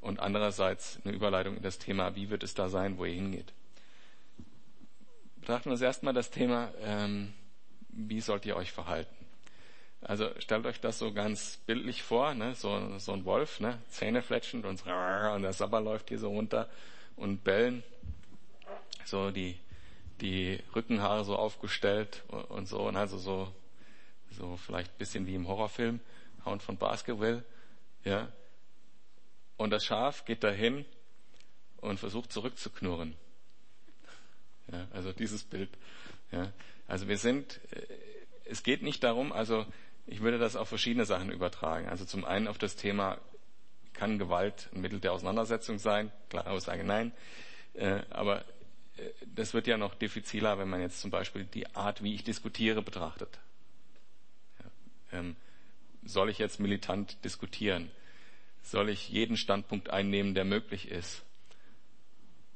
und 0.00 0.20
andererseits 0.20 0.98
eine 1.04 1.14
Überleitung 1.14 1.56
in 1.56 1.62
das 1.62 1.78
Thema, 1.78 2.14
wie 2.16 2.30
wird 2.30 2.42
es 2.42 2.54
da 2.54 2.68
sein, 2.68 2.98
wo 2.98 3.04
ihr 3.04 3.14
hingeht. 3.14 3.52
Betrachten 5.36 5.66
wir 5.66 5.72
uns 5.72 5.80
erstmal 5.80 6.14
das 6.14 6.30
Thema, 6.30 6.72
ähm, 6.82 7.32
wie 7.88 8.20
sollt 8.20 8.44
ihr 8.44 8.56
euch 8.56 8.72
verhalten. 8.72 9.14
Also 10.00 10.30
stellt 10.38 10.66
euch 10.66 10.80
das 10.80 10.98
so 10.98 11.12
ganz 11.12 11.58
bildlich 11.66 12.02
vor, 12.02 12.34
ne? 12.34 12.54
so, 12.54 12.98
so 12.98 13.12
ein 13.12 13.24
Wolf, 13.24 13.58
ne? 13.58 13.78
Zähne 13.88 14.22
fletschend 14.22 14.64
und, 14.64 14.84
und 14.86 15.42
der 15.42 15.52
Sabber 15.52 15.80
läuft 15.80 16.08
hier 16.08 16.18
so 16.18 16.28
runter 16.28 16.68
und 17.16 17.42
bellen. 17.42 17.82
So 19.04 19.30
die 19.30 19.58
die 20.20 20.60
Rückenhaare 20.74 21.24
so 21.24 21.36
aufgestellt 21.36 22.24
und 22.48 22.66
so 22.66 22.80
und 22.80 22.96
also 22.96 23.18
so, 23.18 23.52
so 24.30 24.56
vielleicht 24.56 24.98
bisschen 24.98 25.26
wie 25.26 25.34
im 25.34 25.46
Horrorfilm, 25.46 26.00
Hound 26.44 26.62
von 26.62 26.76
Basketball, 26.76 27.44
ja. 28.04 28.28
Und 29.56 29.70
das 29.70 29.84
Schaf 29.84 30.24
geht 30.24 30.44
dahin 30.44 30.84
und 31.78 31.98
versucht 31.98 32.32
zurückzuknurren. 32.32 33.16
Ja, 34.70 34.86
also 34.92 35.12
dieses 35.12 35.44
Bild. 35.44 35.70
Ja. 36.30 36.52
Also 36.86 37.08
wir 37.08 37.18
sind, 37.18 37.60
äh, 37.70 37.86
es 38.44 38.62
geht 38.62 38.82
nicht 38.82 39.02
darum, 39.02 39.32
also 39.32 39.66
ich 40.06 40.20
würde 40.20 40.38
das 40.38 40.56
auf 40.56 40.68
verschiedene 40.68 41.04
Sachen 41.04 41.30
übertragen. 41.30 41.88
Also 41.88 42.04
zum 42.04 42.24
einen 42.24 42.48
auf 42.48 42.58
das 42.58 42.76
Thema, 42.76 43.18
kann 43.92 44.18
Gewalt 44.18 44.70
ein 44.72 44.80
Mittel 44.80 45.00
der 45.00 45.12
Auseinandersetzung 45.12 45.78
sein? 45.78 46.12
Klare 46.30 46.50
Aussage 46.50 46.84
nein. 46.84 47.12
Äh, 47.74 48.02
aber 48.10 48.44
das 49.34 49.54
wird 49.54 49.66
ja 49.66 49.76
noch 49.76 49.94
diffiziler, 49.94 50.58
wenn 50.58 50.68
man 50.68 50.80
jetzt 50.80 51.00
zum 51.00 51.10
Beispiel 51.10 51.44
die 51.44 51.74
Art, 51.74 52.02
wie 52.02 52.14
ich 52.14 52.24
diskutiere, 52.24 52.82
betrachtet. 52.82 53.38
Ja, 54.58 55.18
ähm, 55.18 55.36
soll 56.04 56.30
ich 56.30 56.38
jetzt 56.38 56.60
militant 56.60 57.22
diskutieren? 57.24 57.90
Soll 58.62 58.88
ich 58.88 59.08
jeden 59.08 59.36
Standpunkt 59.36 59.90
einnehmen, 59.90 60.34
der 60.34 60.44
möglich 60.44 60.90
ist? 60.90 61.22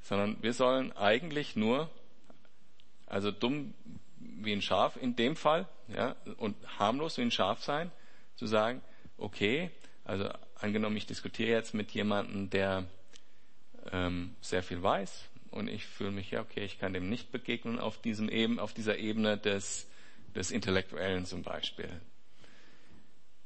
Sondern 0.03 0.43
wir 0.43 0.53
sollen 0.53 0.93
eigentlich 0.93 1.57
nur, 1.57 1.91
also 3.07 3.31
dumm 3.31 3.75
wie 4.19 4.53
ein 4.53 4.63
Schaf 4.63 4.97
in 4.97 5.17
dem 5.17 5.37
Fall, 5.37 5.69
ja, 5.89 6.17
und 6.39 6.57
harmlos 6.79 7.19
wie 7.19 7.23
ein 7.23 7.31
Schaf 7.31 7.63
sein, 7.63 7.91
zu 8.37 8.47
sagen, 8.47 8.83
okay, 9.19 9.71
also 10.05 10.29
angenommen, 10.57 10.97
ich 10.97 11.07
diskutiere 11.07 11.51
jetzt 11.51 11.75
mit 11.75 11.93
jemandem, 11.93 12.51
der 12.51 12.87
ähm, 13.93 14.35
sehr 14.41 14.63
viel 14.63 14.83
weiß, 14.83 15.29
und 15.53 15.69
ich 15.69 15.87
fühle 15.87 16.11
mich, 16.11 16.31
ja, 16.31 16.41
okay, 16.41 16.65
ich 16.65 16.79
kann 16.79 16.95
dem 16.95 17.09
nicht 17.09 17.31
begegnen 17.31 17.79
auf 17.79 18.01
diesem 18.01 18.29
eben, 18.29 18.59
auf 18.59 18.73
dieser 18.73 18.99
Ebene 18.99 19.39
des, 19.39 19.87
des 20.35 20.51
Intellektuellen 20.51 21.27
zum 21.27 21.43
Beispiel. 21.43 21.89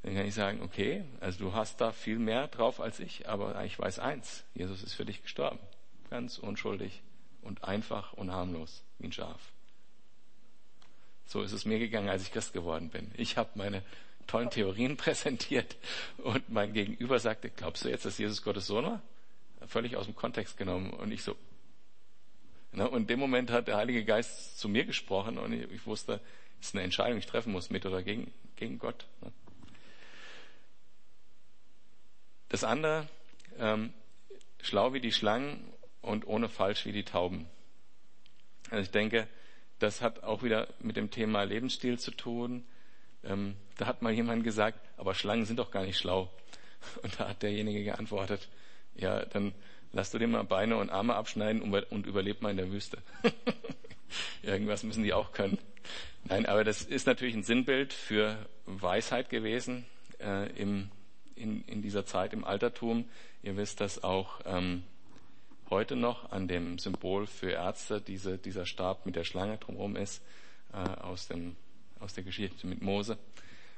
Dann 0.03 0.15
kann 0.15 0.27
ich 0.27 0.35
sagen, 0.35 0.63
okay, 0.63 1.05
also 1.21 1.39
du 1.41 1.53
hast 1.53 1.81
da 1.81 1.91
viel 1.91 2.19
mehr 2.19 2.47
drauf 2.47 2.81
als 2.81 3.01
ich, 3.01 3.29
aber 3.29 3.65
ich 3.65 3.77
weiß 3.77 3.99
eins, 3.99 4.45
Jesus 4.55 4.85
ist 4.85 4.95
für 4.95 5.05
dich 5.05 5.23
gestorben. 5.23 5.59
Ganz 6.09 6.39
unschuldig 6.39 7.03
und 7.43 7.65
einfach 7.65 8.13
und 8.13 8.31
harmlos, 8.31 8.85
wie 8.99 9.07
ein 9.07 9.13
Schaf. 9.13 9.53
So 11.27 11.43
ist 11.43 11.51
es 11.51 11.65
mir 11.65 11.81
gegangen, 11.81 12.09
als 12.09 12.23
ich 12.23 12.31
Christ 12.31 12.53
geworden 12.53 12.89
bin. 12.91 13.11
Ich 13.17 13.37
habe 13.37 13.51
meine 13.57 13.83
tollen 14.29 14.51
Theorien 14.51 14.97
präsentiert 14.97 15.77
und 16.19 16.49
mein 16.51 16.73
Gegenüber 16.73 17.19
sagte, 17.19 17.51
glaubst 17.51 17.85
du 17.85 17.89
jetzt, 17.89 18.05
dass 18.05 18.17
Jesus 18.19 18.43
Gottes 18.43 18.69
Sohn 18.69 18.85
war? 18.85 19.03
Völlig 19.67 19.97
aus 19.97 20.07
dem 20.07 20.15
Kontext 20.15 20.57
genommen. 20.57 20.91
Und 20.91 21.11
ich 21.11 21.25
so, 21.25 21.35
und 22.73 23.03
in 23.03 23.07
dem 23.07 23.21
Moment 23.21 23.51
hat 23.51 23.69
der 23.69 23.77
Heilige 23.77 24.05
Geist 24.05 24.59
zu 24.59 24.69
mir 24.69 24.85
gesprochen 24.85 25.39
und 25.39 25.53
ich, 25.53 25.87
wusste, 25.87 26.21
es 26.61 26.69
ist 26.69 26.75
eine 26.75 26.85
Entscheidung, 26.85 27.15
die 27.15 27.21
ich 27.21 27.27
treffen 27.27 27.53
muss, 27.53 27.71
mit 27.71 27.87
oder 27.87 28.03
gegen, 28.03 28.33
gegen 28.57 28.79
Gott. 28.79 29.07
Das 32.49 32.65
andere, 32.65 33.09
ähm, 33.59 33.93
schlau 34.61 34.93
wie 34.93 35.01
die 35.01 35.13
Schlangen 35.13 35.73
und 36.01 36.27
ohne 36.27 36.49
falsch 36.49 36.87
wie 36.87 36.93
die 36.93 37.05
Tauben. 37.05 37.49
Also 38.71 38.83
ich 38.83 38.91
denke, 38.91 39.27
das 39.79 40.01
hat 40.01 40.23
auch 40.23 40.43
wieder 40.43 40.69
mit 40.81 40.97
dem 40.97 41.11
Thema 41.11 41.43
Lebensstil 41.43 41.99
zu 41.99 42.11
tun. 42.11 42.65
Ähm, 43.25 43.57
da 43.77 43.87
hat 43.87 44.03
mal 44.03 44.13
jemand 44.13 44.45
gesagt, 44.45 44.81
aber 44.97 45.15
Schlangen 45.15 45.45
sind 45.45 45.59
doch 45.59 45.71
gar 45.71 45.85
nicht 45.85 45.99
schlau. 45.99 46.31
Und 47.03 47.19
da 47.19 47.29
hat 47.29 47.43
derjenige 47.43 47.85
geantwortet, 47.85 48.49
ja, 48.95 49.25
dann 49.25 49.53
lass 49.93 50.11
du 50.11 50.19
dir 50.19 50.29
mal 50.29 50.43
Beine 50.45 50.77
und 50.77 50.91
Arme 50.91 51.15
abschneiden 51.15 51.63
und 51.63 52.07
überleb 52.07 52.43
mal 52.43 52.51
in 52.51 52.57
der 52.57 52.71
Wüste. 52.71 52.99
Irgendwas 54.43 54.83
müssen 54.83 55.03
die 55.03 55.13
auch 55.13 55.33
können. 55.33 55.59
Nein, 56.25 56.47
aber 56.47 56.65
das 56.65 56.83
ist 56.83 57.07
natürlich 57.07 57.35
ein 57.35 57.45
Sinnbild 57.45 57.93
für 57.93 58.37
Weisheit 58.67 59.31
gewesen 59.31 59.87
äh, 60.21 60.51
im 60.61 60.91
in, 61.37 61.63
in 61.65 61.83
dieser 61.83 62.05
Zeit 62.05 62.33
im 62.33 62.45
Altertum. 62.45 63.05
Ihr 63.43 63.57
wisst, 63.57 63.81
dass 63.81 64.03
auch 64.03 64.41
ähm, 64.45 64.83
heute 65.71 65.95
noch 65.95 66.33
an 66.33 66.49
dem 66.49 66.79
Symbol 66.79 67.27
für 67.27 67.51
Ärzte 67.51 68.01
diese, 68.01 68.39
dieser 68.39 68.67
Stab 68.67 69.07
mit 69.07 69.15
der 69.15 69.25
Schlange 69.25 69.59
drumherum 69.59 69.97
ist, 69.97 70.23
äh, 70.73 70.77
aus, 70.77 71.29
dem, 71.29 71.57
aus 72.01 72.15
der 72.15 72.25
Geschichte 72.25 72.67
mit 72.67 72.83
Mose, 72.83 73.19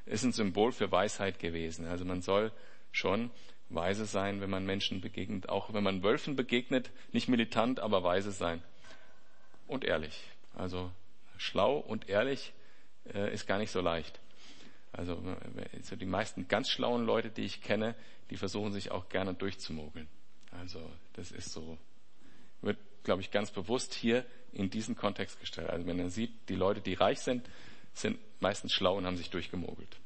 ist 0.06 0.24
ein 0.24 0.32
Symbol 0.32 0.72
für 0.72 0.90
Weisheit 0.90 1.38
gewesen. 1.38 1.86
Also 1.86 2.04
man 2.04 2.22
soll 2.22 2.52
schon 2.92 3.30
weise 3.70 4.06
sein, 4.06 4.40
wenn 4.40 4.50
man 4.50 4.64
Menschen 4.64 5.00
begegnet, 5.00 5.48
auch 5.48 5.72
wenn 5.72 5.84
man 5.84 6.02
Wölfen 6.02 6.36
begegnet, 6.36 6.90
nicht 7.12 7.28
militant, 7.28 7.80
aber 7.80 8.02
weise 8.02 8.32
sein. 8.32 8.62
Und 9.66 9.84
ehrlich. 9.84 10.22
Also 10.54 10.90
schlau 11.36 11.76
und 11.76 12.08
ehrlich 12.08 12.52
äh, 13.14 13.32
ist 13.32 13.46
gar 13.46 13.58
nicht 13.58 13.70
so 13.70 13.80
leicht. 13.80 14.18
Also, 14.92 15.22
also 15.72 15.96
die 15.96 16.06
meisten 16.06 16.48
ganz 16.48 16.70
schlauen 16.70 17.04
Leute, 17.04 17.30
die 17.30 17.44
ich 17.44 17.60
kenne, 17.60 17.94
die 18.30 18.36
versuchen 18.36 18.72
sich 18.72 18.90
auch 18.90 19.08
gerne 19.08 19.34
durchzumogeln. 19.34 20.08
Also 20.50 20.80
das 21.12 21.30
ist 21.30 21.52
so, 21.52 21.78
wird, 22.62 22.78
glaube 23.04 23.20
ich, 23.20 23.30
ganz 23.30 23.50
bewusst 23.50 23.94
hier 23.94 24.24
in 24.52 24.70
diesen 24.70 24.96
Kontext 24.96 25.40
gestellt. 25.40 25.68
Also 25.70 25.86
wenn 25.86 25.96
man 25.96 26.10
sieht, 26.10 26.32
die 26.48 26.54
Leute, 26.54 26.80
die 26.80 26.94
reich 26.94 27.20
sind, 27.20 27.48
sind 27.92 28.18
meistens 28.40 28.72
schlau 28.72 28.96
und 28.96 29.06
haben 29.06 29.16
sich 29.16 29.30
durchgemogelt. 29.30 29.96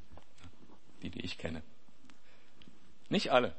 Die, 1.01 1.09
die 1.09 1.21
ich 1.21 1.37
kenne. 1.37 1.63
Nicht 3.09 3.31
alle. 3.31 3.55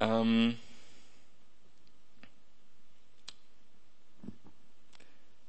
Ähm, 0.00 0.58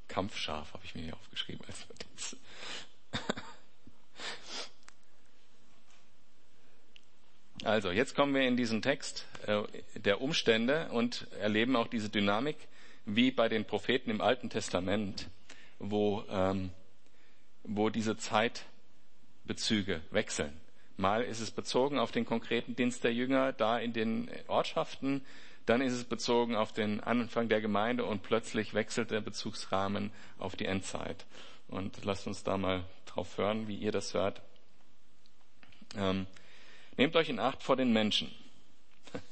Kampfschaf 0.08 0.72
habe 0.72 0.84
ich 0.84 0.94
mir 0.94 1.02
hier 1.02 1.14
aufgeschrieben 1.14 1.64
als 1.66 1.88
Notiz. 1.88 2.36
Also, 7.64 7.90
jetzt 7.90 8.14
kommen 8.14 8.34
wir 8.34 8.42
in 8.42 8.56
diesen 8.56 8.82
Text 8.82 9.26
äh, 9.46 9.62
der 9.96 10.20
Umstände 10.20 10.88
und 10.90 11.26
erleben 11.40 11.74
auch 11.74 11.88
diese 11.88 12.08
Dynamik 12.08 12.56
wie 13.04 13.30
bei 13.30 13.48
den 13.48 13.64
Propheten 13.64 14.10
im 14.10 14.20
Alten 14.20 14.48
Testament, 14.48 15.28
wo, 15.78 16.24
ähm, 16.30 16.70
wo 17.64 17.90
diese 17.90 18.16
Zeitbezüge 18.16 20.00
wechseln. 20.10 20.52
Mal 20.98 21.22
ist 21.22 21.38
es 21.38 21.52
bezogen 21.52 21.98
auf 22.00 22.10
den 22.10 22.24
konkreten 22.24 22.74
Dienst 22.74 23.04
der 23.04 23.14
Jünger 23.14 23.52
da 23.52 23.78
in 23.78 23.92
den 23.92 24.28
Ortschaften, 24.48 25.24
dann 25.64 25.80
ist 25.80 25.92
es 25.92 26.02
bezogen 26.02 26.56
auf 26.56 26.72
den 26.72 27.00
Anfang 27.00 27.48
der 27.48 27.60
Gemeinde 27.60 28.04
und 28.04 28.24
plötzlich 28.24 28.74
wechselt 28.74 29.12
der 29.12 29.20
Bezugsrahmen 29.20 30.10
auf 30.38 30.56
die 30.56 30.64
Endzeit. 30.64 31.24
Und 31.68 32.04
lasst 32.04 32.26
uns 32.26 32.42
da 32.42 32.58
mal 32.58 32.82
drauf 33.06 33.38
hören, 33.38 33.68
wie 33.68 33.76
ihr 33.76 33.92
das 33.92 34.12
hört. 34.12 34.42
Ähm, 35.96 36.26
nehmt 36.96 37.14
euch 37.14 37.28
in 37.28 37.38
Acht 37.38 37.62
vor 37.62 37.76
den 37.76 37.92
Menschen. 37.92 38.32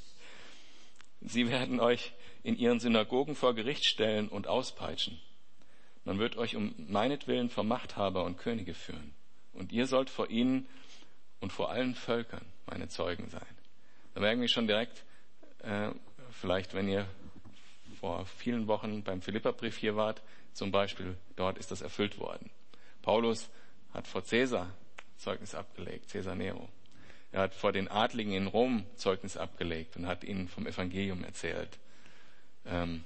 Sie 1.20 1.48
werden 1.48 1.81
euch 1.81 2.12
in 2.44 2.57
ihren 2.57 2.79
Synagogen 2.79 3.35
vor 3.35 3.55
Gericht 3.55 3.87
stellen 3.87 4.29
und 4.29 4.46
auspeitschen. 4.46 5.20
Man 6.05 6.20
wird 6.20 6.37
euch 6.37 6.55
um 6.55 6.76
meinetwillen 6.76 7.50
vor 7.50 7.64
Machthaber 7.64 8.22
und 8.22 8.38
Könige 8.38 8.74
führen. 8.74 9.14
Und 9.52 9.72
ihr 9.72 9.88
sollt 9.88 10.11
vor 10.11 10.31
ihnen 10.31 10.68
und 11.46 11.52
vor 11.52 11.70
allen 11.70 11.94
Völkern 11.94 12.44
meine 12.66 12.88
Zeugen 12.88 13.28
sein. 13.28 13.46
Da 14.14 14.20
merken 14.20 14.40
wir 14.40 14.48
schon 14.48 14.66
direkt, 14.66 15.04
äh, 15.61 15.90
vielleicht 16.32 16.74
wenn 16.74 16.88
ihr 16.88 17.06
vor 18.00 18.26
vielen 18.26 18.66
Wochen 18.66 19.04
beim 19.04 19.22
Philipperbrief 19.22 19.76
hier 19.76 19.94
wart, 19.94 20.22
zum 20.54 20.72
Beispiel, 20.72 21.16
dort 21.37 21.56
ist 21.59 21.70
das 21.70 21.82
erfüllt 21.82 22.18
worden. 22.18 22.50
Paulus 23.00 23.48
hat 23.94 24.09
vor 24.09 24.24
Caesar 24.24 24.74
Zeugnis 25.18 25.54
abgelegt, 25.54 26.11
Caesar 26.11 26.35
Nero. 26.35 26.68
Er 27.30 27.42
hat 27.42 27.54
vor 27.54 27.70
den 27.70 27.87
Adligen 27.87 28.32
in 28.32 28.48
Rom 28.48 28.85
Zeugnis 28.96 29.37
abgelegt 29.37 29.96
und 29.96 30.09
hat 30.09 30.24
ihnen 30.24 30.48
vom 30.48 30.66
Evangelium 30.66 31.22
erzählt. 31.22 31.78
Ähm, 32.64 33.04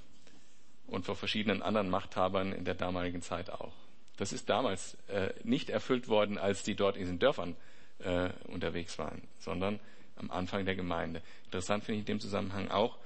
und 0.87 1.05
vor 1.05 1.15
verschiedenen 1.15 1.61
anderen 1.61 1.91
Machthabern 1.91 2.53
in 2.53 2.65
der 2.65 2.73
damaligen 2.73 3.21
Zeit 3.21 3.51
auch. 3.51 3.73
Das 4.17 4.33
ist 4.33 4.49
damals 4.49 4.95
äh, 5.09 5.31
nicht 5.43 5.69
erfüllt 5.69 6.07
worden, 6.07 6.39
als 6.39 6.63
die 6.63 6.73
dort 6.73 6.97
in 6.97 7.05
den 7.05 7.19
Dörfern 7.19 7.55
äh, 8.03 8.31
unterwegs 8.47 8.97
waren, 8.99 9.21
sondern 9.39 9.79
am 10.15 10.31
Anfang 10.31 10.65
der 10.65 10.75
Gemeinde. 10.75 11.21
Interessant 11.45 11.83
finde 11.83 11.97
ich 11.97 12.01
in 12.01 12.05
dem 12.05 12.19
Zusammenhang 12.19 12.69
auch, 12.69 12.97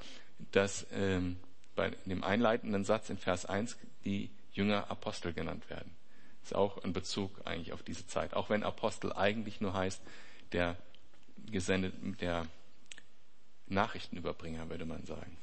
dass 0.51 0.85
ähm, 0.91 1.37
bei 1.75 1.91
dem 2.05 2.23
einleitenden 2.23 2.83
Satz 2.83 3.09
in 3.09 3.17
Vers 3.17 3.45
1 3.45 3.77
die 4.03 4.29
Jünger 4.53 4.89
Apostel 4.89 5.33
genannt 5.33 5.69
werden. 5.69 5.95
Das 6.41 6.51
ist 6.51 6.57
auch 6.57 6.83
ein 6.83 6.93
Bezug 6.93 7.31
eigentlich 7.45 7.73
auf 7.73 7.83
diese 7.83 8.07
Zeit. 8.07 8.33
Auch 8.33 8.49
wenn 8.49 8.63
Apostel 8.63 9.11
eigentlich 9.13 9.61
nur 9.61 9.73
heißt, 9.73 10.01
der 10.51 10.77
gesendet, 11.51 11.93
der 12.21 12.47
Nachrichtenüberbringer, 13.67 14.69
würde 14.69 14.85
man 14.85 15.05
sagen. 15.05 15.37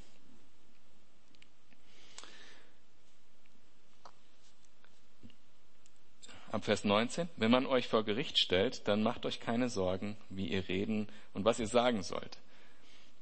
Ab 6.53 6.65
Vers 6.65 6.85
19, 6.85 7.29
wenn 7.37 7.51
man 7.51 7.67
euch 7.67 7.89
vor 7.89 8.05
Gericht 8.05 8.39
stellt, 8.39 8.87
dann 8.87 9.03
macht 9.03 9.27
euch 9.27 9.41
keine 9.41 9.69
Sorgen, 9.69 10.17
wie 10.29 10.49
ihr 10.49 10.69
reden 10.69 11.09
und 11.33 11.45
was 11.45 11.59
ihr 11.59 11.67
sagen 11.67 12.03
sollt. 12.03 12.39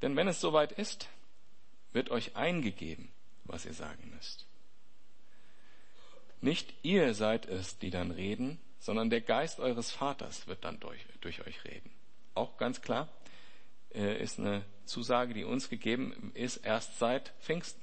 Denn 0.01 0.15
wenn 0.15 0.27
es 0.27 0.41
soweit 0.41 0.71
ist, 0.73 1.07
wird 1.93 2.11
euch 2.11 2.35
eingegeben, 2.35 3.09
was 3.45 3.65
ihr 3.65 3.73
sagen 3.73 4.11
müsst. 4.15 4.45
Nicht 6.41 6.73
ihr 6.81 7.13
seid 7.13 7.45
es, 7.45 7.77
die 7.79 7.89
dann 7.89 8.11
reden, 8.11 8.59
sondern 8.79 9.09
der 9.09 9.21
Geist 9.21 9.59
eures 9.59 9.91
Vaters 9.91 10.47
wird 10.47 10.65
dann 10.65 10.79
durch, 10.79 11.05
durch 11.21 11.45
euch 11.45 11.63
reden. 11.63 11.91
Auch 12.33 12.57
ganz 12.57 12.81
klar, 12.81 13.07
äh, 13.93 14.21
ist 14.21 14.39
eine 14.39 14.65
Zusage, 14.85 15.33
die 15.33 15.43
uns 15.43 15.69
gegeben 15.69 16.31
ist 16.33 16.57
erst 16.57 16.97
seit 16.99 17.33
Pfingsten. 17.41 17.81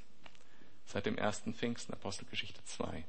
seit 0.84 1.07
dem 1.07 1.18
ersten 1.18 1.55
Pfingsten, 1.55 1.92
Apostelgeschichte 1.92 2.64
2. 2.64 3.05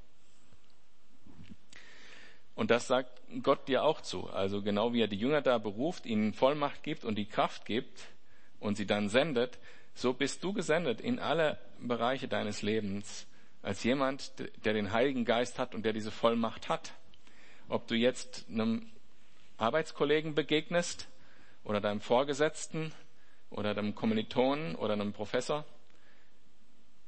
Und 2.60 2.72
das 2.72 2.88
sagt 2.88 3.22
Gott 3.42 3.70
dir 3.70 3.86
auch 3.86 4.02
zu. 4.02 4.30
Also 4.32 4.62
genau 4.62 4.92
wie 4.92 5.02
er 5.02 5.08
die 5.08 5.16
Jünger 5.16 5.42
da 5.42 5.60
beruft, 5.60 6.06
ihnen 6.06 6.34
Vollmacht 6.34 6.84
gibt 6.84 7.06
und 7.06 7.16
die 7.16 7.26
Kraft 7.26 7.64
gibt 7.66 8.10
und 8.60 8.76
sie 8.76 8.86
dann 8.86 9.08
sendet, 9.08 9.60
so 9.94 10.12
bist 10.12 10.44
du 10.44 10.52
gesendet 10.52 11.00
in 11.00 11.20
alle 11.20 11.58
Bereiche 11.80 12.28
deines 12.28 12.62
Lebens 12.62 13.28
als 13.62 13.86
jemand, 13.86 14.34
der 14.66 14.74
den 14.74 14.92
Heiligen 14.92 15.24
Geist 15.24 15.58
hat 15.58 15.74
und 15.74 15.86
der 15.86 15.94
diese 15.94 16.12
Vollmacht 16.12 16.68
hat. 16.68 16.92
Ob 17.70 17.88
du 17.88 17.96
jetzt 17.96 18.46
einem 18.50 18.92
Arbeitskollegen 19.56 20.36
begegnest 20.36 21.08
oder 21.64 21.80
deinem 21.80 22.02
Vorgesetzten 22.02 22.92
oder 23.52 23.74
deinem 23.74 23.96
Kommilitonen 23.96 24.76
oder 24.76 24.96
einem 24.96 25.14
Professor, 25.14 25.64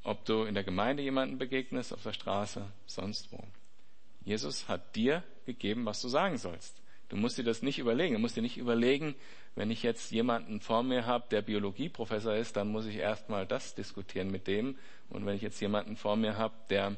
ob 0.05 0.23
du 0.23 0.45
in 0.45 0.53
der 0.53 0.63
Gemeinde 0.63 1.03
jemanden 1.03 1.37
begegnest, 1.37 1.93
auf 1.93 2.03
der 2.03 2.13
Straße, 2.13 2.65
sonst 2.85 3.33
wo. 3.33 3.43
Jesus 4.23 4.67
hat 4.67 4.95
dir 4.95 5.23
gegeben, 5.45 5.85
was 5.85 6.01
du 6.01 6.07
sagen 6.07 6.37
sollst. 6.37 6.81
Du 7.09 7.17
musst 7.17 7.37
dir 7.37 7.43
das 7.43 7.61
nicht 7.61 7.79
überlegen. 7.79 8.13
Du 8.13 8.19
musst 8.19 8.37
dir 8.37 8.41
nicht 8.41 8.57
überlegen, 8.57 9.15
wenn 9.55 9.69
ich 9.69 9.83
jetzt 9.83 10.11
jemanden 10.11 10.61
vor 10.61 10.81
mir 10.81 11.05
habe, 11.05 11.25
der 11.29 11.41
Biologieprofessor 11.41 12.35
ist, 12.35 12.55
dann 12.55 12.69
muss 12.69 12.85
ich 12.85 12.95
erstmal 12.95 13.45
das 13.45 13.75
diskutieren 13.75 14.31
mit 14.31 14.47
dem. 14.47 14.77
Und 15.09 15.25
wenn 15.25 15.35
ich 15.35 15.41
jetzt 15.41 15.59
jemanden 15.59 15.97
vor 15.97 16.15
mir 16.15 16.37
habe, 16.37 16.53
der 16.69 16.95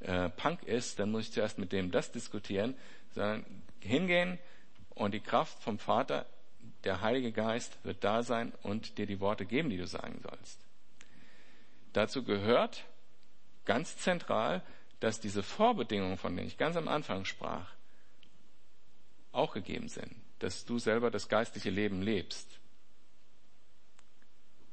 äh, 0.00 0.30
Punk 0.30 0.62
ist, 0.62 0.98
dann 0.98 1.10
muss 1.10 1.24
ich 1.24 1.32
zuerst 1.32 1.58
mit 1.58 1.72
dem 1.72 1.90
das 1.90 2.10
diskutieren. 2.10 2.74
Sondern 3.14 3.44
hingehen 3.80 4.38
und 4.94 5.12
die 5.12 5.20
Kraft 5.20 5.62
vom 5.62 5.78
Vater, 5.78 6.24
der 6.84 7.02
Heilige 7.02 7.32
Geist, 7.32 7.78
wird 7.84 8.02
da 8.02 8.22
sein 8.22 8.52
und 8.62 8.96
dir 8.96 9.06
die 9.06 9.20
Worte 9.20 9.44
geben, 9.44 9.68
die 9.68 9.76
du 9.76 9.86
sagen 9.86 10.20
sollst. 10.22 10.60
Dazu 11.92 12.22
gehört 12.22 12.84
ganz 13.66 13.98
zentral, 13.98 14.62
dass 15.00 15.20
diese 15.20 15.42
Vorbedingungen, 15.42 16.18
von 16.18 16.36
denen 16.36 16.48
ich 16.48 16.58
ganz 16.58 16.76
am 16.76 16.88
Anfang 16.88 17.24
sprach, 17.24 17.72
auch 19.32 19.52
gegeben 19.52 19.88
sind, 19.88 20.14
dass 20.38 20.64
du 20.64 20.78
selber 20.78 21.10
das 21.10 21.28
geistliche 21.28 21.70
Leben 21.70 22.02
lebst. 22.02 22.58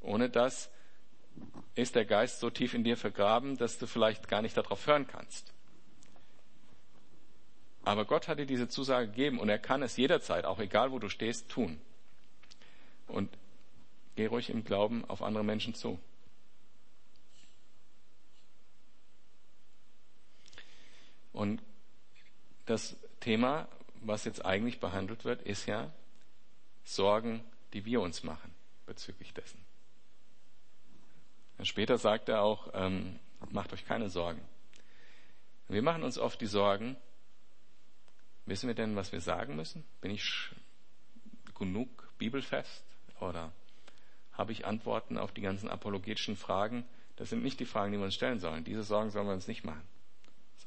Ohne 0.01 0.30
das 0.30 0.69
ist 1.75 1.95
der 1.95 2.05
Geist 2.05 2.39
so 2.39 2.49
tief 2.49 2.73
in 2.73 2.84
dir 2.84 2.97
vergraben, 2.97 3.57
dass 3.57 3.78
du 3.78 3.88
vielleicht 3.88 4.28
gar 4.28 4.41
nicht 4.41 4.57
darauf 4.57 4.86
hören 4.88 5.07
kannst. 5.07 5.53
Aber 7.84 8.03
Gott 8.03 8.28
hat 8.28 8.39
dir 8.39 8.45
diese 8.45 8.67
Zusage 8.67 9.07
gegeben 9.07 9.39
und 9.39 9.47
er 9.47 9.59
kann 9.59 9.82
es 9.82 9.95
jederzeit, 9.95 10.45
auch 10.45 10.59
egal 10.59 10.91
wo 10.91 10.99
du 10.99 11.07
stehst, 11.07 11.49
tun. 11.49 11.80
Und 13.07 13.30
geh 14.15 14.25
ruhig 14.25 14.49
im 14.49 14.65
Glauben 14.65 15.05
auf 15.05 15.21
andere 15.21 15.43
Menschen 15.43 15.73
zu. 15.73 15.97
Und 21.38 21.61
das 22.65 22.97
Thema 23.19 23.67
was 24.01 24.25
jetzt 24.25 24.45
eigentlich 24.45 24.79
behandelt 24.79 25.25
wird, 25.25 25.41
ist 25.41 25.65
ja 25.65 25.91
Sorgen, 26.83 27.43
die 27.73 27.85
wir 27.85 28.01
uns 28.01 28.23
machen 28.23 28.53
bezüglich 28.85 29.33
dessen. 29.33 29.63
Später 31.63 31.97
sagt 31.97 32.29
er 32.29 32.41
auch, 32.43 32.69
ähm, 32.73 33.19
macht 33.49 33.73
euch 33.73 33.85
keine 33.85 34.09
Sorgen. 34.09 34.41
Wir 35.67 35.81
machen 35.81 36.03
uns 36.03 36.17
oft 36.17 36.39
die 36.39 36.45
Sorgen, 36.45 36.95
wissen 38.45 38.67
wir 38.67 38.75
denn, 38.75 38.95
was 38.95 39.11
wir 39.11 39.19
sagen 39.19 39.55
müssen? 39.55 39.83
Bin 39.99 40.11
ich 40.11 40.49
genug 41.57 42.13
bibelfest 42.17 42.85
oder 43.19 43.51
habe 44.31 44.51
ich 44.51 44.65
Antworten 44.65 45.17
auf 45.17 45.31
die 45.33 45.41
ganzen 45.41 45.67
apologetischen 45.67 46.38
Fragen? 46.38 46.85
Das 47.15 47.29
sind 47.29 47.41
nicht 47.43 47.59
die 47.59 47.65
Fragen, 47.65 47.91
die 47.91 47.97
wir 47.97 48.05
uns 48.05 48.15
stellen 48.15 48.39
sollen. 48.39 48.63
Diese 48.63 48.83
Sorgen 48.83 49.09
sollen 49.09 49.27
wir 49.27 49.33
uns 49.33 49.47
nicht 49.47 49.65
machen, 49.65 49.83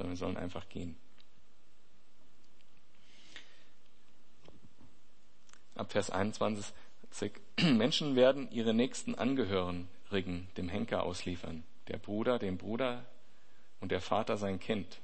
sondern 0.01 0.17
wir 0.17 0.17
sollen 0.17 0.37
einfach 0.39 0.67
gehen. 0.71 0.97
ab 5.81 5.93
Vers 5.93 6.11
21, 6.11 6.73
Menschen 7.63 8.15
werden 8.15 8.51
ihre 8.53 8.75
nächsten 8.75 9.15
Angehörigen 9.15 10.49
dem 10.57 10.69
Henker 10.69 11.03
ausliefern, 11.03 11.65
der 11.89 11.97
Bruder 11.97 12.39
dem 12.39 12.59
Bruder 12.59 13.05
und 13.81 13.91
der 13.91 14.01
Vater 14.01 14.37
sein 14.37 14.61
Kind. 14.61 15.01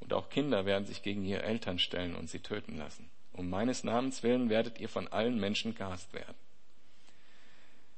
Und 0.00 0.12
auch 0.12 0.30
Kinder 0.30 0.66
werden 0.66 0.86
sich 0.86 1.02
gegen 1.02 1.24
ihre 1.24 1.42
Eltern 1.42 1.78
stellen 1.78 2.14
und 2.14 2.30
sie 2.30 2.40
töten 2.40 2.76
lassen. 2.78 3.10
Um 3.32 3.50
meines 3.50 3.82
Namens 3.82 4.22
willen 4.22 4.48
werdet 4.48 4.78
ihr 4.78 4.88
von 4.88 5.08
allen 5.08 5.38
Menschen 5.40 5.74
gehasst 5.74 6.12
werden. 6.12 6.36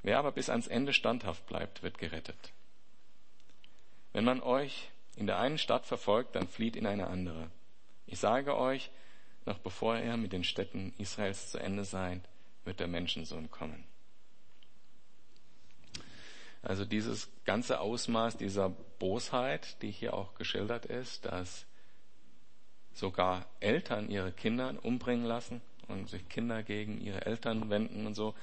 Wer 0.03 0.19
aber 0.19 0.33
bis 0.33 0.49
ans 0.49 0.69
Ende 0.69 0.93
standhaft 0.93 1.47
bleibt, 1.47 1.83
wird 1.83 1.99
gerettet. 1.99 2.53
Wenn 4.13 4.25
man 4.25 4.41
euch 4.41 4.89
in 5.17 5.27
der 5.27 5.39
einen 5.39 5.59
Stadt 5.59 5.87
verfolgt, 5.87 6.37
dann 6.37 6.47
flieht 6.47 6.77
in 6.77 6.87
eine 6.87 7.09
andere. 7.09 7.51
Ich 8.07 8.21
sage 8.21 8.57
euch, 8.57 8.91
noch 9.47 9.59
bevor 9.59 9.97
er 9.97 10.17
mit 10.17 10.33
den 10.33 10.45
Städten 10.45 10.93
Israels 10.99 11.51
zu 11.51 11.59
Ende 11.59 11.85
sei, 11.85 12.21
wird 12.65 12.81
der 12.81 12.89
Menschensohn 12.89 13.51
kommen. 13.51 13.85
Also 16.63 16.85
dieses 16.85 17.31
ganze 17.45 17.81
Ausmaß 17.81 18.37
dieser 18.37 18.71
Bosheit, 18.99 19.81
die 19.83 19.91
hier 19.91 20.15
auch 20.15 20.35
geschildert 20.35 20.85
ist, 20.85 21.25
dass 21.25 21.65
sogar 22.93 23.47
Eltern 23.61 24.11
ihre 24.11 24.33
Kinder 24.33 24.75
umbringen 24.83 25.27
lassen 25.27 25.61
und 25.87 26.09
sich 26.09 26.29
Kinder 26.29 26.63
gegen 26.63 27.01
ihre 27.01 27.25
Eltern 27.25 27.71
wenden 27.71 28.07
und 28.07 28.15
so, 28.15 28.35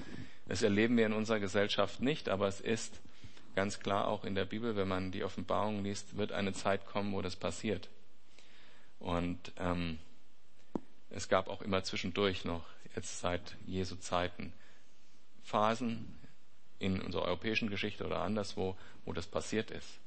das 0.47 0.61
erleben 0.61 0.95
wir 0.95 1.05
in 1.05 1.13
unserer 1.13 1.39
Gesellschaft 1.39 2.01
nicht, 2.01 2.30
aber 2.30 2.47
es 2.47 2.61
ist 2.61 3.01
ganz 3.55 3.79
klar 3.79 4.07
auch 4.07 4.23
in 4.23 4.35
der 4.35 4.45
Bibel, 4.45 4.75
wenn 4.75 4.87
man 4.87 5.11
die 5.11 5.23
Offenbarung 5.23 5.83
liest, 5.83 6.17
wird 6.17 6.31
eine 6.31 6.53
Zeit 6.53 6.85
kommen, 6.85 7.13
wo 7.13 7.21
das 7.21 7.35
passiert. 7.35 7.89
Und 8.99 9.51
ähm, 9.57 9.99
es 11.09 11.29
gab 11.29 11.47
auch 11.47 11.61
immer 11.61 11.83
zwischendurch 11.83 12.45
noch, 12.45 12.65
jetzt 12.95 13.19
seit 13.19 13.55
Jesu 13.65 13.95
Zeiten, 13.95 14.53
Phasen 15.43 16.17
in 16.79 17.01
unserer 17.01 17.23
europäischen 17.23 17.69
Geschichte 17.69 18.05
oder 18.05 18.21
anderswo, 18.21 18.77
wo 19.05 19.13
das 19.13 19.27
passiert 19.27 19.71
ist. 19.71 19.99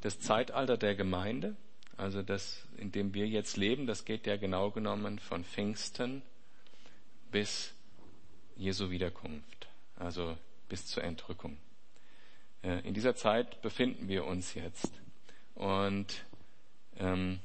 Das 0.00 0.20
Zeitalter 0.20 0.76
der 0.76 0.94
Gemeinde, 0.94 1.56
also 1.96 2.22
das, 2.22 2.66
in 2.76 2.92
dem 2.92 3.14
wir 3.14 3.26
jetzt 3.26 3.56
leben, 3.56 3.86
das 3.86 4.04
geht 4.04 4.26
ja 4.26 4.36
genau 4.36 4.70
genommen 4.70 5.18
von 5.18 5.44
Pfingsten 5.44 6.22
bis 7.30 7.74
Jesu 8.56 8.90
Wiederkunft, 8.90 9.68
also 9.96 10.36
bis 10.68 10.86
zur 10.86 11.04
Entrückung. 11.04 11.56
Äh, 12.62 12.80
in 12.80 12.94
dieser 12.94 13.14
Zeit 13.14 13.60
befinden 13.62 14.08
wir 14.08 14.24
uns 14.24 14.54
jetzt. 14.54 14.90
Und 15.54 16.24
ähm, 16.96 17.40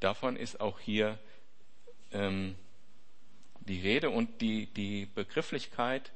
davon 0.00 0.36
ist 0.36 0.60
auch 0.60 0.78
hier 0.78 1.18
ähm, 2.12 2.54
die 3.60 3.80
Rede 3.80 4.10
und 4.10 4.40
die, 4.40 4.66
die 4.66 5.06
Begrifflichkeit, 5.06 6.12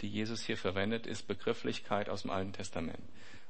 die 0.00 0.08
Jesus 0.08 0.42
hier 0.42 0.56
verwendet, 0.56 1.06
ist 1.06 1.28
Begrifflichkeit 1.28 2.08
aus 2.08 2.22
dem 2.22 2.30
Alten 2.30 2.52
Testament. 2.52 3.02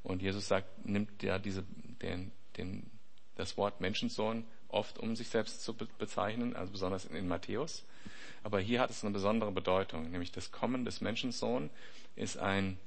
Und 0.03 0.20
Jesus 0.20 0.49
sagt, 0.49 0.85
nimmt 0.85 1.22
ja 1.22 1.39
diese, 1.39 1.64
den, 2.03 2.33
den, 2.57 2.91
das 3.37 3.57
Wort 3.57 3.80
Menschensohn 3.80 4.45
oft, 4.68 4.99
um 4.99 5.16
sich 5.16 5.28
selbst 5.28 5.62
zu 5.62 5.74
bezeichnen, 5.74 6.57
also 6.57 6.72
besonders 6.72 7.05
in, 7.05 7.28
Matthäus. 7.28 7.85
Aber 8.43 8.61
hier 8.61 8.80
hat 8.80 8.91
es 8.91 9.05
eine 9.05 9.12
besondere 9.12 9.53
Bedeutung, 9.53 10.11
nämlich 10.11 10.33
das 10.33 10.51
Kommen 10.51 10.85
des 10.85 11.01
Menschensohn 11.01 11.70
ist 12.16 12.39
ein 12.39 12.78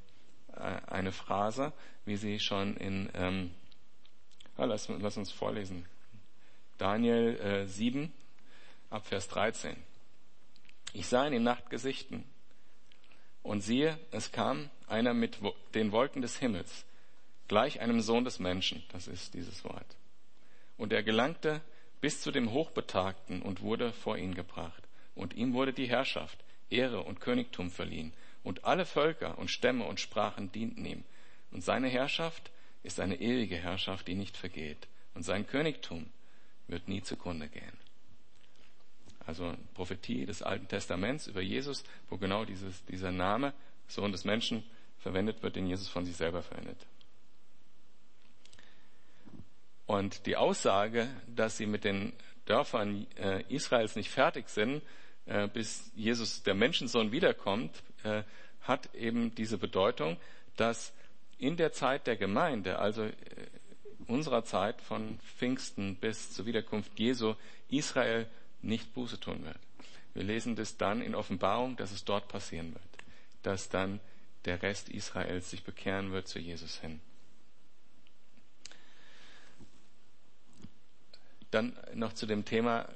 äh, 0.55 0.81
eine 0.87 1.11
Phrase, 1.11 1.73
wie 2.05 2.15
sie 2.15 2.39
schon 2.39 2.77
in, 2.77 3.09
ähm, 3.13 3.51
ja, 4.57 4.65
lass, 4.65 4.87
lass, 4.87 5.17
uns 5.17 5.31
vorlesen. 5.31 5.85
Daniel 6.77 7.37
äh, 7.39 7.67
7, 7.67 8.13
ab 8.89 9.05
Vers 9.05 9.27
13. 9.27 9.75
Ich 10.93 11.07
sah 11.07 11.25
in 11.25 11.33
den 11.33 11.43
Nachtgesichten 11.43 12.23
und 13.43 13.61
siehe, 13.61 13.97
es 14.11 14.31
kam 14.31 14.69
einer 14.87 15.13
mit 15.13 15.39
den 15.73 15.91
Wolken 15.91 16.21
des 16.21 16.37
Himmels, 16.37 16.85
gleich 17.47 17.81
einem 17.81 18.01
Sohn 18.01 18.23
des 18.23 18.39
Menschen, 18.39 18.83
das 18.91 19.07
ist 19.07 19.33
dieses 19.33 19.63
Wort. 19.65 19.97
Und 20.77 20.93
er 20.93 21.03
gelangte 21.03 21.61
bis 22.01 22.21
zu 22.21 22.31
dem 22.31 22.51
Hochbetagten 22.51 23.41
und 23.41 23.61
wurde 23.61 23.93
vor 23.93 24.17
ihn 24.17 24.35
gebracht. 24.35 24.83
Und 25.15 25.33
ihm 25.33 25.53
wurde 25.53 25.73
die 25.73 25.87
Herrschaft, 25.87 26.43
Ehre 26.69 27.01
und 27.01 27.21
Königtum 27.21 27.71
verliehen 27.71 28.13
und 28.43 28.65
alle 28.65 28.85
Völker 28.85 29.37
und 29.37 29.49
Stämme 29.49 29.85
und 29.85 29.99
Sprachen 29.99 30.51
dienten 30.51 30.85
ihm. 30.85 31.03
Und 31.51 31.63
seine 31.63 31.87
Herrschaft 31.87 32.51
ist 32.83 32.99
eine 32.99 33.19
ewige 33.19 33.57
Herrschaft, 33.57 34.07
die 34.07 34.15
nicht 34.15 34.37
vergeht. 34.37 34.87
Und 35.15 35.23
sein 35.23 35.47
Königtum 35.47 36.05
wird 36.67 36.87
nie 36.87 37.01
zugrunde 37.01 37.47
gehen. 37.47 37.77
Also 39.25 39.55
Prophetie 39.73 40.25
des 40.25 40.43
Alten 40.43 40.67
Testaments 40.67 41.25
über 41.27 41.41
Jesus, 41.41 41.83
wo 42.09 42.17
genau 42.17 42.45
dieses, 42.45 42.85
dieser 42.85 43.11
Name, 43.11 43.53
Sohn 43.87 44.11
des 44.11 44.23
Menschen, 44.23 44.63
verwendet 44.99 45.41
wird, 45.41 45.55
den 45.55 45.67
Jesus 45.67 45.89
von 45.89 46.05
sich 46.05 46.15
selber 46.15 46.43
verwendet. 46.43 46.77
Und 49.85 50.25
die 50.25 50.35
Aussage, 50.35 51.07
dass 51.27 51.57
sie 51.57 51.67
mit 51.67 51.83
den 51.83 52.13
Dörfern 52.45 53.07
äh, 53.17 53.43
Israels 53.49 53.95
nicht 53.95 54.09
fertig 54.09 54.49
sind, 54.49 54.81
äh, 55.25 55.47
bis 55.47 55.91
Jesus, 55.95 56.43
der 56.43 56.55
Menschensohn, 56.55 57.11
wiederkommt, 57.11 57.83
äh, 58.03 58.23
hat 58.61 58.93
eben 58.95 59.33
diese 59.35 59.57
Bedeutung, 59.57 60.17
dass 60.55 60.93
in 61.37 61.57
der 61.57 61.71
Zeit 61.71 62.07
der 62.07 62.15
Gemeinde, 62.15 62.79
also 62.79 63.03
äh, 63.03 63.13
unserer 64.07 64.43
Zeit 64.43 64.81
von 64.81 65.19
Pfingsten 65.37 65.95
bis 65.95 66.31
zur 66.31 66.45
Wiederkunft 66.45 66.99
Jesu, 66.99 67.35
Israel 67.69 68.27
nicht 68.61 68.93
Buße 68.93 69.19
tun 69.19 69.43
wird. 69.45 69.57
Wir 70.13 70.23
lesen 70.23 70.55
das 70.55 70.77
dann 70.77 71.01
in 71.01 71.15
Offenbarung, 71.15 71.75
dass 71.75 71.91
es 71.91 72.05
dort 72.05 72.27
passieren 72.27 72.73
wird, 72.73 72.83
dass 73.43 73.69
dann 73.69 73.99
der 74.45 74.61
Rest 74.61 74.89
Israels 74.89 75.49
sich 75.49 75.63
bekehren 75.63 76.11
wird 76.11 76.27
zu 76.27 76.39
Jesus 76.39 76.79
hin. 76.79 77.01
Dann 81.51 81.77
noch 81.93 82.13
zu 82.13 82.25
dem 82.25 82.45
Thema, 82.45 82.87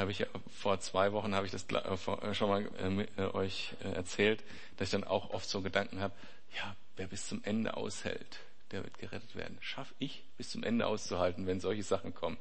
habe 0.00 0.10
ich 0.10 0.26
vor 0.50 0.80
zwei 0.80 1.12
Wochen 1.12 1.34
habe 1.34 1.46
ich 1.46 1.52
das 1.52 1.66
äh, 1.70 2.34
schon 2.34 2.48
mal 2.48 2.68
äh, 3.16 3.22
euch 3.34 3.74
äh, 3.84 3.92
erzählt, 3.92 4.42
dass 4.76 4.88
ich 4.88 4.92
dann 4.92 5.04
auch 5.04 5.30
oft 5.30 5.48
so 5.48 5.60
Gedanken 5.60 6.00
habe, 6.00 6.14
ja, 6.56 6.74
wer 6.96 7.06
bis 7.06 7.28
zum 7.28 7.44
Ende 7.44 7.76
aushält, 7.76 8.40
der 8.70 8.82
wird 8.82 8.98
gerettet 8.98 9.36
werden. 9.36 9.58
Schaff 9.60 9.94
ich 9.98 10.24
bis 10.36 10.50
zum 10.50 10.64
Ende 10.64 10.86
auszuhalten, 10.86 11.46
wenn 11.46 11.60
solche 11.60 11.82
Sachen 11.82 12.14
kommen. 12.14 12.38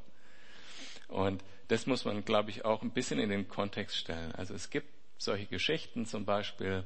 Und 1.08 1.44
das 1.68 1.86
muss 1.86 2.06
man, 2.06 2.24
glaube 2.24 2.50
ich, 2.50 2.66
auch 2.66 2.82
ein 2.82 2.92
bisschen 2.92 3.20
in 3.20 3.30
den 3.30 3.48
Kontext 3.48 3.98
stellen. 3.98 4.34
Also 4.36 4.54
es 4.54 4.70
gibt 4.70 4.88
solche 5.18 5.46
Geschichten, 5.46 6.06
zum 6.06 6.26
Beispiel 6.26 6.86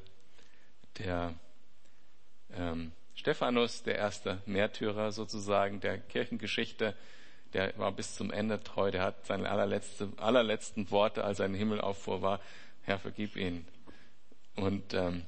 der 0.98 1.34
ähm, 2.56 2.91
Stephanus, 3.16 3.84
der 3.84 3.97
erste 3.97 4.41
Märtyrer 4.45 5.11
sozusagen 5.11 5.80
der 5.80 5.97
Kirchengeschichte, 5.97 6.95
der 7.53 7.78
war 7.78 7.91
bis 7.91 8.16
zum 8.16 8.32
Ende 8.32 8.61
treu, 8.64 8.89
der 8.89 9.03
hat 9.03 9.26
seine 9.26 9.49
allerletzte, 9.49 10.11
allerletzten 10.18 10.89
Worte, 10.89 11.24
als 11.24 11.39
er 11.39 11.45
in 11.45 11.53
den 11.53 11.59
Himmel 11.59 11.82
auffuhr, 11.82 12.22
war, 12.22 12.39
Herr, 12.82 12.99
vergib 12.99 13.36
ihn. 13.36 13.66
Und 14.55 14.93
ähm, 14.93 15.24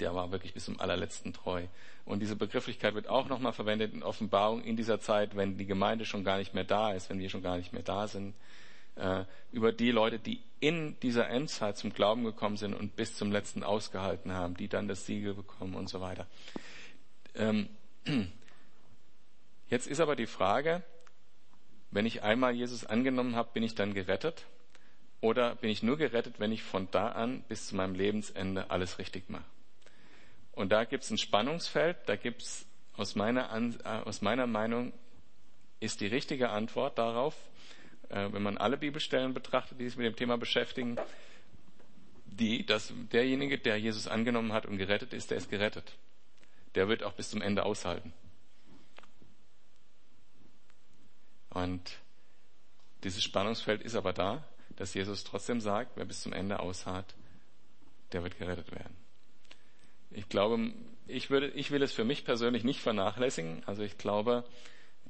der 0.00 0.14
war 0.14 0.32
wirklich 0.32 0.54
bis 0.54 0.64
zum 0.64 0.80
allerletzten 0.80 1.32
treu. 1.32 1.66
Und 2.04 2.20
diese 2.20 2.36
Begrifflichkeit 2.36 2.94
wird 2.94 3.08
auch 3.08 3.28
nochmal 3.28 3.52
verwendet 3.52 3.92
in 3.92 4.02
Offenbarung 4.02 4.62
in 4.62 4.76
dieser 4.76 5.00
Zeit, 5.00 5.36
wenn 5.36 5.58
die 5.58 5.66
Gemeinde 5.66 6.04
schon 6.04 6.24
gar 6.24 6.38
nicht 6.38 6.54
mehr 6.54 6.64
da 6.64 6.92
ist, 6.92 7.10
wenn 7.10 7.18
wir 7.18 7.30
schon 7.30 7.42
gar 7.42 7.56
nicht 7.56 7.72
mehr 7.72 7.82
da 7.82 8.06
sind, 8.06 8.34
äh, 8.96 9.24
über 9.52 9.72
die 9.72 9.90
Leute, 9.90 10.18
die 10.18 10.42
in 10.60 10.98
dieser 11.00 11.28
Endzeit 11.28 11.76
zum 11.76 11.92
Glauben 11.92 12.24
gekommen 12.24 12.56
sind 12.56 12.74
und 12.74 12.96
bis 12.96 13.14
zum 13.14 13.30
letzten 13.30 13.62
ausgehalten 13.62 14.32
haben, 14.32 14.56
die 14.56 14.68
dann 14.68 14.88
das 14.88 15.06
Siegel 15.06 15.34
bekommen 15.34 15.74
und 15.74 15.88
so 15.88 16.00
weiter. 16.00 16.26
Ähm, 17.34 17.68
jetzt 19.68 19.86
ist 19.86 20.00
aber 20.00 20.16
die 20.16 20.26
Frage, 20.26 20.82
wenn 21.90 22.06
ich 22.06 22.22
einmal 22.22 22.54
Jesus 22.54 22.84
angenommen 22.84 23.36
habe, 23.36 23.50
bin 23.52 23.62
ich 23.62 23.74
dann 23.74 23.94
gerettet? 23.94 24.46
Oder 25.20 25.54
bin 25.56 25.70
ich 25.70 25.82
nur 25.82 25.96
gerettet, 25.96 26.38
wenn 26.38 26.52
ich 26.52 26.62
von 26.62 26.88
da 26.90 27.08
an 27.08 27.42
bis 27.48 27.68
zu 27.68 27.76
meinem 27.76 27.94
Lebensende 27.94 28.70
alles 28.70 28.98
richtig 28.98 29.30
mache? 29.30 29.44
Und 30.52 30.72
da 30.72 30.84
gibt 30.84 31.04
es 31.04 31.10
ein 31.10 31.18
Spannungsfeld, 31.18 31.96
da 32.06 32.16
gibt 32.16 32.42
es 32.42 32.66
aus 32.96 33.14
meiner, 33.14 33.50
äh, 33.54 33.88
aus 34.04 34.22
meiner 34.22 34.46
Meinung 34.46 34.92
ist 35.80 36.00
die 36.00 36.06
richtige 36.06 36.50
Antwort 36.50 36.98
darauf, 36.98 37.34
äh, 38.08 38.32
wenn 38.32 38.42
man 38.42 38.58
alle 38.58 38.76
Bibelstellen 38.76 39.34
betrachtet, 39.34 39.80
die 39.80 39.88
sich 39.88 39.96
mit 39.96 40.06
dem 40.06 40.16
Thema 40.16 40.36
beschäftigen, 40.36 40.96
die, 42.26 42.66
dass 42.66 42.92
derjenige, 43.12 43.58
der 43.58 43.78
Jesus 43.78 44.08
angenommen 44.08 44.52
hat 44.52 44.66
und 44.66 44.76
gerettet 44.76 45.12
ist, 45.12 45.30
der 45.30 45.38
ist 45.38 45.50
gerettet. 45.50 45.96
Der 46.74 46.88
wird 46.88 47.02
auch 47.02 47.14
bis 47.14 47.30
zum 47.30 47.40
Ende 47.40 47.64
aushalten. 47.64 48.12
Und 51.50 51.98
dieses 53.02 53.22
Spannungsfeld 53.22 53.82
ist 53.82 53.94
aber 53.94 54.12
da, 54.12 54.44
dass 54.76 54.92
Jesus 54.92 55.24
trotzdem 55.24 55.60
sagt, 55.60 55.92
wer 55.96 56.04
bis 56.04 56.20
zum 56.20 56.34
Ende 56.34 56.60
ausharrt, 56.60 57.14
der 58.12 58.22
wird 58.22 58.38
gerettet 58.38 58.70
werden. 58.72 58.94
Ich 60.10 60.28
glaube, 60.28 60.72
ich, 61.06 61.30
würde, 61.30 61.48
ich 61.48 61.70
will 61.70 61.82
es 61.82 61.92
für 61.92 62.04
mich 62.04 62.24
persönlich 62.24 62.64
nicht 62.64 62.80
vernachlässigen. 62.80 63.62
Also 63.66 63.82
ich 63.82 63.96
glaube, 63.96 64.44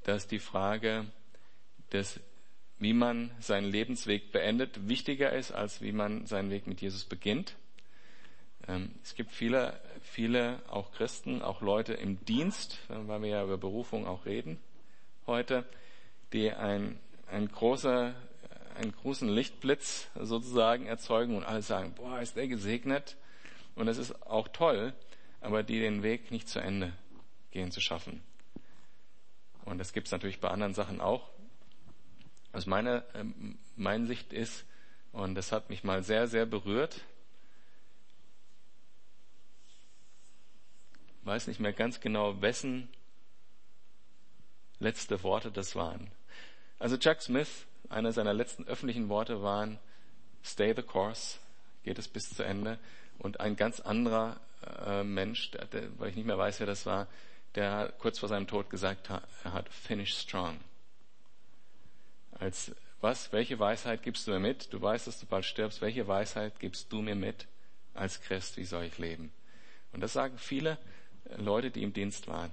dass 0.05 0.29
die 0.29 0.39
Frage 0.39 1.07
des, 1.93 2.21
wie 2.79 2.93
man 2.93 3.31
seinen 3.41 3.71
Lebensweg 3.71 4.33
beendet, 4.33 4.89
wichtiger 4.89 5.33
ist, 5.33 5.53
als 5.53 5.81
wie 5.81 5.93
man 5.93 6.27
seinen 6.27 6.51
Weg 6.51 6.67
mit 6.67 6.81
Jesus 6.81 7.05
beginnt. 7.05 7.57
Ähm, 8.69 8.91
es 9.03 9.15
gibt 9.15 9.33
viele, 9.33 9.81
viele, 10.01 10.61
auch 10.69 10.93
Christen, 10.93 11.43
auch 11.43 11.63
Leute 11.63 11.95
im 11.95 12.25
Dienst, 12.25 12.79
weil 12.89 13.23
wir 13.23 13.29
ja 13.29 13.45
über 13.45 13.59
Berufung 13.59 14.07
auch 14.07 14.27
reden 14.27 14.59
heute, 15.27 15.65
die 16.33 16.53
ein, 16.53 16.99
ein 17.31 17.49
großer, 17.49 18.15
einen 18.77 18.93
großen 18.93 19.29
Lichtblitz 19.29 20.09
sozusagen 20.15 20.87
erzeugen 20.87 21.37
und 21.37 21.45
alle 21.45 21.63
sagen, 21.63 21.95
boah, 21.95 22.21
ist 22.21 22.37
der 22.37 22.49
gesegnet. 22.49 23.17
Und 23.75 23.89
es 23.89 23.99
ist 23.99 24.27
auch 24.27 24.49
toll, 24.49 24.95
aber 25.41 25.63
die 25.63 25.81
den 25.81 26.03
Weg 26.03 26.31
nicht 26.31 26.49
zu 26.49 26.61
Ende 26.61 26.93
gehen 27.51 27.71
zu 27.71 27.81
schaffen. 27.81 28.23
Und 29.65 29.79
das 29.79 29.93
gibt 29.93 30.07
es 30.07 30.13
natürlich 30.13 30.41
bei 30.41 30.49
anderen 30.49 30.75
Sachen 30.75 31.01
auch. 31.01 31.29
Was 32.57 32.65
meine, 32.65 33.05
äh, 33.13 33.23
meine 33.77 34.07
Sicht 34.07 34.33
ist, 34.33 34.65
und 35.13 35.35
das 35.35 35.53
hat 35.53 35.69
mich 35.69 35.85
mal 35.85 36.03
sehr, 36.03 36.27
sehr 36.27 36.47
berührt, 36.47 37.03
weiß 41.25 41.49
nicht 41.49 41.61
mehr 41.61 41.75
ganz 41.75 42.01
genau, 42.01 42.41
wessen 42.41 42.89
letzte 44.79 45.23
Worte 45.23 45.51
das 45.51 45.77
waren. 45.77 46.11
Also 46.79 46.97
Chuck 46.97 47.21
Smith, 47.21 47.67
einer 47.91 48.13
seiner 48.13 48.33
letzten 48.33 48.65
öffentlichen 48.65 49.11
Worte 49.11 49.43
waren, 49.43 49.79
stay 50.43 50.73
the 50.75 50.81
course, 50.81 51.37
geht 51.85 51.99
es 51.99 52.09
bis 52.09 52.31
zu 52.31 52.43
Ende. 52.43 52.79
Und 53.19 53.39
ein 53.39 53.57
ganz 53.57 53.81
anderer 53.81 54.41
äh, 54.87 55.05
Mensch, 55.05 55.51
der, 55.51 55.67
der, 55.67 55.99
weil 55.99 56.09
ich 56.09 56.17
nicht 56.17 56.25
mehr 56.27 56.39
weiß, 56.39 56.61
wer 56.61 56.67
das 56.67 56.87
war, 56.87 57.07
der 57.55 57.93
kurz 57.99 58.19
vor 58.19 58.31
seinem 58.31 58.47
Tod 58.47 58.71
gesagt 58.71 59.11
hat, 59.11 59.29
er 59.45 59.53
hat 59.53 59.69
finish 59.69 60.17
strong. 60.17 60.59
Als 62.39 62.73
was, 63.01 63.33
welche 63.33 63.59
Weisheit 63.59 64.03
gibst 64.03 64.27
du 64.27 64.33
mir 64.33 64.41
mit? 64.41 64.73
Du 64.73 64.81
weißt, 64.81 65.07
dass 65.07 65.21
du 65.21 65.27
bald 65.27 65.45
stirbst. 65.45 65.81
Welche 65.81 66.09
Weisheit 66.09 66.59
gibst 66.59 66.93
du 66.93 67.03
mir 67.03 67.15
mit 67.15 67.47
als 67.95 68.21
Christ? 68.21 68.57
Wie 68.57 68.65
soll 68.65 68.85
ich 68.85 68.99
leben? 68.99 69.33
Und 69.93 70.01
das 70.01 70.13
sagen 70.13 70.39
viele 70.39 70.79
Leute, 71.37 71.71
die 71.71 71.83
im 71.83 71.93
Dienst 71.93 72.29
waren, 72.29 72.53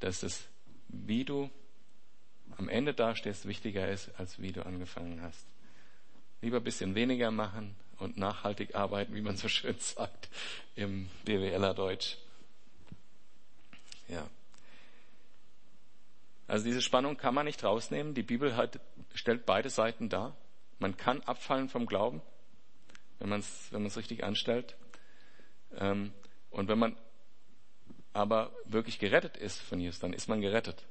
dass 0.00 0.22
es, 0.22 0.46
wie 0.88 1.24
du 1.24 1.50
am 2.56 2.68
Ende 2.68 2.94
dastehst, 2.94 3.46
wichtiger 3.46 3.88
ist, 3.88 4.10
als 4.18 4.40
wie 4.40 4.52
du 4.52 4.64
angefangen 4.64 5.22
hast. 5.22 5.46
Lieber 6.42 6.58
ein 6.58 6.64
bisschen 6.64 6.94
weniger 6.94 7.30
machen, 7.30 7.76
und 8.00 8.16
nachhaltig 8.16 8.74
arbeiten, 8.74 9.14
wie 9.14 9.20
man 9.20 9.36
so 9.36 9.48
schön 9.48 9.76
sagt 9.78 10.28
im 10.74 11.08
BWLer 11.24 11.74
Deutsch. 11.74 12.16
Ja. 14.08 14.28
Also 16.50 16.64
diese 16.64 16.82
Spannung 16.82 17.16
kann 17.16 17.32
man 17.32 17.46
nicht 17.46 17.62
rausnehmen. 17.62 18.12
Die 18.12 18.24
Bibel 18.24 18.56
hat, 18.56 18.80
stellt 19.14 19.46
beide 19.46 19.70
Seiten 19.70 20.08
dar. 20.08 20.36
Man 20.80 20.96
kann 20.96 21.20
abfallen 21.20 21.68
vom 21.68 21.86
Glauben, 21.86 22.22
wenn 23.20 23.28
man 23.28 23.38
es 23.38 23.68
wenn 23.70 23.86
richtig 23.86 24.24
anstellt. 24.24 24.74
Ähm, 25.78 26.12
und 26.50 26.66
wenn 26.66 26.80
man 26.80 26.96
aber 28.12 28.50
wirklich 28.64 28.98
gerettet 28.98 29.36
ist 29.36 29.60
von 29.60 29.78
Jesus, 29.78 30.00
dann 30.00 30.12
ist 30.12 30.28
man 30.28 30.40
gerettet. 30.40 30.84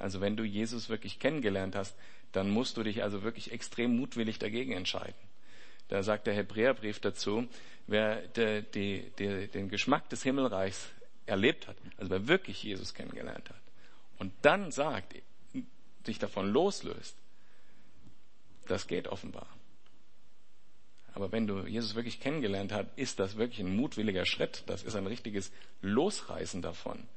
Also 0.00 0.20
wenn 0.20 0.36
du 0.36 0.42
Jesus 0.42 0.88
wirklich 0.88 1.20
kennengelernt 1.20 1.76
hast, 1.76 1.96
dann 2.32 2.50
musst 2.50 2.76
du 2.76 2.82
dich 2.82 3.04
also 3.04 3.22
wirklich 3.22 3.52
extrem 3.52 3.96
mutwillig 3.96 4.40
dagegen 4.40 4.72
entscheiden. 4.72 5.14
Da 5.86 6.02
sagt 6.02 6.26
der 6.26 6.34
Hebräerbrief 6.34 6.98
dazu, 6.98 7.46
wer 7.86 8.26
de, 8.26 8.62
de, 8.62 9.08
de, 9.10 9.46
den 9.46 9.68
Geschmack 9.68 10.08
des 10.08 10.24
Himmelreichs 10.24 10.88
erlebt 11.26 11.68
hat, 11.68 11.76
also 11.96 12.10
wer 12.10 12.26
wirklich 12.26 12.64
Jesus 12.64 12.92
kennengelernt 12.92 13.50
hat, 13.50 13.69
und 14.20 14.32
dann 14.42 14.70
sagt, 14.70 15.14
sich 16.04 16.18
davon 16.18 16.50
loslöst, 16.50 17.16
das 18.68 18.86
geht 18.86 19.08
offenbar. 19.08 19.48
Aber 21.14 21.32
wenn 21.32 21.46
du 21.46 21.66
Jesus 21.66 21.94
wirklich 21.96 22.20
kennengelernt 22.20 22.72
hast, 22.72 22.86
ist 22.96 23.18
das 23.18 23.36
wirklich 23.36 23.60
ein 23.60 23.74
mutwilliger 23.74 24.24
Schritt. 24.26 24.62
Das 24.66 24.84
ist 24.84 24.94
ein 24.94 25.06
richtiges 25.06 25.50
Losreißen 25.80 26.62
davon. 26.62 27.08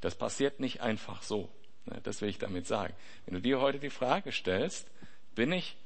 Das 0.00 0.14
passiert 0.14 0.60
nicht 0.60 0.80
einfach 0.80 1.22
so. 1.22 1.50
Ne, 1.86 2.00
das 2.02 2.22
will 2.22 2.30
ich 2.30 2.38
damit 2.38 2.66
sagen. 2.66 2.94
Wenn 3.26 3.34
du 3.34 3.40
dir 3.42 3.60
heute 3.60 3.78
die 3.78 3.90
Frage 3.90 4.32
stellst, 4.32 4.88
bin 5.34 5.52
ich 5.52 5.76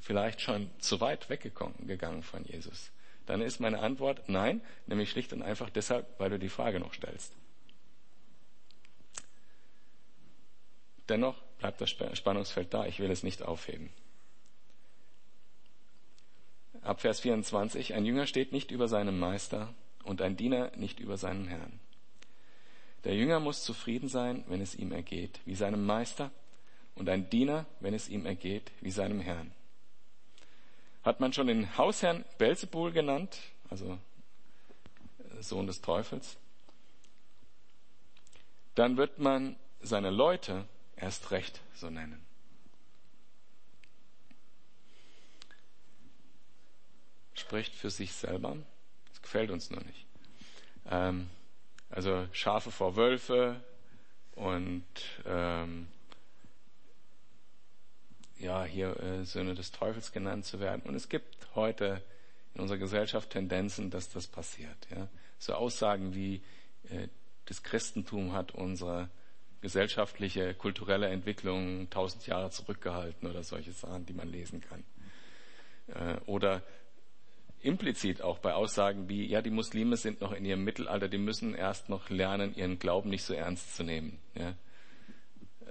vielleicht 0.00 0.40
schon 0.40 0.70
zu 0.78 1.00
weit 1.00 1.30
weggegangen 1.30 2.22
von 2.22 2.44
Jesus? 2.44 2.90
Dann 3.24 3.40
ist 3.40 3.60
meine 3.60 3.78
Antwort 3.78 4.28
nein, 4.28 4.60
nämlich 4.86 5.10
schlicht 5.10 5.32
und 5.32 5.42
einfach 5.42 5.70
deshalb, 5.70 6.18
weil 6.18 6.30
du 6.30 6.38
die 6.38 6.48
Frage 6.48 6.80
noch 6.80 6.92
stellst. 6.92 7.32
Dennoch 11.08 11.40
bleibt 11.58 11.80
das 11.80 11.90
Spannungsfeld 11.90 12.74
da. 12.74 12.86
Ich 12.86 12.98
will 12.98 13.10
es 13.10 13.22
nicht 13.22 13.42
aufheben. 13.42 13.90
Ab 16.82 17.00
Vers 17.00 17.20
24. 17.20 17.94
Ein 17.94 18.04
Jünger 18.04 18.26
steht 18.26 18.52
nicht 18.52 18.70
über 18.70 18.88
seinem 18.88 19.18
Meister 19.18 19.74
und 20.04 20.22
ein 20.22 20.36
Diener 20.36 20.70
nicht 20.76 21.00
über 21.00 21.16
seinen 21.16 21.48
Herrn. 21.48 21.80
Der 23.04 23.14
Jünger 23.14 23.40
muss 23.40 23.64
zufrieden 23.64 24.08
sein, 24.08 24.44
wenn 24.48 24.60
es 24.60 24.74
ihm 24.74 24.92
ergeht, 24.92 25.40
wie 25.44 25.54
seinem 25.54 25.84
Meister, 25.84 26.30
und 26.96 27.08
ein 27.08 27.28
Diener, 27.28 27.66
wenn 27.80 27.94
es 27.94 28.08
ihm 28.08 28.26
ergeht, 28.26 28.72
wie 28.80 28.90
seinem 28.90 29.20
Herrn. 29.20 29.52
Hat 31.02 31.20
man 31.20 31.32
schon 31.32 31.46
den 31.46 31.76
Hausherrn 31.76 32.24
Belzebul 32.38 32.90
genannt, 32.90 33.38
also 33.68 33.98
Sohn 35.40 35.66
des 35.66 35.82
Teufels, 35.82 36.36
dann 38.74 38.96
wird 38.96 39.18
man 39.18 39.56
seine 39.80 40.10
Leute 40.10 40.66
erst 40.96 41.30
recht 41.30 41.60
so 41.74 41.90
nennen. 41.90 42.24
Spricht 47.34 47.74
für 47.74 47.90
sich 47.90 48.12
selber. 48.12 48.56
Das 49.10 49.22
gefällt 49.22 49.50
uns 49.50 49.70
nur 49.70 49.82
nicht. 49.82 50.06
Ähm, 50.90 51.28
also 51.90 52.26
Schafe 52.32 52.70
vor 52.70 52.96
Wölfe 52.96 53.62
und 54.34 54.84
ähm, 55.24 55.88
ja, 58.38 58.64
hier 58.64 58.98
äh, 59.00 59.24
Söhne 59.24 59.54
des 59.54 59.70
Teufels 59.70 60.12
genannt 60.12 60.44
zu 60.44 60.60
werden. 60.60 60.82
Und 60.82 60.94
es 60.94 61.08
gibt 61.08 61.54
heute 61.54 62.02
in 62.54 62.60
unserer 62.60 62.78
Gesellschaft 62.78 63.30
Tendenzen, 63.30 63.90
dass 63.90 64.10
das 64.10 64.26
passiert. 64.26 64.76
Ja? 64.90 65.08
So 65.38 65.54
Aussagen 65.54 66.14
wie 66.14 66.42
äh, 66.90 67.08
das 67.46 67.62
Christentum 67.62 68.32
hat 68.32 68.52
unsere 68.52 69.08
gesellschaftliche, 69.66 70.54
kulturelle 70.54 71.08
Entwicklung 71.08 71.90
tausend 71.90 72.24
Jahre 72.28 72.50
zurückgehalten 72.50 73.28
oder 73.28 73.42
solche 73.42 73.72
Sachen, 73.72 74.06
die 74.06 74.12
man 74.12 74.28
lesen 74.28 74.60
kann. 74.60 74.84
Äh, 75.88 76.20
oder 76.26 76.62
implizit 77.62 78.22
auch 78.22 78.38
bei 78.38 78.54
Aussagen 78.54 79.08
wie, 79.08 79.26
ja, 79.26 79.42
die 79.42 79.50
Muslime 79.50 79.96
sind 79.96 80.20
noch 80.20 80.30
in 80.30 80.44
ihrem 80.44 80.62
Mittelalter, 80.62 81.08
die 81.08 81.18
müssen 81.18 81.52
erst 81.52 81.88
noch 81.88 82.10
lernen, 82.10 82.54
ihren 82.54 82.78
Glauben 82.78 83.10
nicht 83.10 83.24
so 83.24 83.34
ernst 83.34 83.74
zu 83.74 83.82
nehmen. 83.82 84.20
Ja. 84.36 84.54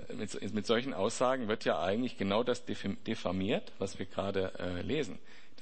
Äh, 0.09 0.13
mit, 0.15 0.53
mit, 0.53 0.65
solchen 0.65 0.93
Aussagen 0.93 1.47
wird 1.47 1.63
ja 1.63 1.81
eigentlich 1.81 2.17
genau 2.17 2.43
das 2.43 2.65
diffamiert, 2.65 3.71
was 3.79 3.97
wir 3.97 4.07
gerade 4.07 4.59
äh, 4.59 4.81
lesen. 4.81 5.19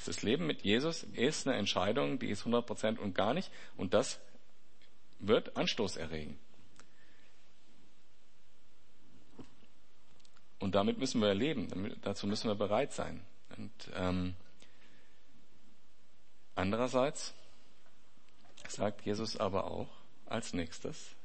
Das 0.07 0.23
Leben 0.23 0.47
mit 0.47 0.63
Jesus 0.63 1.03
ist 1.03 1.47
eine 1.47 1.55
Entscheidung, 1.55 2.17
die 2.17 2.29
ist 2.29 2.39
100 2.39 2.65
Prozent 2.65 2.99
und 2.99 3.13
gar 3.13 3.35
nicht. 3.35 3.51
Und 3.77 3.93
das 3.93 4.19
wird 5.19 5.55
Anstoß 5.55 5.97
erregen. 5.97 6.39
Und 10.63 10.75
damit 10.75 10.97
müssen 10.97 11.19
wir 11.19 11.33
leben. 11.33 11.67
Dazu 12.03 12.25
müssen 12.25 12.47
wir 12.47 12.55
bereit 12.55 12.93
sein. 12.93 13.19
Und 13.57 13.91
ähm, 13.95 14.33
andererseits 16.55 17.33
sagt 18.69 19.05
Jesus 19.05 19.35
aber 19.35 19.65
auch 19.65 19.89
als 20.25 20.53
nächstes, 20.53 21.17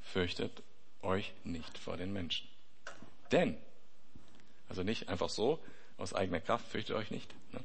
fürchtet 0.00 0.62
euch 1.02 1.34
nicht 1.42 1.76
vor 1.76 1.96
den 1.96 2.12
Menschen. 2.12 2.48
Denn, 3.32 3.58
also 4.68 4.84
nicht 4.84 5.08
einfach 5.08 5.28
so, 5.28 5.58
aus 5.98 6.14
eigener 6.14 6.38
Kraft, 6.38 6.68
fürchtet 6.68 6.94
euch 6.94 7.10
nicht. 7.10 7.34
Ne? 7.52 7.64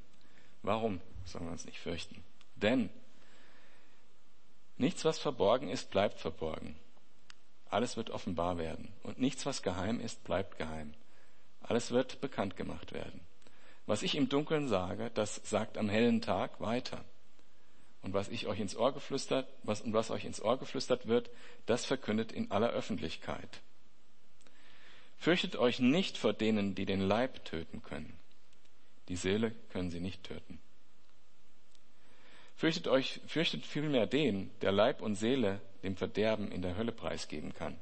Warum 0.63 0.99
sollen 1.25 1.45
wir 1.45 1.51
uns 1.51 1.65
nicht 1.65 1.79
fürchten? 1.79 2.23
Denn 2.55 2.89
nichts, 4.77 5.05
was 5.05 5.19
verborgen 5.19 5.69
ist, 5.69 5.91
bleibt 5.91 6.19
verborgen. 6.19 6.75
Alles 7.69 7.97
wird 7.97 8.09
offenbar 8.09 8.57
werden. 8.57 8.91
Und 9.03 9.19
nichts, 9.19 9.45
was 9.45 9.61
geheim 9.61 9.99
ist, 9.99 10.23
bleibt 10.23 10.57
geheim. 10.57 10.95
Alles 11.61 11.91
wird 11.91 12.21
bekannt 12.21 12.55
gemacht 12.55 12.93
werden. 12.93 13.21
Was 13.85 14.03
ich 14.03 14.15
im 14.15 14.29
Dunkeln 14.29 14.67
sage, 14.67 15.11
das 15.13 15.41
sagt 15.43 15.77
am 15.77 15.89
hellen 15.89 16.21
Tag 16.21 16.61
weiter. 16.61 17.03
Und 18.01 18.13
was 18.13 18.29
ich 18.29 18.47
euch 18.47 18.59
ins 18.59 18.75
Ohr 18.75 18.93
geflüstert, 18.93 19.47
was, 19.63 19.81
und 19.81 19.93
was 19.93 20.11
euch 20.11 20.25
ins 20.25 20.41
Ohr 20.41 20.57
geflüstert 20.57 21.07
wird, 21.07 21.29
das 21.65 21.85
verkündet 21.85 22.31
in 22.31 22.51
aller 22.51 22.69
Öffentlichkeit. 22.69 23.61
Fürchtet 25.17 25.57
euch 25.57 25.79
nicht 25.79 26.17
vor 26.17 26.33
denen, 26.33 26.75
die 26.75 26.85
den 26.85 27.01
Leib 27.01 27.43
töten 27.43 27.83
können. 27.83 28.17
Die 29.09 29.17
Seele 29.17 29.53
können 29.69 29.91
sie 29.91 29.99
nicht 29.99 30.23
töten. 30.23 30.59
Fürchtet 32.55 32.87
euch, 32.87 33.21
fürchtet 33.25 33.65
vielmehr 33.65 34.05
den, 34.05 34.51
der 34.61 34.71
Leib 34.71 35.01
und 35.01 35.15
Seele 35.15 35.61
dem 35.83 35.95
Verderben 35.95 36.51
in 36.51 36.61
der 36.61 36.77
Hölle 36.77 36.91
preisgeben 36.91 37.53
kann. 37.53 37.77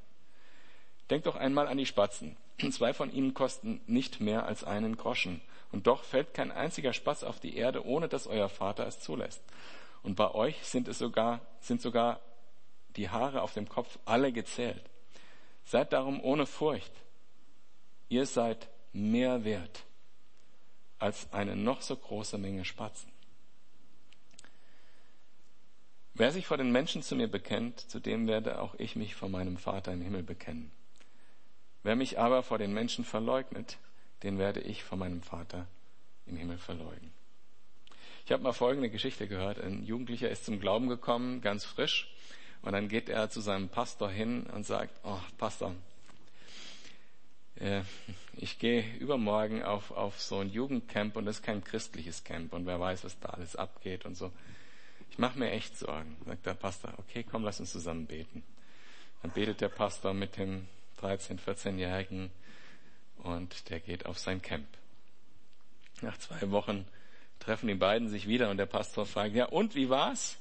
Denkt 1.09 1.27
doch 1.27 1.35
einmal 1.35 1.67
an 1.67 1.77
die 1.77 1.85
Spatzen. 1.85 2.35
Zwei 2.71 2.93
von 2.93 3.11
ihnen 3.13 3.33
kosten 3.33 3.81
nicht 3.87 4.19
mehr 4.19 4.45
als 4.45 4.63
einen 4.63 4.97
Groschen. 4.97 5.41
Und 5.71 5.87
doch 5.87 6.03
fällt 6.03 6.33
kein 6.33 6.51
einziger 6.51 6.93
Spatz 6.93 7.23
auf 7.23 7.39
die 7.39 7.55
Erde, 7.55 7.85
ohne 7.85 8.07
dass 8.07 8.27
euer 8.27 8.49
Vater 8.49 8.87
es 8.87 8.99
zulässt. 8.99 9.41
Und 10.03 10.15
bei 10.15 10.33
euch 10.33 10.63
sind 10.63 10.87
es 10.87 10.97
sogar, 10.97 11.41
sind 11.59 11.81
sogar 11.81 12.19
die 12.95 13.09
Haare 13.09 13.41
auf 13.41 13.53
dem 13.53 13.69
Kopf 13.69 13.99
alle 14.05 14.31
gezählt. 14.31 14.83
Seid 15.65 15.93
darum 15.93 16.23
ohne 16.23 16.45
Furcht. 16.45 16.91
Ihr 18.09 18.25
seid 18.25 18.69
mehr 18.93 19.43
wert 19.43 19.83
als 20.99 21.31
eine 21.31 21.55
noch 21.55 21.81
so 21.81 21.95
große 21.95 22.37
Menge 22.37 22.65
Spatzen. 22.65 23.11
Wer 26.13 26.31
sich 26.31 26.47
vor 26.47 26.57
den 26.57 26.71
Menschen 26.71 27.03
zu 27.03 27.15
mir 27.15 27.29
bekennt, 27.29 27.79
zu 27.79 27.99
dem 27.99 28.27
werde 28.27 28.59
auch 28.59 28.73
ich 28.79 28.95
mich 28.95 29.13
vor 29.13 29.29
meinem 29.29 29.57
Vater 29.57 29.93
im 29.93 30.01
Himmel 30.01 30.23
bekennen. 30.23 30.71
Wer 31.87 31.95
mich 31.95 32.19
aber 32.19 32.43
vor 32.43 32.57
den 32.57 32.73
Menschen 32.73 33.05
verleugnet, 33.05 33.77
den 34.21 34.37
werde 34.37 34.59
ich 34.59 34.83
vor 34.83 34.97
meinem 34.97 35.21
Vater 35.21 35.67
im 36.25 36.35
Himmel 36.35 36.57
verleugnen. 36.57 37.13
Ich 38.25 38.33
habe 38.33 38.43
mal 38.43 38.51
folgende 38.51 38.89
Geschichte 38.89 39.25
gehört. 39.25 39.57
Ein 39.61 39.85
Jugendlicher 39.85 40.29
ist 40.29 40.43
zum 40.43 40.59
Glauben 40.59 40.89
gekommen, 40.89 41.39
ganz 41.39 41.63
frisch, 41.63 42.13
und 42.61 42.73
dann 42.73 42.89
geht 42.89 43.07
er 43.07 43.29
zu 43.29 43.39
seinem 43.39 43.69
Pastor 43.69 44.09
hin 44.09 44.47
und 44.47 44.65
sagt, 44.65 44.99
oh 45.05 45.17
Pastor, 45.37 45.75
äh, 47.55 47.83
ich 48.35 48.59
gehe 48.59 48.83
übermorgen 48.97 49.63
auf, 49.63 49.91
auf 49.91 50.19
so 50.19 50.39
ein 50.39 50.49
Jugendcamp 50.49 51.15
und 51.15 51.23
das 51.23 51.37
ist 51.37 51.43
kein 51.43 51.63
christliches 51.63 52.25
Camp 52.25 52.51
und 52.51 52.65
wer 52.65 52.81
weiß, 52.81 53.05
was 53.05 53.17
da 53.21 53.29
alles 53.29 53.55
abgeht 53.55 54.03
und 54.03 54.15
so. 54.15 54.29
Ich 55.09 55.19
mache 55.19 55.39
mir 55.39 55.51
echt 55.51 55.77
Sorgen, 55.77 56.17
sagt 56.25 56.45
der 56.47 56.53
Pastor. 56.53 56.91
Okay, 56.97 57.23
komm, 57.23 57.45
lass 57.45 57.61
uns 57.61 57.71
zusammen 57.71 58.07
beten. 58.07 58.43
Dann 59.21 59.31
betet 59.31 59.61
der 59.61 59.69
Pastor 59.69 60.13
mit 60.13 60.35
dem 60.35 60.67
13-, 61.01 61.39
14-Jährigen 61.39 62.31
und 63.17 63.69
der 63.69 63.79
geht 63.79 64.05
auf 64.05 64.19
sein 64.19 64.41
Camp. 64.41 64.67
Nach 66.01 66.17
zwei 66.17 66.51
Wochen 66.51 66.85
treffen 67.39 67.67
die 67.67 67.75
beiden 67.75 68.09
sich 68.09 68.27
wieder 68.27 68.49
und 68.49 68.57
der 68.57 68.65
Pastor 68.65 69.05
fragt, 69.05 69.35
ja 69.35 69.45
und, 69.45 69.75
wie 69.75 69.89
war's? 69.89 70.37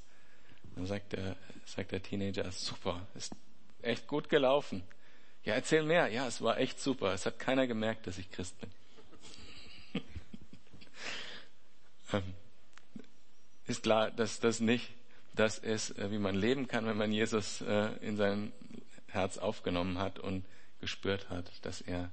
Dann 0.74 0.86
sagt 0.86 1.12
der, 1.12 1.36
sagt 1.64 1.92
der 1.92 2.02
Teenager, 2.02 2.50
super, 2.52 3.06
ist 3.14 3.34
echt 3.82 4.06
gut 4.06 4.28
gelaufen. 4.28 4.82
Ja, 5.44 5.54
erzähl 5.54 5.84
mehr. 5.84 6.08
Ja, 6.08 6.26
es 6.26 6.42
war 6.42 6.58
echt 6.58 6.80
super. 6.80 7.12
Es 7.12 7.24
hat 7.24 7.38
keiner 7.38 7.68
gemerkt, 7.68 8.08
dass 8.08 8.18
ich 8.18 8.30
Christ 8.32 8.56
bin. 8.60 10.02
ähm, 12.12 12.34
ist 13.66 13.84
klar, 13.84 14.10
dass 14.10 14.40
das 14.40 14.58
nicht 14.58 14.90
das 15.36 15.58
ist, 15.58 15.96
äh, 15.98 16.10
wie 16.10 16.18
man 16.18 16.34
leben 16.34 16.66
kann, 16.66 16.86
wenn 16.86 16.96
man 16.96 17.12
Jesus 17.12 17.60
äh, 17.60 17.90
in 18.00 18.16
sein 18.16 18.52
Herz 19.16 19.38
aufgenommen 19.38 19.98
hat 19.98 20.20
und 20.20 20.44
gespürt 20.80 21.28
hat, 21.30 21.50
dass 21.62 21.80
er 21.80 22.12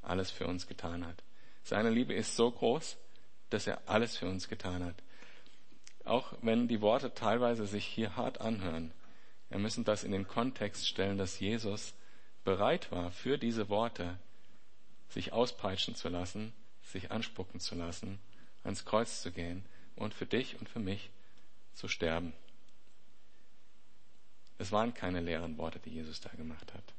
alles 0.00 0.30
für 0.30 0.46
uns 0.46 0.66
getan 0.66 1.04
hat. 1.04 1.22
Seine 1.62 1.90
Liebe 1.90 2.14
ist 2.14 2.36
so 2.36 2.50
groß, 2.50 2.96
dass 3.50 3.66
er 3.66 3.82
alles 3.86 4.16
für 4.16 4.28
uns 4.28 4.48
getan 4.48 4.84
hat. 4.84 4.94
Auch 6.04 6.32
wenn 6.40 6.68
die 6.68 6.80
Worte 6.80 7.12
teilweise 7.12 7.66
sich 7.66 7.84
hier 7.84 8.16
hart 8.16 8.40
anhören, 8.40 8.92
wir 9.48 9.58
müssen 9.58 9.84
das 9.84 10.04
in 10.04 10.12
den 10.12 10.26
Kontext 10.26 10.88
stellen, 10.88 11.18
dass 11.18 11.38
Jesus 11.38 11.94
bereit 12.44 12.90
war, 12.92 13.10
für 13.10 13.38
diese 13.38 13.68
Worte 13.68 14.18
sich 15.08 15.32
auspeitschen 15.32 15.94
zu 15.94 16.08
lassen, 16.08 16.52
sich 16.82 17.10
anspucken 17.10 17.60
zu 17.60 17.74
lassen, 17.74 18.20
ans 18.64 18.84
Kreuz 18.84 19.22
zu 19.22 19.32
gehen 19.32 19.64
und 19.96 20.14
für 20.14 20.26
dich 20.26 20.58
und 20.58 20.68
für 20.68 20.80
mich 20.80 21.10
zu 21.74 21.88
sterben. 21.88 22.32
Es 24.58 24.72
waren 24.72 24.94
keine 24.94 25.20
leeren 25.20 25.58
Worte, 25.58 25.78
die 25.78 25.90
Jesus 25.90 26.20
da 26.20 26.30
gemacht 26.30 26.72
hat. 26.72 26.94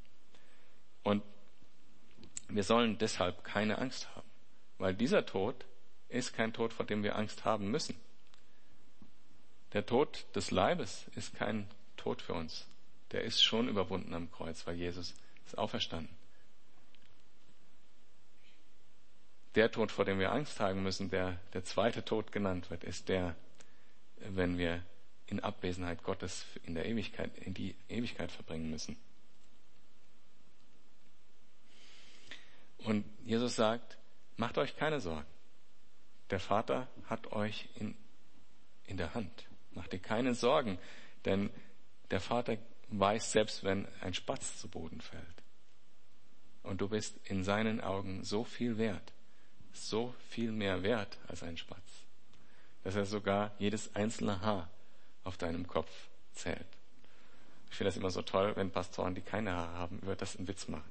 Und 1.03 1.23
wir 2.49 2.63
sollen 2.63 2.97
deshalb 2.97 3.43
keine 3.43 3.77
Angst 3.77 4.13
haben, 4.15 4.29
weil 4.77 4.93
dieser 4.93 5.25
Tod 5.25 5.65
ist 6.09 6.33
kein 6.33 6.53
Tod, 6.53 6.73
vor 6.73 6.85
dem 6.85 7.03
wir 7.03 7.15
Angst 7.15 7.45
haben 7.45 7.71
müssen. 7.71 7.95
Der 9.73 9.85
Tod 9.85 10.25
des 10.35 10.51
Leibes 10.51 11.05
ist 11.15 11.35
kein 11.35 11.67
Tod 11.97 12.21
für 12.21 12.33
uns. 12.33 12.65
Der 13.11 13.23
ist 13.23 13.43
schon 13.43 13.67
überwunden 13.67 14.13
am 14.13 14.31
Kreuz, 14.31 14.65
weil 14.65 14.75
Jesus 14.75 15.13
ist 15.45 15.57
auferstanden. 15.57 16.15
Der 19.55 19.71
Tod, 19.71 19.91
vor 19.91 20.05
dem 20.05 20.19
wir 20.19 20.31
Angst 20.31 20.59
haben 20.59 20.83
müssen, 20.83 21.09
der 21.09 21.39
der 21.53 21.63
zweite 21.63 22.05
Tod 22.05 22.31
genannt 22.31 22.69
wird, 22.69 22.83
ist 22.83 23.09
der, 23.09 23.35
wenn 24.17 24.57
wir 24.57 24.83
in 25.27 25.41
Abwesenheit 25.41 26.03
Gottes 26.03 26.45
in 26.63 26.73
der 26.73 26.85
Ewigkeit, 26.85 27.37
in 27.39 27.53
die 27.53 27.75
Ewigkeit 27.89 28.31
verbringen 28.31 28.71
müssen. 28.71 28.97
Und 32.79 33.05
Jesus 33.25 33.55
sagt, 33.55 33.97
macht 34.37 34.57
euch 34.57 34.77
keine 34.77 35.01
Sorgen. 35.01 35.27
Der 36.29 36.39
Vater 36.39 36.87
hat 37.05 37.31
euch 37.33 37.67
in, 37.75 37.95
in 38.85 38.97
der 38.97 39.13
Hand. 39.13 39.47
Macht 39.71 39.91
dir 39.91 39.99
keine 39.99 40.33
Sorgen, 40.33 40.79
denn 41.25 41.49
der 42.09 42.21
Vater 42.21 42.57
weiß 42.89 43.33
selbst, 43.33 43.63
wenn 43.63 43.87
ein 44.01 44.13
Spatz 44.13 44.59
zu 44.59 44.69
Boden 44.69 45.01
fällt. 45.01 45.23
Und 46.63 46.81
du 46.81 46.89
bist 46.89 47.17
in 47.25 47.43
seinen 47.43 47.81
Augen 47.81 48.23
so 48.23 48.43
viel 48.43 48.77
wert, 48.77 49.13
so 49.73 50.13
viel 50.29 50.51
mehr 50.51 50.83
wert 50.83 51.17
als 51.27 51.43
ein 51.43 51.57
Spatz, 51.57 52.05
dass 52.83 52.95
er 52.95 53.05
sogar 53.05 53.53
jedes 53.59 53.93
einzelne 53.95 54.41
Haar 54.41 54.69
auf 55.27 55.37
deinem 55.37 55.67
Kopf 55.67 55.91
zählt. 56.33 56.65
Ich 57.69 57.75
finde 57.75 57.89
das 57.89 57.97
immer 57.97 58.09
so 58.09 58.21
toll, 58.21 58.55
wenn 58.55 58.71
Pastoren, 58.71 59.13
die 59.13 59.21
keine 59.21 59.51
Haare 59.51 59.73
haben, 59.73 59.99
über 59.99 60.15
das 60.15 60.37
einen 60.37 60.47
Witz 60.47 60.67
machen. 60.67 60.89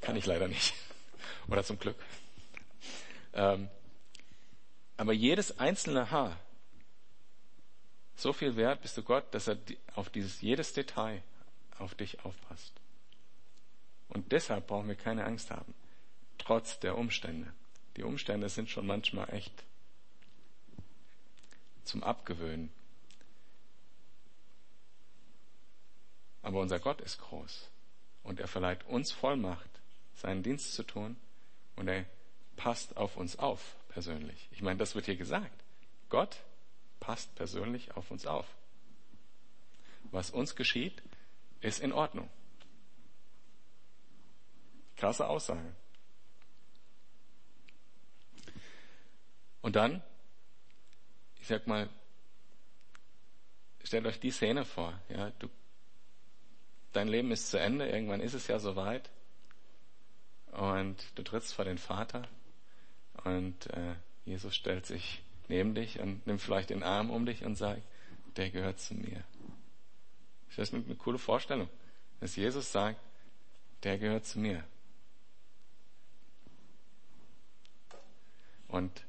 Kann 0.00 0.16
ich 0.16 0.26
leider 0.26 0.48
nicht. 0.48 0.74
Oder 1.48 1.62
zum 1.62 1.78
Glück. 1.78 1.96
Ähm, 3.34 3.68
aber 4.96 5.12
jedes 5.12 5.58
einzelne 5.58 6.10
Haar, 6.10 6.40
so 8.16 8.32
viel 8.32 8.56
wert 8.56 8.80
bist 8.80 8.96
du 8.96 9.02
Gott, 9.02 9.32
dass 9.34 9.46
er 9.46 9.58
auf 9.94 10.08
dieses 10.08 10.40
jedes 10.40 10.72
Detail 10.72 11.22
auf 11.78 11.94
dich 11.94 12.24
aufpasst. 12.24 12.72
Und 14.08 14.32
deshalb 14.32 14.68
brauchen 14.68 14.88
wir 14.88 14.94
keine 14.94 15.24
Angst 15.24 15.50
haben, 15.50 15.74
trotz 16.38 16.80
der 16.80 16.96
Umstände. 16.96 17.52
Die 17.96 18.04
Umstände 18.04 18.48
sind 18.48 18.70
schon 18.70 18.86
manchmal 18.86 19.32
echt 19.34 19.64
zum 21.84 22.02
Abgewöhnen. 22.02 22.70
Aber 26.46 26.60
unser 26.60 26.78
Gott 26.78 27.00
ist 27.00 27.18
groß 27.18 27.68
und 28.22 28.38
er 28.38 28.46
verleiht 28.46 28.86
uns 28.86 29.10
Vollmacht, 29.10 29.68
seinen 30.14 30.44
Dienst 30.44 30.74
zu 30.74 30.84
tun 30.84 31.16
und 31.74 31.88
er 31.88 32.06
passt 32.54 32.96
auf 32.96 33.16
uns 33.16 33.36
auf 33.36 33.74
persönlich. 33.88 34.48
Ich 34.52 34.62
meine, 34.62 34.78
das 34.78 34.94
wird 34.94 35.06
hier 35.06 35.16
gesagt. 35.16 35.64
Gott 36.08 36.36
passt 37.00 37.34
persönlich 37.34 37.96
auf 37.96 38.12
uns 38.12 38.26
auf. 38.26 38.46
Was 40.12 40.30
uns 40.30 40.54
geschieht, 40.54 41.02
ist 41.62 41.80
in 41.80 41.92
Ordnung. 41.92 42.30
Krasse 44.94 45.26
Aussage. 45.26 45.74
Und 49.62 49.74
dann, 49.74 50.00
ich 51.40 51.48
sag 51.48 51.66
mal, 51.66 51.88
stellt 53.82 54.06
euch 54.06 54.20
die 54.20 54.30
Szene 54.30 54.64
vor. 54.64 54.96
Ja, 55.08 55.30
du 55.40 55.50
dein 56.92 57.08
Leben 57.08 57.30
ist 57.30 57.50
zu 57.50 57.58
Ende, 57.58 57.88
irgendwann 57.88 58.20
ist 58.20 58.34
es 58.34 58.46
ja 58.46 58.58
soweit. 58.58 59.10
Und 60.52 60.96
du 61.14 61.22
trittst 61.22 61.54
vor 61.54 61.64
den 61.64 61.78
Vater 61.78 62.26
und 63.24 63.66
äh, 63.66 63.94
Jesus 64.24 64.54
stellt 64.54 64.86
sich 64.86 65.22
neben 65.48 65.74
dich 65.74 66.00
und 66.00 66.26
nimmt 66.26 66.40
vielleicht 66.40 66.70
den 66.70 66.82
Arm 66.82 67.10
um 67.10 67.26
dich 67.26 67.44
und 67.44 67.56
sagt, 67.56 67.82
der 68.36 68.50
gehört 68.50 68.80
zu 68.80 68.94
mir. 68.94 69.22
Das 70.48 70.68
ist 70.68 70.74
eine, 70.74 70.84
eine 70.84 70.94
coole 70.94 71.18
Vorstellung, 71.18 71.68
dass 72.20 72.36
Jesus 72.36 72.72
sagt, 72.72 72.98
der 73.82 73.98
gehört 73.98 74.24
zu 74.24 74.38
mir. 74.38 74.64
Und 78.68 79.04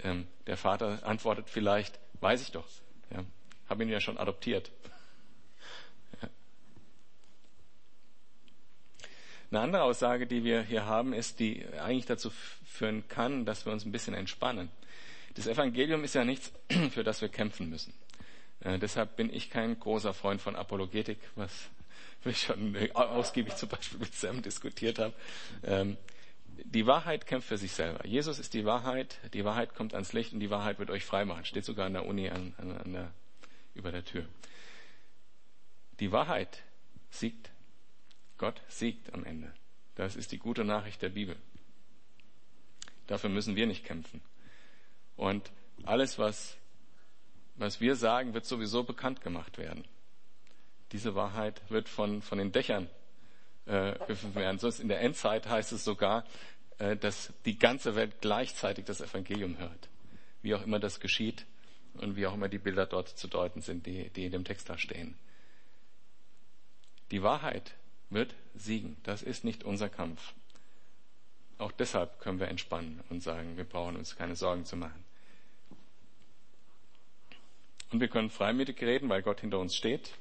ähm, 0.00 0.26
der 0.46 0.56
Vater 0.56 1.06
antwortet 1.06 1.48
vielleicht, 1.48 1.98
weiß 2.20 2.42
ich 2.42 2.52
doch, 2.52 2.66
ja, 3.10 3.24
habe 3.68 3.84
ihn 3.84 3.88
ja 3.88 4.00
schon 4.00 4.18
adoptiert. 4.18 4.70
Eine 9.52 9.60
andere 9.60 9.82
Aussage, 9.82 10.26
die 10.26 10.44
wir 10.44 10.62
hier 10.62 10.86
haben, 10.86 11.12
ist, 11.12 11.38
die 11.38 11.62
eigentlich 11.78 12.06
dazu 12.06 12.30
führen 12.64 13.06
kann, 13.08 13.44
dass 13.44 13.66
wir 13.66 13.72
uns 13.74 13.84
ein 13.84 13.92
bisschen 13.92 14.14
entspannen. 14.14 14.70
Das 15.34 15.46
Evangelium 15.46 16.04
ist 16.04 16.14
ja 16.14 16.24
nichts, 16.24 16.50
für 16.90 17.04
das 17.04 17.20
wir 17.20 17.28
kämpfen 17.28 17.68
müssen. 17.68 17.92
Äh, 18.60 18.78
deshalb 18.78 19.14
bin 19.16 19.30
ich 19.30 19.50
kein 19.50 19.78
großer 19.78 20.14
Freund 20.14 20.40
von 20.40 20.56
Apologetik, 20.56 21.18
was 21.34 21.52
ich 22.24 22.40
schon 22.40 22.74
ausgiebig 22.94 23.54
zum 23.56 23.68
Beispiel 23.68 23.98
mit 23.98 24.14
Sam 24.14 24.40
diskutiert 24.40 24.98
habe. 24.98 25.12
Ähm, 25.64 25.98
die 26.64 26.86
Wahrheit 26.86 27.26
kämpft 27.26 27.48
für 27.48 27.58
sich 27.58 27.72
selber. 27.72 28.06
Jesus 28.06 28.38
ist 28.38 28.54
die 28.54 28.64
Wahrheit, 28.64 29.18
die 29.34 29.44
Wahrheit 29.44 29.74
kommt 29.74 29.92
ans 29.92 30.14
Licht 30.14 30.32
und 30.32 30.40
die 30.40 30.48
Wahrheit 30.48 30.78
wird 30.78 30.88
euch 30.88 31.04
frei 31.04 31.26
machen. 31.26 31.44
Steht 31.44 31.66
sogar 31.66 31.84
an 31.84 31.92
der 31.92 32.06
Uni 32.06 32.30
an, 32.30 32.54
an, 32.56 32.72
an 32.78 32.92
der, 32.94 33.12
über 33.74 33.92
der 33.92 34.02
Tür. 34.02 34.24
Die 36.00 36.10
Wahrheit 36.10 36.62
siegt 37.10 37.51
Gott 38.42 38.60
siegt 38.66 39.14
am 39.14 39.24
Ende. 39.24 39.54
Das 39.94 40.16
ist 40.16 40.32
die 40.32 40.38
gute 40.38 40.64
Nachricht 40.64 41.00
der 41.00 41.10
Bibel. 41.10 41.36
Dafür 43.06 43.30
müssen 43.30 43.54
wir 43.54 43.68
nicht 43.68 43.84
kämpfen. 43.84 44.20
Und 45.14 45.52
alles, 45.84 46.18
was, 46.18 46.56
was 47.54 47.80
wir 47.80 47.94
sagen, 47.94 48.34
wird 48.34 48.44
sowieso 48.44 48.82
bekannt 48.82 49.20
gemacht 49.20 49.58
werden. 49.58 49.84
Diese 50.90 51.14
Wahrheit 51.14 51.62
wird 51.70 51.88
von, 51.88 52.20
von 52.20 52.38
den 52.38 52.50
Dächern 52.50 52.90
äh, 53.66 53.92
gerufen 54.08 54.34
werden. 54.34 54.58
Sonst 54.58 54.80
in 54.80 54.88
der 54.88 55.02
Endzeit 55.02 55.46
heißt 55.46 55.70
es 55.70 55.84
sogar, 55.84 56.24
äh, 56.78 56.96
dass 56.96 57.32
die 57.44 57.60
ganze 57.60 57.94
Welt 57.94 58.20
gleichzeitig 58.20 58.86
das 58.86 59.00
Evangelium 59.00 59.58
hört. 59.58 59.88
Wie 60.42 60.52
auch 60.56 60.64
immer 60.64 60.80
das 60.80 60.98
geschieht 60.98 61.46
und 61.94 62.16
wie 62.16 62.26
auch 62.26 62.34
immer 62.34 62.48
die 62.48 62.58
Bilder 62.58 62.86
dort 62.86 63.08
zu 63.08 63.28
deuten 63.28 63.60
sind, 63.60 63.86
die, 63.86 64.10
die 64.10 64.24
in 64.24 64.32
dem 64.32 64.44
Text 64.44 64.68
da 64.68 64.76
stehen. 64.76 65.14
Die 67.12 67.22
Wahrheit 67.22 67.76
wird 68.14 68.34
siegen. 68.54 68.96
Das 69.02 69.22
ist 69.22 69.44
nicht 69.44 69.64
unser 69.64 69.88
Kampf. 69.88 70.34
Auch 71.58 71.72
deshalb 71.72 72.18
können 72.20 72.40
wir 72.40 72.48
entspannen 72.48 73.00
und 73.08 73.22
sagen, 73.22 73.56
wir 73.56 73.64
brauchen 73.64 73.96
uns 73.96 74.16
keine 74.16 74.36
Sorgen 74.36 74.64
zu 74.64 74.76
machen. 74.76 75.04
Und 77.92 78.00
wir 78.00 78.08
können 78.08 78.30
freimütig 78.30 78.80
reden, 78.82 79.08
weil 79.08 79.22
Gott 79.22 79.40
hinter 79.40 79.58
uns 79.58 79.76
steht. 79.76 80.12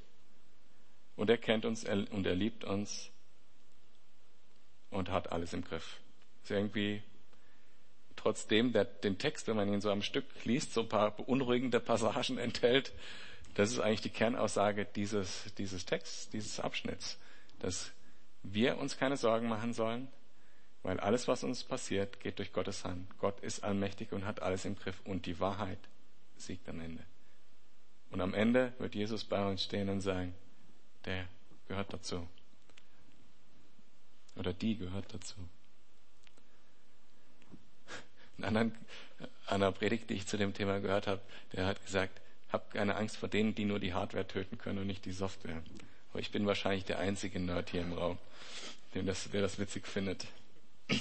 Und 1.15 1.29
er 1.29 1.37
kennt 1.37 1.65
uns 1.65 1.83
und 1.83 2.25
er 2.25 2.35
liebt 2.35 2.63
uns 2.63 3.09
und 4.89 5.09
hat 5.09 5.31
alles 5.31 5.53
im 5.53 5.63
Griff. 5.63 5.99
ist 6.43 6.51
irgendwie 6.51 7.01
trotzdem 8.15 8.73
der, 8.73 8.85
den 8.85 9.17
Text, 9.17 9.47
wenn 9.47 9.55
man 9.55 9.71
ihn 9.71 9.81
so 9.81 9.89
am 9.89 10.01
Stück 10.01 10.25
liest, 10.43 10.73
so 10.73 10.81
ein 10.81 10.89
paar 10.89 11.11
beunruhigende 11.11 11.79
Passagen 11.79 12.37
enthält. 12.37 12.93
Das 13.55 13.71
ist 13.71 13.79
eigentlich 13.79 14.01
die 14.01 14.09
Kernaussage 14.09 14.85
dieses, 14.85 15.53
dieses 15.57 15.85
Texts, 15.85 16.29
dieses 16.29 16.59
Abschnitts 16.59 17.17
dass 17.61 17.91
wir 18.43 18.77
uns 18.77 18.97
keine 18.97 19.17
Sorgen 19.17 19.47
machen 19.47 19.73
sollen, 19.73 20.07
weil 20.83 20.99
alles, 20.99 21.27
was 21.27 21.43
uns 21.43 21.63
passiert, 21.63 22.19
geht 22.19 22.39
durch 22.39 22.53
Gottes 22.53 22.85
Hand. 22.85 23.07
Gott 23.19 23.39
ist 23.41 23.63
allmächtig 23.63 24.11
und 24.13 24.25
hat 24.25 24.41
alles 24.41 24.65
im 24.65 24.75
Griff 24.75 24.99
und 25.05 25.25
die 25.25 25.39
Wahrheit 25.39 25.79
siegt 26.37 26.67
am 26.67 26.79
Ende. 26.79 27.03
Und 28.09 28.19
am 28.19 28.33
Ende 28.33 28.73
wird 28.79 28.95
Jesus 28.95 29.23
bei 29.23 29.45
uns 29.45 29.63
stehen 29.63 29.89
und 29.89 30.01
sagen, 30.01 30.33
der 31.05 31.27
gehört 31.67 31.93
dazu. 31.93 32.27
Oder 34.35 34.53
die 34.53 34.77
gehört 34.77 35.13
dazu. 35.13 35.35
In 38.37 38.45
anderen, 38.45 38.75
einer 39.45 39.71
Predigt, 39.71 40.09
die 40.09 40.15
ich 40.15 40.27
zu 40.27 40.37
dem 40.37 40.53
Thema 40.53 40.79
gehört 40.79 41.05
habe, 41.05 41.21
der 41.53 41.67
hat 41.67 41.85
gesagt, 41.85 42.19
habt 42.51 42.73
keine 42.73 42.95
Angst 42.95 43.17
vor 43.17 43.29
denen, 43.29 43.53
die 43.53 43.65
nur 43.65 43.79
die 43.79 43.93
Hardware 43.93 44.27
töten 44.27 44.57
können 44.57 44.79
und 44.79 44.87
nicht 44.87 45.05
die 45.05 45.11
Software. 45.11 45.61
Aber 46.11 46.19
ich 46.19 46.31
bin 46.31 46.45
wahrscheinlich 46.45 46.85
der 46.85 46.99
einzige 46.99 47.39
Nerd 47.39 47.69
hier 47.69 47.81
im 47.81 47.93
Raum, 47.93 48.17
der 48.93 49.03
das, 49.03 49.29
der 49.31 49.41
das 49.41 49.59
witzig 49.59 49.87
findet. 49.87 50.27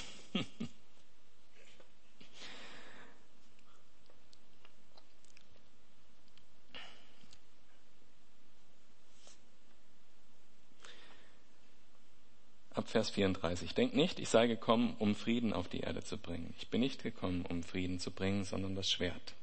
Ab 12.73 12.87
Vers 12.87 13.09
34. 13.09 13.75
Denkt 13.75 13.95
nicht, 13.95 14.17
ich 14.17 14.29
sei 14.29 14.47
gekommen, 14.47 14.95
um 14.97 15.13
Frieden 15.13 15.51
auf 15.51 15.67
die 15.67 15.81
Erde 15.81 16.01
zu 16.03 16.17
bringen. 16.17 16.53
Ich 16.57 16.69
bin 16.69 16.79
nicht 16.79 17.03
gekommen, 17.03 17.45
um 17.49 17.63
Frieden 17.63 17.99
zu 17.99 18.11
bringen, 18.11 18.45
sondern 18.45 18.75
das 18.75 18.89
Schwert. 18.89 19.33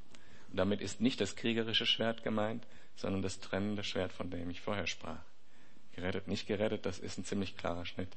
Und 0.51 0.57
damit 0.57 0.81
ist 0.81 1.03
nicht 1.03 1.21
das 1.21 1.37
kriegerische 1.37 1.85
Schwert 1.85 2.25
gemeint, 2.25 2.67
sondern 2.97 3.21
das 3.21 3.39
trennende 3.39 3.85
Schwert, 3.85 4.15
von 4.15 4.31
dem 4.31 4.49
ich 4.49 4.63
vorher 4.63 4.87
sprach. 4.87 5.28
Gerettet, 5.99 6.29
nicht 6.29 6.47
gerettet, 6.47 6.87
das 6.87 7.01
ist 7.01 7.19
ein 7.19 7.25
ziemlich 7.25 7.57
klarer 7.57 7.85
Schnitt. 7.85 8.11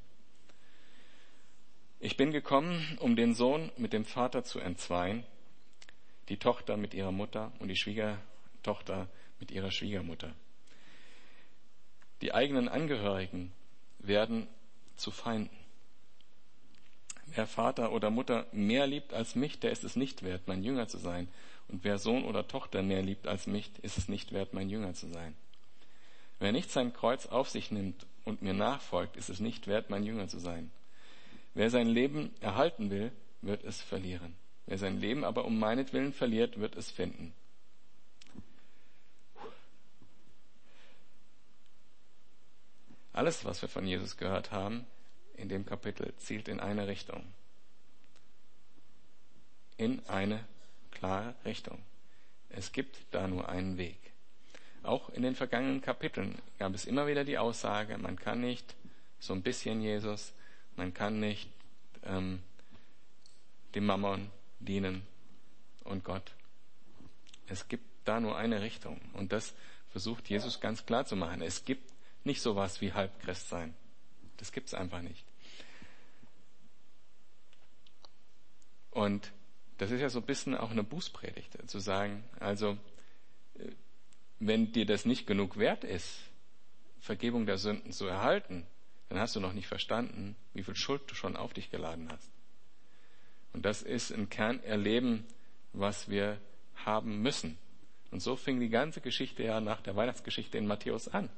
Ich 1.99 2.15
bin 2.15 2.31
gekommen, 2.31 2.95
um 2.99 3.15
den 3.15 3.33
Sohn 3.33 3.71
mit 3.75 3.91
dem 3.91 4.05
Vater 4.05 4.43
zu 4.43 4.59
entzweien, 4.59 5.23
die 6.29 6.37
Tochter 6.37 6.77
mit 6.77 6.93
ihrer 6.93 7.11
Mutter 7.11 7.51
und 7.57 7.69
die 7.69 7.75
Schwiegertochter 7.75 9.07
mit 9.39 9.49
ihrer 9.49 9.71
Schwiegermutter. 9.71 10.31
Die 12.21 12.35
eigenen 12.35 12.69
Angehörigen 12.69 13.51
werden 13.97 14.47
zu 14.95 15.09
Feinden. 15.09 15.57
Wer 17.33 17.47
Vater 17.47 17.93
oder 17.93 18.11
Mutter 18.11 18.45
mehr 18.51 18.85
liebt 18.85 19.11
als 19.11 19.33
mich, 19.33 19.59
der 19.59 19.71
ist 19.71 19.83
es 19.83 19.95
nicht 19.95 20.21
wert, 20.21 20.47
mein 20.47 20.63
Jünger 20.63 20.87
zu 20.87 20.99
sein. 20.99 21.29
Und 21.67 21.83
wer 21.83 21.97
Sohn 21.97 22.25
oder 22.25 22.47
Tochter 22.47 22.83
mehr 22.83 23.01
liebt 23.01 23.25
als 23.25 23.47
mich, 23.47 23.71
ist 23.81 23.97
es 23.97 24.07
nicht 24.07 24.33
wert, 24.33 24.53
mein 24.53 24.69
Jünger 24.69 24.93
zu 24.93 25.07
sein. 25.07 25.35
Wer 26.41 26.51
nicht 26.51 26.71
sein 26.71 26.91
Kreuz 26.91 27.27
auf 27.27 27.51
sich 27.51 27.69
nimmt 27.69 28.07
und 28.23 28.41
mir 28.41 28.55
nachfolgt, 28.55 29.15
ist 29.15 29.29
es 29.29 29.39
nicht 29.39 29.67
wert, 29.67 29.91
mein 29.91 30.03
Jünger 30.03 30.27
zu 30.27 30.39
sein. 30.39 30.71
Wer 31.53 31.69
sein 31.69 31.87
Leben 31.87 32.33
erhalten 32.41 32.89
will, 32.89 33.11
wird 33.43 33.63
es 33.63 33.79
verlieren. 33.79 34.35
Wer 34.65 34.79
sein 34.79 34.99
Leben 34.99 35.23
aber 35.23 35.45
um 35.45 35.59
meinetwillen 35.59 36.13
verliert, 36.13 36.59
wird 36.59 36.75
es 36.75 36.89
finden. 36.89 37.35
Alles, 43.13 43.45
was 43.45 43.61
wir 43.61 43.69
von 43.69 43.85
Jesus 43.85 44.17
gehört 44.17 44.49
haben, 44.49 44.87
in 45.35 45.47
dem 45.47 45.63
Kapitel 45.63 46.11
zielt 46.17 46.47
in 46.47 46.59
eine 46.59 46.87
Richtung. 46.87 47.23
In 49.77 50.03
eine 50.07 50.43
klare 50.89 51.35
Richtung. 51.45 51.83
Es 52.49 52.71
gibt 52.71 52.97
da 53.11 53.27
nur 53.27 53.47
einen 53.47 53.77
Weg. 53.77 54.10
Auch 54.83 55.09
in 55.09 55.21
den 55.21 55.35
vergangenen 55.35 55.81
Kapiteln 55.81 56.35
gab 56.57 56.73
es 56.73 56.85
immer 56.85 57.07
wieder 57.07 57.23
die 57.23 57.37
Aussage, 57.37 57.97
man 57.97 58.17
kann 58.17 58.41
nicht 58.41 58.75
so 59.19 59.33
ein 59.33 59.43
bisschen 59.43 59.81
Jesus, 59.81 60.33
man 60.75 60.93
kann 60.93 61.19
nicht 61.19 61.49
ähm, 62.03 62.41
dem 63.75 63.85
Mammon 63.85 64.29
dienen 64.59 65.03
und 65.83 66.03
Gott. 66.03 66.31
Es 67.47 67.67
gibt 67.67 67.85
da 68.05 68.19
nur 68.19 68.37
eine 68.37 68.61
Richtung. 68.61 68.99
Und 69.13 69.31
das 69.31 69.53
versucht 69.91 70.29
Jesus 70.29 70.59
ganz 70.59 70.85
klar 70.85 71.05
zu 71.05 71.15
machen. 71.15 71.41
Es 71.41 71.65
gibt 71.65 71.91
nicht 72.23 72.41
sowas 72.41 72.81
wie 72.81 72.93
Halbchrist 72.93 73.49
sein. 73.49 73.75
Das 74.37 74.51
gibt's 74.51 74.73
einfach 74.73 75.01
nicht. 75.01 75.23
Und 78.89 79.31
das 79.77 79.91
ist 79.91 80.01
ja 80.01 80.09
so 80.09 80.19
ein 80.19 80.25
bisschen 80.25 80.55
auch 80.55 80.71
eine 80.71 80.83
Bußpredigt, 80.83 81.69
zu 81.69 81.79
sagen, 81.79 82.23
also 82.39 82.77
wenn 84.41 84.71
dir 84.71 84.87
das 84.87 85.05
nicht 85.05 85.27
genug 85.27 85.57
wert 85.57 85.83
ist, 85.83 86.19
Vergebung 86.99 87.45
der 87.45 87.59
Sünden 87.59 87.91
zu 87.91 88.07
erhalten, 88.07 88.65
dann 89.07 89.19
hast 89.19 89.35
du 89.35 89.39
noch 89.39 89.53
nicht 89.53 89.67
verstanden, 89.67 90.35
wie 90.53 90.63
viel 90.63 90.75
Schuld 90.75 91.03
du 91.07 91.13
schon 91.13 91.35
auf 91.35 91.53
dich 91.53 91.69
geladen 91.69 92.09
hast. 92.11 92.31
Und 93.53 93.65
das 93.65 93.83
ist 93.83 94.11
ein 94.11 94.29
Kernerleben, 94.29 95.25
was 95.73 96.09
wir 96.09 96.39
haben 96.75 97.21
müssen. 97.21 97.57
Und 98.09 98.21
so 98.21 98.35
fing 98.35 98.59
die 98.59 98.69
ganze 98.69 98.99
Geschichte 98.99 99.43
ja 99.43 99.61
nach 99.61 99.81
der 99.81 99.95
Weihnachtsgeschichte 99.95 100.57
in 100.57 100.65
Matthäus 100.65 101.07
an. 101.07 101.29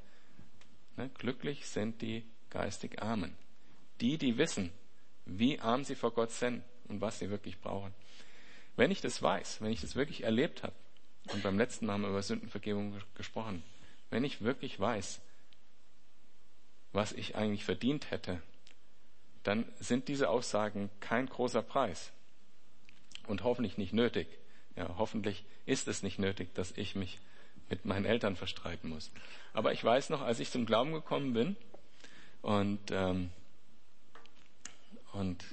Ne? 0.96 1.10
Glücklich 1.18 1.68
sind 1.68 2.02
die 2.02 2.24
geistig 2.50 3.02
Armen. 3.02 3.36
Die, 4.00 4.18
die 4.18 4.38
wissen, 4.38 4.72
wie 5.26 5.60
arm 5.60 5.84
sie 5.84 5.96
vor 5.96 6.12
Gott 6.12 6.32
sind 6.32 6.64
und 6.88 7.02
was 7.02 7.20
sie 7.20 7.30
wirklich 7.30 7.60
brauchen. 7.60 7.94
Wenn 8.78 8.92
ich 8.92 9.02
das 9.02 9.22
weiß, 9.22 9.62
wenn 9.62 9.72
ich 9.72 9.82
das 9.82 9.96
wirklich 9.96 10.24
erlebt 10.24 10.64
habe, 10.64 10.74
und 11.32 11.44
beim 11.44 11.58
letzten 11.58 11.86
Mal 11.86 11.94
haben 11.94 12.02
wir 12.02 12.10
über 12.10 12.22
Sündenvergebung 12.22 13.00
gesprochen, 13.16 13.64
wenn 14.10 14.24
ich 14.24 14.42
wirklich 14.42 14.80
weiß, 14.80 15.22
was 16.92 17.12
ich 17.12 17.36
eigentlich 17.36 17.66
verdient 17.66 18.12
hätte, 18.12 18.42
dann 19.44 19.66
sind 19.80 20.08
diese 20.08 20.30
Aussagen 20.30 20.90
kein 21.00 21.28
großer 21.28 21.62
Preis 21.62 22.12
und 23.28 23.44
hoffentlich 23.44 23.78
nicht 23.78 23.94
nötig. 23.94 24.28
Ja, 24.76 24.96
hoffentlich 24.98 25.44
ist 25.66 25.88
es 25.88 26.04
nicht 26.04 26.20
nötig, 26.20 26.54
dass 26.56 26.72
ich 26.72 26.96
mich 26.96 27.20
mit 27.70 27.86
meinen 27.86 28.06
Eltern 28.06 28.36
verstreiten 28.36 28.90
muss. 28.90 29.12
Aber 29.54 29.74
ich 29.74 29.84
weiß 29.84 30.10
noch, 30.10 30.22
als 30.22 30.40
ich 30.40 30.52
zum 30.52 30.66
Glauben 30.66 30.94
gekommen 30.94 31.34
bin 31.34 31.56
und 32.42 32.80
ähm, 32.92 33.32
und 35.14 35.44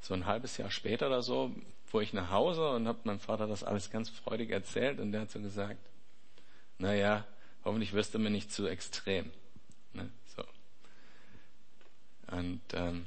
so 0.00 0.14
ein 0.14 0.26
halbes 0.26 0.56
Jahr 0.56 0.70
später 0.70 1.06
oder 1.06 1.22
so 1.22 1.54
fuhr 1.92 2.00
ich 2.00 2.14
nach 2.14 2.30
Hause 2.30 2.70
und 2.70 2.88
habe 2.88 3.00
meinem 3.04 3.20
Vater 3.20 3.46
das 3.46 3.62
alles 3.62 3.90
ganz 3.90 4.08
freudig 4.08 4.50
erzählt 4.50 4.98
und 4.98 5.12
der 5.12 5.20
hat 5.20 5.30
so 5.30 5.38
gesagt, 5.40 5.76
naja, 6.78 7.26
hoffentlich 7.66 7.92
wirst 7.92 8.14
du 8.14 8.18
mir 8.18 8.30
nicht 8.30 8.50
zu 8.50 8.66
extrem. 8.66 9.30
Ne? 9.92 10.10
So. 10.34 10.42
Und 12.34 12.62
ähm, 12.72 13.04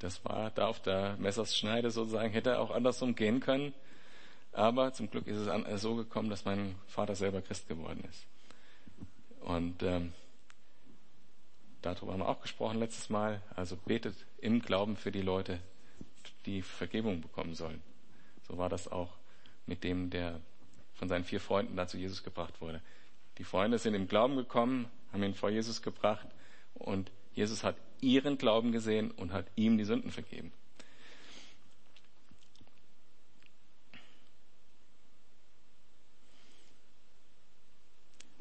das 0.00 0.22
war 0.22 0.50
da 0.50 0.66
auf 0.66 0.82
der 0.82 1.16
Messersschneide 1.16 1.90
sozusagen, 1.90 2.30
hätte 2.30 2.58
auch 2.58 2.70
andersrum 2.72 3.14
gehen 3.14 3.40
können. 3.40 3.72
Aber 4.52 4.92
zum 4.92 5.10
Glück 5.10 5.26
ist 5.26 5.38
es 5.38 5.48
an, 5.48 5.64
so 5.78 5.96
gekommen, 5.96 6.28
dass 6.28 6.44
mein 6.44 6.74
Vater 6.88 7.14
selber 7.14 7.40
Christ 7.40 7.68
geworden 7.68 8.04
ist. 8.06 8.26
Und 9.40 9.82
ähm, 9.82 10.12
darüber 11.80 12.12
haben 12.12 12.20
wir 12.20 12.28
auch 12.28 12.42
gesprochen 12.42 12.80
letztes 12.80 13.08
Mal. 13.08 13.40
Also 13.56 13.76
betet 13.76 14.26
im 14.42 14.60
Glauben 14.60 14.96
für 14.96 15.10
die 15.10 15.22
Leute, 15.22 15.58
die 16.44 16.60
Vergebung 16.60 17.22
bekommen 17.22 17.54
sollen. 17.54 17.82
So 18.50 18.58
war 18.58 18.68
das 18.68 18.88
auch 18.88 19.16
mit 19.66 19.84
dem, 19.84 20.10
der 20.10 20.40
von 20.94 21.08
seinen 21.08 21.22
vier 21.22 21.38
Freunden 21.38 21.76
da 21.76 21.86
zu 21.86 21.96
Jesus 21.96 22.24
gebracht 22.24 22.60
wurde. 22.60 22.82
Die 23.38 23.44
Freunde 23.44 23.78
sind 23.78 23.94
im 23.94 24.08
Glauben 24.08 24.34
gekommen, 24.34 24.90
haben 25.12 25.22
ihn 25.22 25.34
vor 25.34 25.50
Jesus 25.50 25.82
gebracht 25.82 26.26
und 26.74 27.12
Jesus 27.32 27.62
hat 27.62 27.76
ihren 28.00 28.38
Glauben 28.38 28.72
gesehen 28.72 29.12
und 29.12 29.32
hat 29.32 29.46
ihm 29.54 29.78
die 29.78 29.84
Sünden 29.84 30.10
vergeben. 30.10 30.52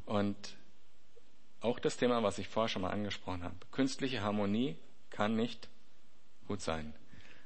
Und 0.08 0.58
auch 1.62 1.78
das 1.78 1.98
Thema, 1.98 2.24
was 2.24 2.40
ich 2.40 2.48
vorher 2.48 2.68
schon 2.68 2.82
mal 2.82 2.90
angesprochen 2.90 3.44
habe. 3.44 3.58
Künstliche 3.72 4.22
Harmonie 4.22 4.76
kann 5.12 5.36
nicht 5.36 5.70
gut 6.48 6.62
sein. 6.62 6.96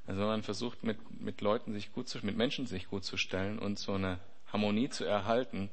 Also 0.05 0.21
wenn 0.21 0.27
man 0.27 0.43
versucht, 0.43 0.83
mit, 0.83 0.97
mit 1.21 1.41
Leuten 1.41 1.73
sich 1.73 1.93
gut 1.93 2.09
zu, 2.09 2.23
mit 2.25 2.35
Menschen 2.35 2.67
sich 2.67 2.89
gut 2.89 3.05
zu 3.05 3.17
stellen 3.17 3.59
und 3.59 3.79
so 3.79 3.93
eine 3.93 4.19
Harmonie 4.51 4.89
zu 4.89 5.05
erhalten, 5.05 5.69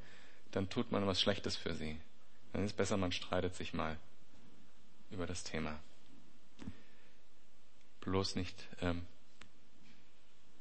dann 0.52 0.68
tut 0.68 0.92
man 0.92 1.06
was 1.06 1.20
Schlechtes 1.20 1.56
für 1.56 1.74
sie. 1.74 2.00
Dann 2.52 2.62
ist 2.64 2.72
es 2.72 2.76
besser, 2.76 2.96
man 2.96 3.12
streitet 3.12 3.54
sich 3.54 3.74
mal 3.74 3.98
über 5.10 5.26
das 5.26 5.44
Thema. 5.44 5.78
Bloß 8.00 8.36
nicht 8.36 8.68
ähm, 8.80 9.04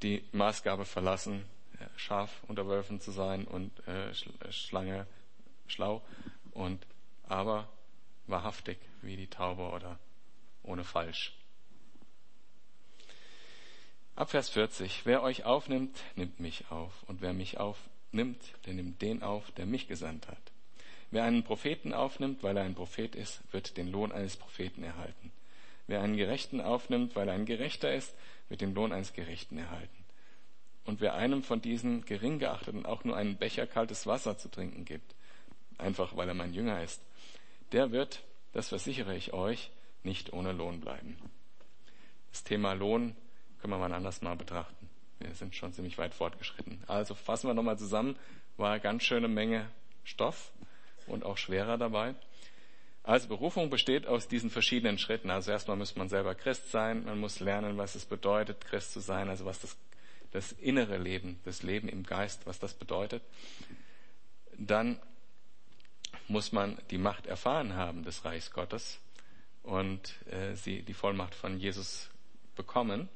die 0.02 0.24
Maßgabe 0.32 0.86
verlassen, 0.86 1.46
äh, 1.80 1.86
scharf 1.98 2.44
unter 2.48 2.68
Wölfen 2.68 3.00
zu 3.00 3.12
sein 3.12 3.46
und 3.46 3.72
äh, 3.88 4.10
äh, 4.10 4.52
Schlange 4.52 5.08
schlau 5.68 6.02
und 6.52 6.86
aber 7.24 7.70
wahrhaftig 8.28 8.80
wie 9.02 9.16
die 9.16 9.28
Taube 9.28 9.70
oder 9.70 10.00
ohne 10.64 10.84
falsch. 10.84 11.39
Ab 14.20 14.32
Vers 14.32 14.50
40. 14.50 15.06
Wer 15.06 15.24
euch 15.24 15.46
aufnimmt, 15.46 15.98
nimmt 16.18 16.42
mich 16.42 16.66
auf. 16.72 16.92
Und 17.08 17.22
wer 17.22 17.32
mich 17.32 17.58
aufnimmt, 17.58 18.44
der 18.66 18.74
nimmt 18.74 19.02
den 19.02 19.24
auf, 19.24 19.50
der 19.52 19.66
mich 19.66 19.88
gesandt 19.88 20.28
hat. 20.28 20.52
Wer 21.10 21.24
einen 21.24 21.46
Propheten 21.46 21.94
aufnimmt, 21.94 22.44
weil 22.44 22.58
er 22.58 22.64
ein 22.64 22.76
Prophet 22.76 23.16
ist, 23.16 23.40
wird 23.54 23.78
den 23.78 23.88
Lohn 23.88 24.12
eines 24.12 24.36
Propheten 24.36 24.84
erhalten. 24.84 25.32
Wer 25.88 26.02
einen 26.02 26.18
Gerechten 26.18 26.60
aufnimmt, 26.60 27.16
weil 27.16 27.30
er 27.30 27.34
ein 27.34 27.46
Gerechter 27.46 27.94
ist, 27.94 28.14
wird 28.50 28.60
den 28.60 28.74
Lohn 28.74 28.92
eines 28.92 29.14
Gerechten 29.14 29.58
erhalten. 29.58 30.04
Und 30.84 31.00
wer 31.00 31.14
einem 31.14 31.42
von 31.42 31.62
diesen 31.62 32.04
Geringgeachteten 32.04 32.86
auch 32.86 33.06
nur 33.06 33.16
einen 33.16 33.38
Becher 33.38 33.68
kaltes 33.68 34.06
Wasser 34.06 34.38
zu 34.38 34.52
trinken 34.52 34.84
gibt, 34.84 35.16
einfach 35.78 36.18
weil 36.18 36.28
er 36.28 36.36
mein 36.36 36.54
Jünger 36.54 36.84
ist, 36.84 37.02
der 37.72 37.94
wird, 37.94 38.22
das 38.52 38.68
versichere 38.68 39.16
ich 39.16 39.32
euch, 39.32 39.72
nicht 40.04 40.34
ohne 40.34 40.52
Lohn 40.52 40.82
bleiben. 40.82 41.16
Das 42.32 42.44
Thema 42.44 42.74
Lohn 42.74 43.16
können 43.62 43.74
wir 43.74 43.78
mal 43.78 43.94
anders 43.94 44.22
mal 44.22 44.36
betrachten. 44.36 44.90
Wir 45.20 45.34
sind 45.36 45.56
schon 45.56 45.74
ziemlich 45.74 45.98
weit 45.98 46.14
fortgeschritten. 46.14 46.84
Also 46.88 47.14
fassen 47.14 47.48
wir 47.48 47.54
nochmal 47.54 47.78
zusammen. 47.78 48.16
War 48.58 48.72
eine 48.72 48.80
ganz 48.80 49.04
schöne 49.04 49.28
Menge 49.28 49.70
Stoff 50.04 50.52
und 51.08 51.26
auch 51.26 51.38
schwerer 51.38 51.78
dabei. 51.78 52.16
Also 53.04 53.28
Berufung 53.28 53.70
besteht 53.70 54.08
aus 54.08 54.28
diesen 54.28 54.50
verschiedenen 54.50 54.98
Schritten. 54.98 55.30
Also 55.30 55.52
erstmal 55.52 55.78
muss 55.78 55.96
man 55.96 56.10
selber 56.10 56.36
Christ 56.36 56.72
sein. 56.72 57.06
Man 57.06 57.20
muss 57.20 57.40
lernen, 57.40 57.78
was 57.78 57.96
es 57.96 58.06
bedeutet, 58.06 58.66
Christ 58.66 58.94
zu 58.94 59.00
sein. 59.00 59.30
Also 59.30 59.46
was 59.46 59.60
das, 59.60 59.78
das 60.32 60.52
innere 60.54 60.98
Leben, 60.98 61.40
das 61.44 61.64
Leben 61.64 61.90
im 61.90 62.04
Geist, 62.04 62.46
was 62.46 62.60
das 62.60 62.74
bedeutet. 62.74 63.24
Dann 64.58 65.00
muss 66.28 66.52
man 66.52 66.78
die 66.92 66.98
Macht 66.98 67.26
erfahren 67.26 67.74
haben 67.74 68.04
des 68.04 68.24
Reichs 68.26 68.52
Gottes 68.52 69.00
und 69.64 70.16
äh, 70.28 70.56
sie 70.56 70.84
die 70.84 70.94
Vollmacht 70.94 71.34
von 71.34 71.58
Jesus 71.58 72.10
bekommen. 72.56 73.10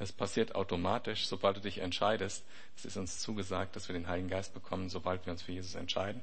Das 0.00 0.12
passiert 0.12 0.54
automatisch, 0.54 1.26
sobald 1.26 1.58
du 1.58 1.60
dich 1.60 1.76
entscheidest. 1.76 2.42
Es 2.74 2.86
ist 2.86 2.96
uns 2.96 3.20
zugesagt, 3.20 3.76
dass 3.76 3.86
wir 3.86 3.92
den 3.92 4.08
Heiligen 4.08 4.30
Geist 4.30 4.54
bekommen, 4.54 4.88
sobald 4.88 5.26
wir 5.26 5.32
uns 5.32 5.42
für 5.42 5.52
Jesus 5.52 5.74
entscheiden. 5.74 6.22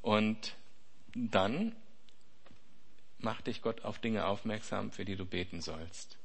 Und 0.00 0.56
dann 1.14 1.76
macht 3.18 3.48
dich 3.48 3.60
Gott 3.60 3.84
auf 3.84 3.98
Dinge 3.98 4.24
aufmerksam, 4.24 4.92
für 4.92 5.04
die 5.04 5.16
du 5.16 5.26
beten 5.26 5.60
sollst. 5.60 6.16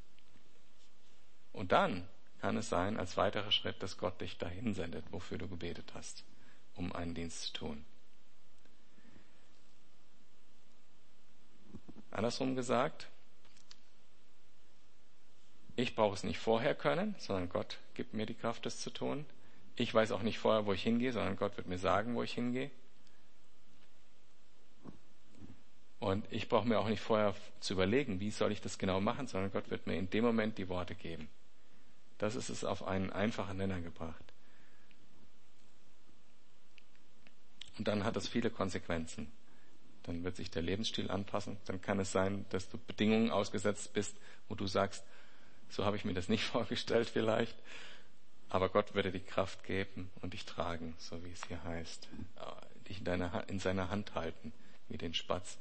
Und 1.51 1.74
dann 1.74 2.08
kann 2.39 2.56
es 2.56 2.70
sein, 2.70 2.97
als 2.97 3.18
weiterer 3.18 3.51
Schritt, 3.51 3.84
dass 3.84 3.97
Gott 3.97 4.22
dich 4.22 4.38
dahin 4.38 4.74
sendet, 4.74 5.12
wofür 5.12 5.38
du 5.38 5.49
gebetet 5.49 5.91
hast, 5.93 6.24
um 6.76 6.93
einen 6.93 7.16
Dienst 7.16 7.47
zu 7.47 7.51
tun. 7.51 7.86
Andersrum 12.12 12.56
gesagt, 12.56 13.10
ich 15.76 15.95
brauche 15.95 16.15
es 16.15 16.23
nicht 16.23 16.39
vorher 16.39 16.76
können, 16.76 17.15
sondern 17.17 17.49
Gott 17.49 17.80
gibt 17.93 18.13
mir 18.13 18.26
die 18.26 18.34
Kraft, 18.34 18.65
das 18.65 18.80
zu 18.80 18.89
tun. 18.89 19.26
Ich 19.76 19.93
weiß 19.93 20.11
auch 20.11 20.21
nicht 20.21 20.39
vorher, 20.39 20.65
wo 20.65 20.73
ich 20.73 20.84
hingehe, 20.84 21.11
sondern 21.11 21.36
Gott 21.36 21.57
wird 21.57 21.67
mir 21.67 21.78
sagen, 21.78 22.15
wo 22.15 22.23
ich 22.23 22.34
hingehe. 22.34 22.71
Und 25.99 26.26
ich 26.32 26.47
brauche 26.47 26.67
mir 26.67 26.80
auch 26.80 26.88
nicht 26.88 27.01
vorher 27.01 27.36
zu 27.59 27.73
überlegen, 27.73 28.19
wie 28.19 28.32
soll 28.32 28.51
ich 28.51 28.61
das 28.61 28.78
genau 28.78 29.01
machen, 29.01 29.28
sondern 29.28 29.51
Gott 29.51 29.69
wird 29.69 29.88
mir 29.88 29.95
in 29.95 30.09
dem 30.09 30.23
Moment 30.23 30.57
die 30.57 30.69
Worte 30.69 30.95
geben. 30.95 31.30
Das 32.17 32.36
ist 32.36 32.49
es 32.49 32.63
auf 32.63 32.88
einen 32.88 33.11
einfachen 33.11 33.57
Nenner 33.57 33.82
gebracht. 33.82 34.23
Und 37.78 37.88
dann 37.88 38.03
hat 38.05 38.15
das 38.15 38.28
viele 38.28 38.49
Konsequenzen. 38.49 39.32
dann 40.03 40.23
wird 40.23 40.36
sich 40.36 40.51
der 40.51 40.61
Lebensstil 40.61 41.09
anpassen. 41.09 41.57
Dann 41.65 41.82
kann 41.82 41.99
es 41.99 42.11
sein, 42.11 42.45
dass 42.49 42.69
du 42.69 42.78
Bedingungen 42.78 43.32
ausgesetzt 43.32 43.91
bist, 43.93 44.15
wo 44.47 44.53
du 44.55 44.67
sagst, 44.67 45.03
so 45.70 45.86
habe 45.86 45.97
ich 45.97 46.05
mir 46.05 46.13
das 46.13 46.30
nicht 46.30 46.43
vorgestellt 46.45 47.09
vielleicht. 47.09 47.55
Aber 48.49 48.70
Gott 48.70 48.93
würde 48.93 49.11
die 49.11 49.20
Kraft 49.20 49.63
geben 49.63 50.11
und 50.22 50.34
dich 50.34 50.45
tragen, 50.45 50.95
so 50.97 51.24
wie 51.26 51.32
es 51.32 51.45
hier 51.47 51.63
heißt. 51.63 52.07
Dich 52.88 52.99
in, 52.99 53.05
deiner, 53.05 53.49
in 53.49 53.59
seiner 53.59 53.89
Hand 53.89 54.13
halten, 54.16 54.53
wie 54.88 54.97
den 54.97 55.13
Spatz. 55.13 55.57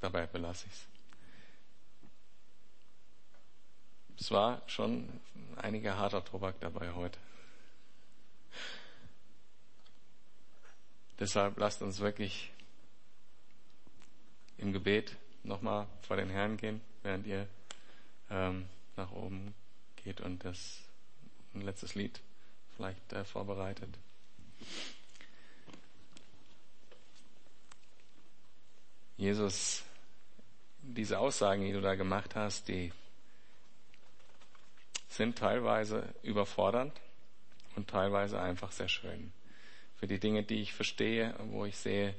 Dabei 0.00 0.26
belasse 0.26 0.66
ich 0.66 0.72
es. 0.72 0.86
Es 4.20 4.30
war 4.32 4.62
schon 4.66 5.08
einiger 5.56 5.96
harter 5.96 6.24
Tobak 6.24 6.60
dabei 6.60 6.92
heute. 6.92 7.18
Deshalb 11.20 11.56
lasst 11.58 11.82
uns 11.82 12.00
wirklich 12.00 12.52
Gebet 14.88 15.14
nochmal 15.42 15.86
vor 16.00 16.16
den 16.16 16.30
Herrn 16.30 16.56
gehen, 16.56 16.80
während 17.02 17.26
ihr 17.26 17.46
ähm, 18.30 18.64
nach 18.96 19.12
oben 19.12 19.54
geht 20.02 20.22
und 20.22 20.42
das 20.46 20.80
ein 21.52 21.60
letztes 21.60 21.94
Lied 21.94 22.22
vielleicht 22.74 23.12
äh, 23.12 23.22
vorbereitet. 23.22 23.90
Jesus, 29.18 29.82
diese 30.80 31.18
Aussagen, 31.18 31.66
die 31.66 31.72
du 31.72 31.82
da 31.82 31.94
gemacht 31.94 32.34
hast, 32.34 32.68
die 32.68 32.90
sind 35.10 35.36
teilweise 35.36 36.14
überfordernd 36.22 36.98
und 37.76 37.90
teilweise 37.90 38.40
einfach 38.40 38.72
sehr 38.72 38.88
schön. 38.88 39.34
Für 39.96 40.06
die 40.06 40.18
Dinge, 40.18 40.44
die 40.44 40.62
ich 40.62 40.72
verstehe, 40.72 41.34
wo 41.50 41.66
ich 41.66 41.76
sehe, 41.76 42.14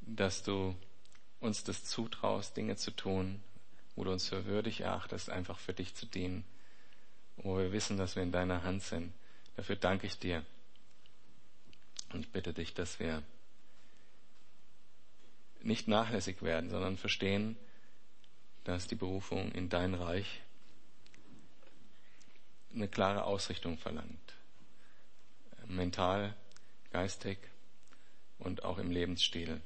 dass 0.00 0.42
du 0.42 0.74
uns 1.42 1.64
das 1.64 1.84
zutraust, 1.84 2.56
Dinge 2.56 2.76
zu 2.76 2.92
tun, 2.92 3.42
wo 3.96 4.04
du 4.04 4.12
uns 4.12 4.28
für 4.28 4.46
würdig 4.46 4.80
erachtest, 4.80 5.28
einfach 5.28 5.58
für 5.58 5.74
dich 5.74 5.94
zu 5.94 6.06
dienen, 6.06 6.44
wo 7.36 7.58
wir 7.58 7.72
wissen, 7.72 7.96
dass 7.96 8.16
wir 8.16 8.22
in 8.22 8.32
deiner 8.32 8.62
Hand 8.62 8.82
sind. 8.82 9.12
Dafür 9.56 9.76
danke 9.76 10.06
ich 10.06 10.18
dir. 10.18 10.44
Und 12.12 12.20
ich 12.20 12.30
bitte 12.30 12.52
dich, 12.52 12.74
dass 12.74 13.00
wir 13.00 13.22
nicht 15.62 15.88
nachlässig 15.88 16.42
werden, 16.42 16.70
sondern 16.70 16.96
verstehen, 16.96 17.56
dass 18.64 18.86
die 18.86 18.94
Berufung 18.94 19.50
in 19.52 19.68
dein 19.68 19.94
Reich 19.94 20.40
eine 22.74 22.88
klare 22.88 23.24
Ausrichtung 23.24 23.78
verlangt. 23.78 24.34
Mental, 25.66 26.34
geistig 26.90 27.38
und 28.38 28.64
auch 28.64 28.78
im 28.78 28.90
Lebensstil. 28.90 29.60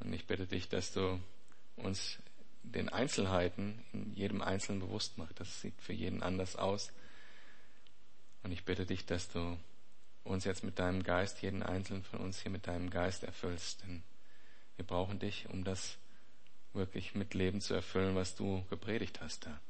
Und 0.00 0.12
ich 0.12 0.26
bitte 0.26 0.46
dich, 0.46 0.68
dass 0.68 0.92
du 0.92 1.20
uns 1.76 2.18
den 2.62 2.88
Einzelheiten 2.88 3.82
in 3.92 4.12
jedem 4.14 4.42
Einzelnen 4.42 4.80
bewusst 4.80 5.18
machst. 5.18 5.38
Das 5.38 5.60
sieht 5.60 5.80
für 5.80 5.92
jeden 5.92 6.22
anders 6.22 6.56
aus. 6.56 6.92
Und 8.42 8.52
ich 8.52 8.64
bitte 8.64 8.86
dich, 8.86 9.06
dass 9.06 9.30
du 9.30 9.58
uns 10.24 10.44
jetzt 10.44 10.64
mit 10.64 10.78
deinem 10.78 11.02
Geist, 11.02 11.42
jeden 11.42 11.62
Einzelnen 11.62 12.02
von 12.02 12.20
uns 12.20 12.40
hier 12.40 12.50
mit 12.50 12.66
deinem 12.66 12.90
Geist 12.90 13.22
erfüllst. 13.24 13.82
Denn 13.82 14.02
wir 14.76 14.86
brauchen 14.86 15.18
dich, 15.18 15.48
um 15.50 15.64
das 15.64 15.98
wirklich 16.72 17.14
mit 17.14 17.34
Leben 17.34 17.60
zu 17.60 17.74
erfüllen, 17.74 18.16
was 18.16 18.34
du 18.34 18.64
gepredigt 18.70 19.20
hast 19.20 19.46
da. 19.46 19.60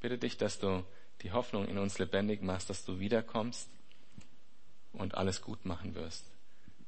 Bitte 0.00 0.18
dich, 0.18 0.36
dass 0.36 0.58
du 0.58 0.84
die 1.22 1.32
Hoffnung 1.32 1.66
in 1.66 1.78
uns 1.78 1.98
lebendig 1.98 2.42
machst, 2.42 2.70
dass 2.70 2.84
du 2.84 2.98
wiederkommst 2.98 3.68
und 4.92 5.14
alles 5.14 5.42
gut 5.42 5.64
machen 5.64 5.94
wirst. 5.94 6.24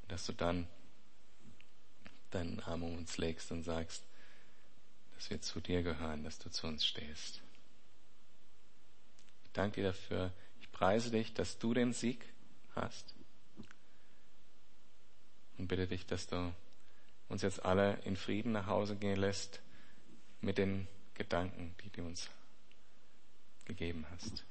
Dass 0.07 0.25
du 0.25 0.33
dann 0.33 0.67
deinen 2.35 2.59
Arm 2.61 2.83
um 2.83 2.97
uns 2.97 3.17
legst 3.17 3.51
und 3.51 3.63
sagst, 3.63 4.03
dass 5.15 5.29
wir 5.29 5.41
zu 5.41 5.59
dir 5.59 5.81
gehören, 5.81 6.23
dass 6.23 6.39
du 6.39 6.49
zu 6.49 6.67
uns 6.67 6.85
stehst. 6.85 7.41
Ich 9.45 9.51
danke 9.53 9.81
dir 9.81 9.87
dafür. 9.87 10.33
Ich 10.59 10.71
preise 10.71 11.11
dich, 11.11 11.33
dass 11.33 11.57
du 11.57 11.73
den 11.73 11.93
Sieg 11.93 12.25
hast. 12.75 13.13
Und 15.57 15.67
bitte 15.67 15.87
dich, 15.87 16.05
dass 16.05 16.27
du 16.27 16.53
uns 17.29 17.41
jetzt 17.41 17.63
alle 17.63 17.95
in 18.03 18.17
Frieden 18.17 18.51
nach 18.51 18.67
Hause 18.67 18.95
gehen 18.97 19.19
lässt 19.19 19.61
mit 20.41 20.57
den 20.57 20.87
Gedanken, 21.13 21.73
die 21.83 21.89
du 21.89 22.05
uns 22.05 22.29
gegeben 23.65 24.05
hast. 24.11 24.43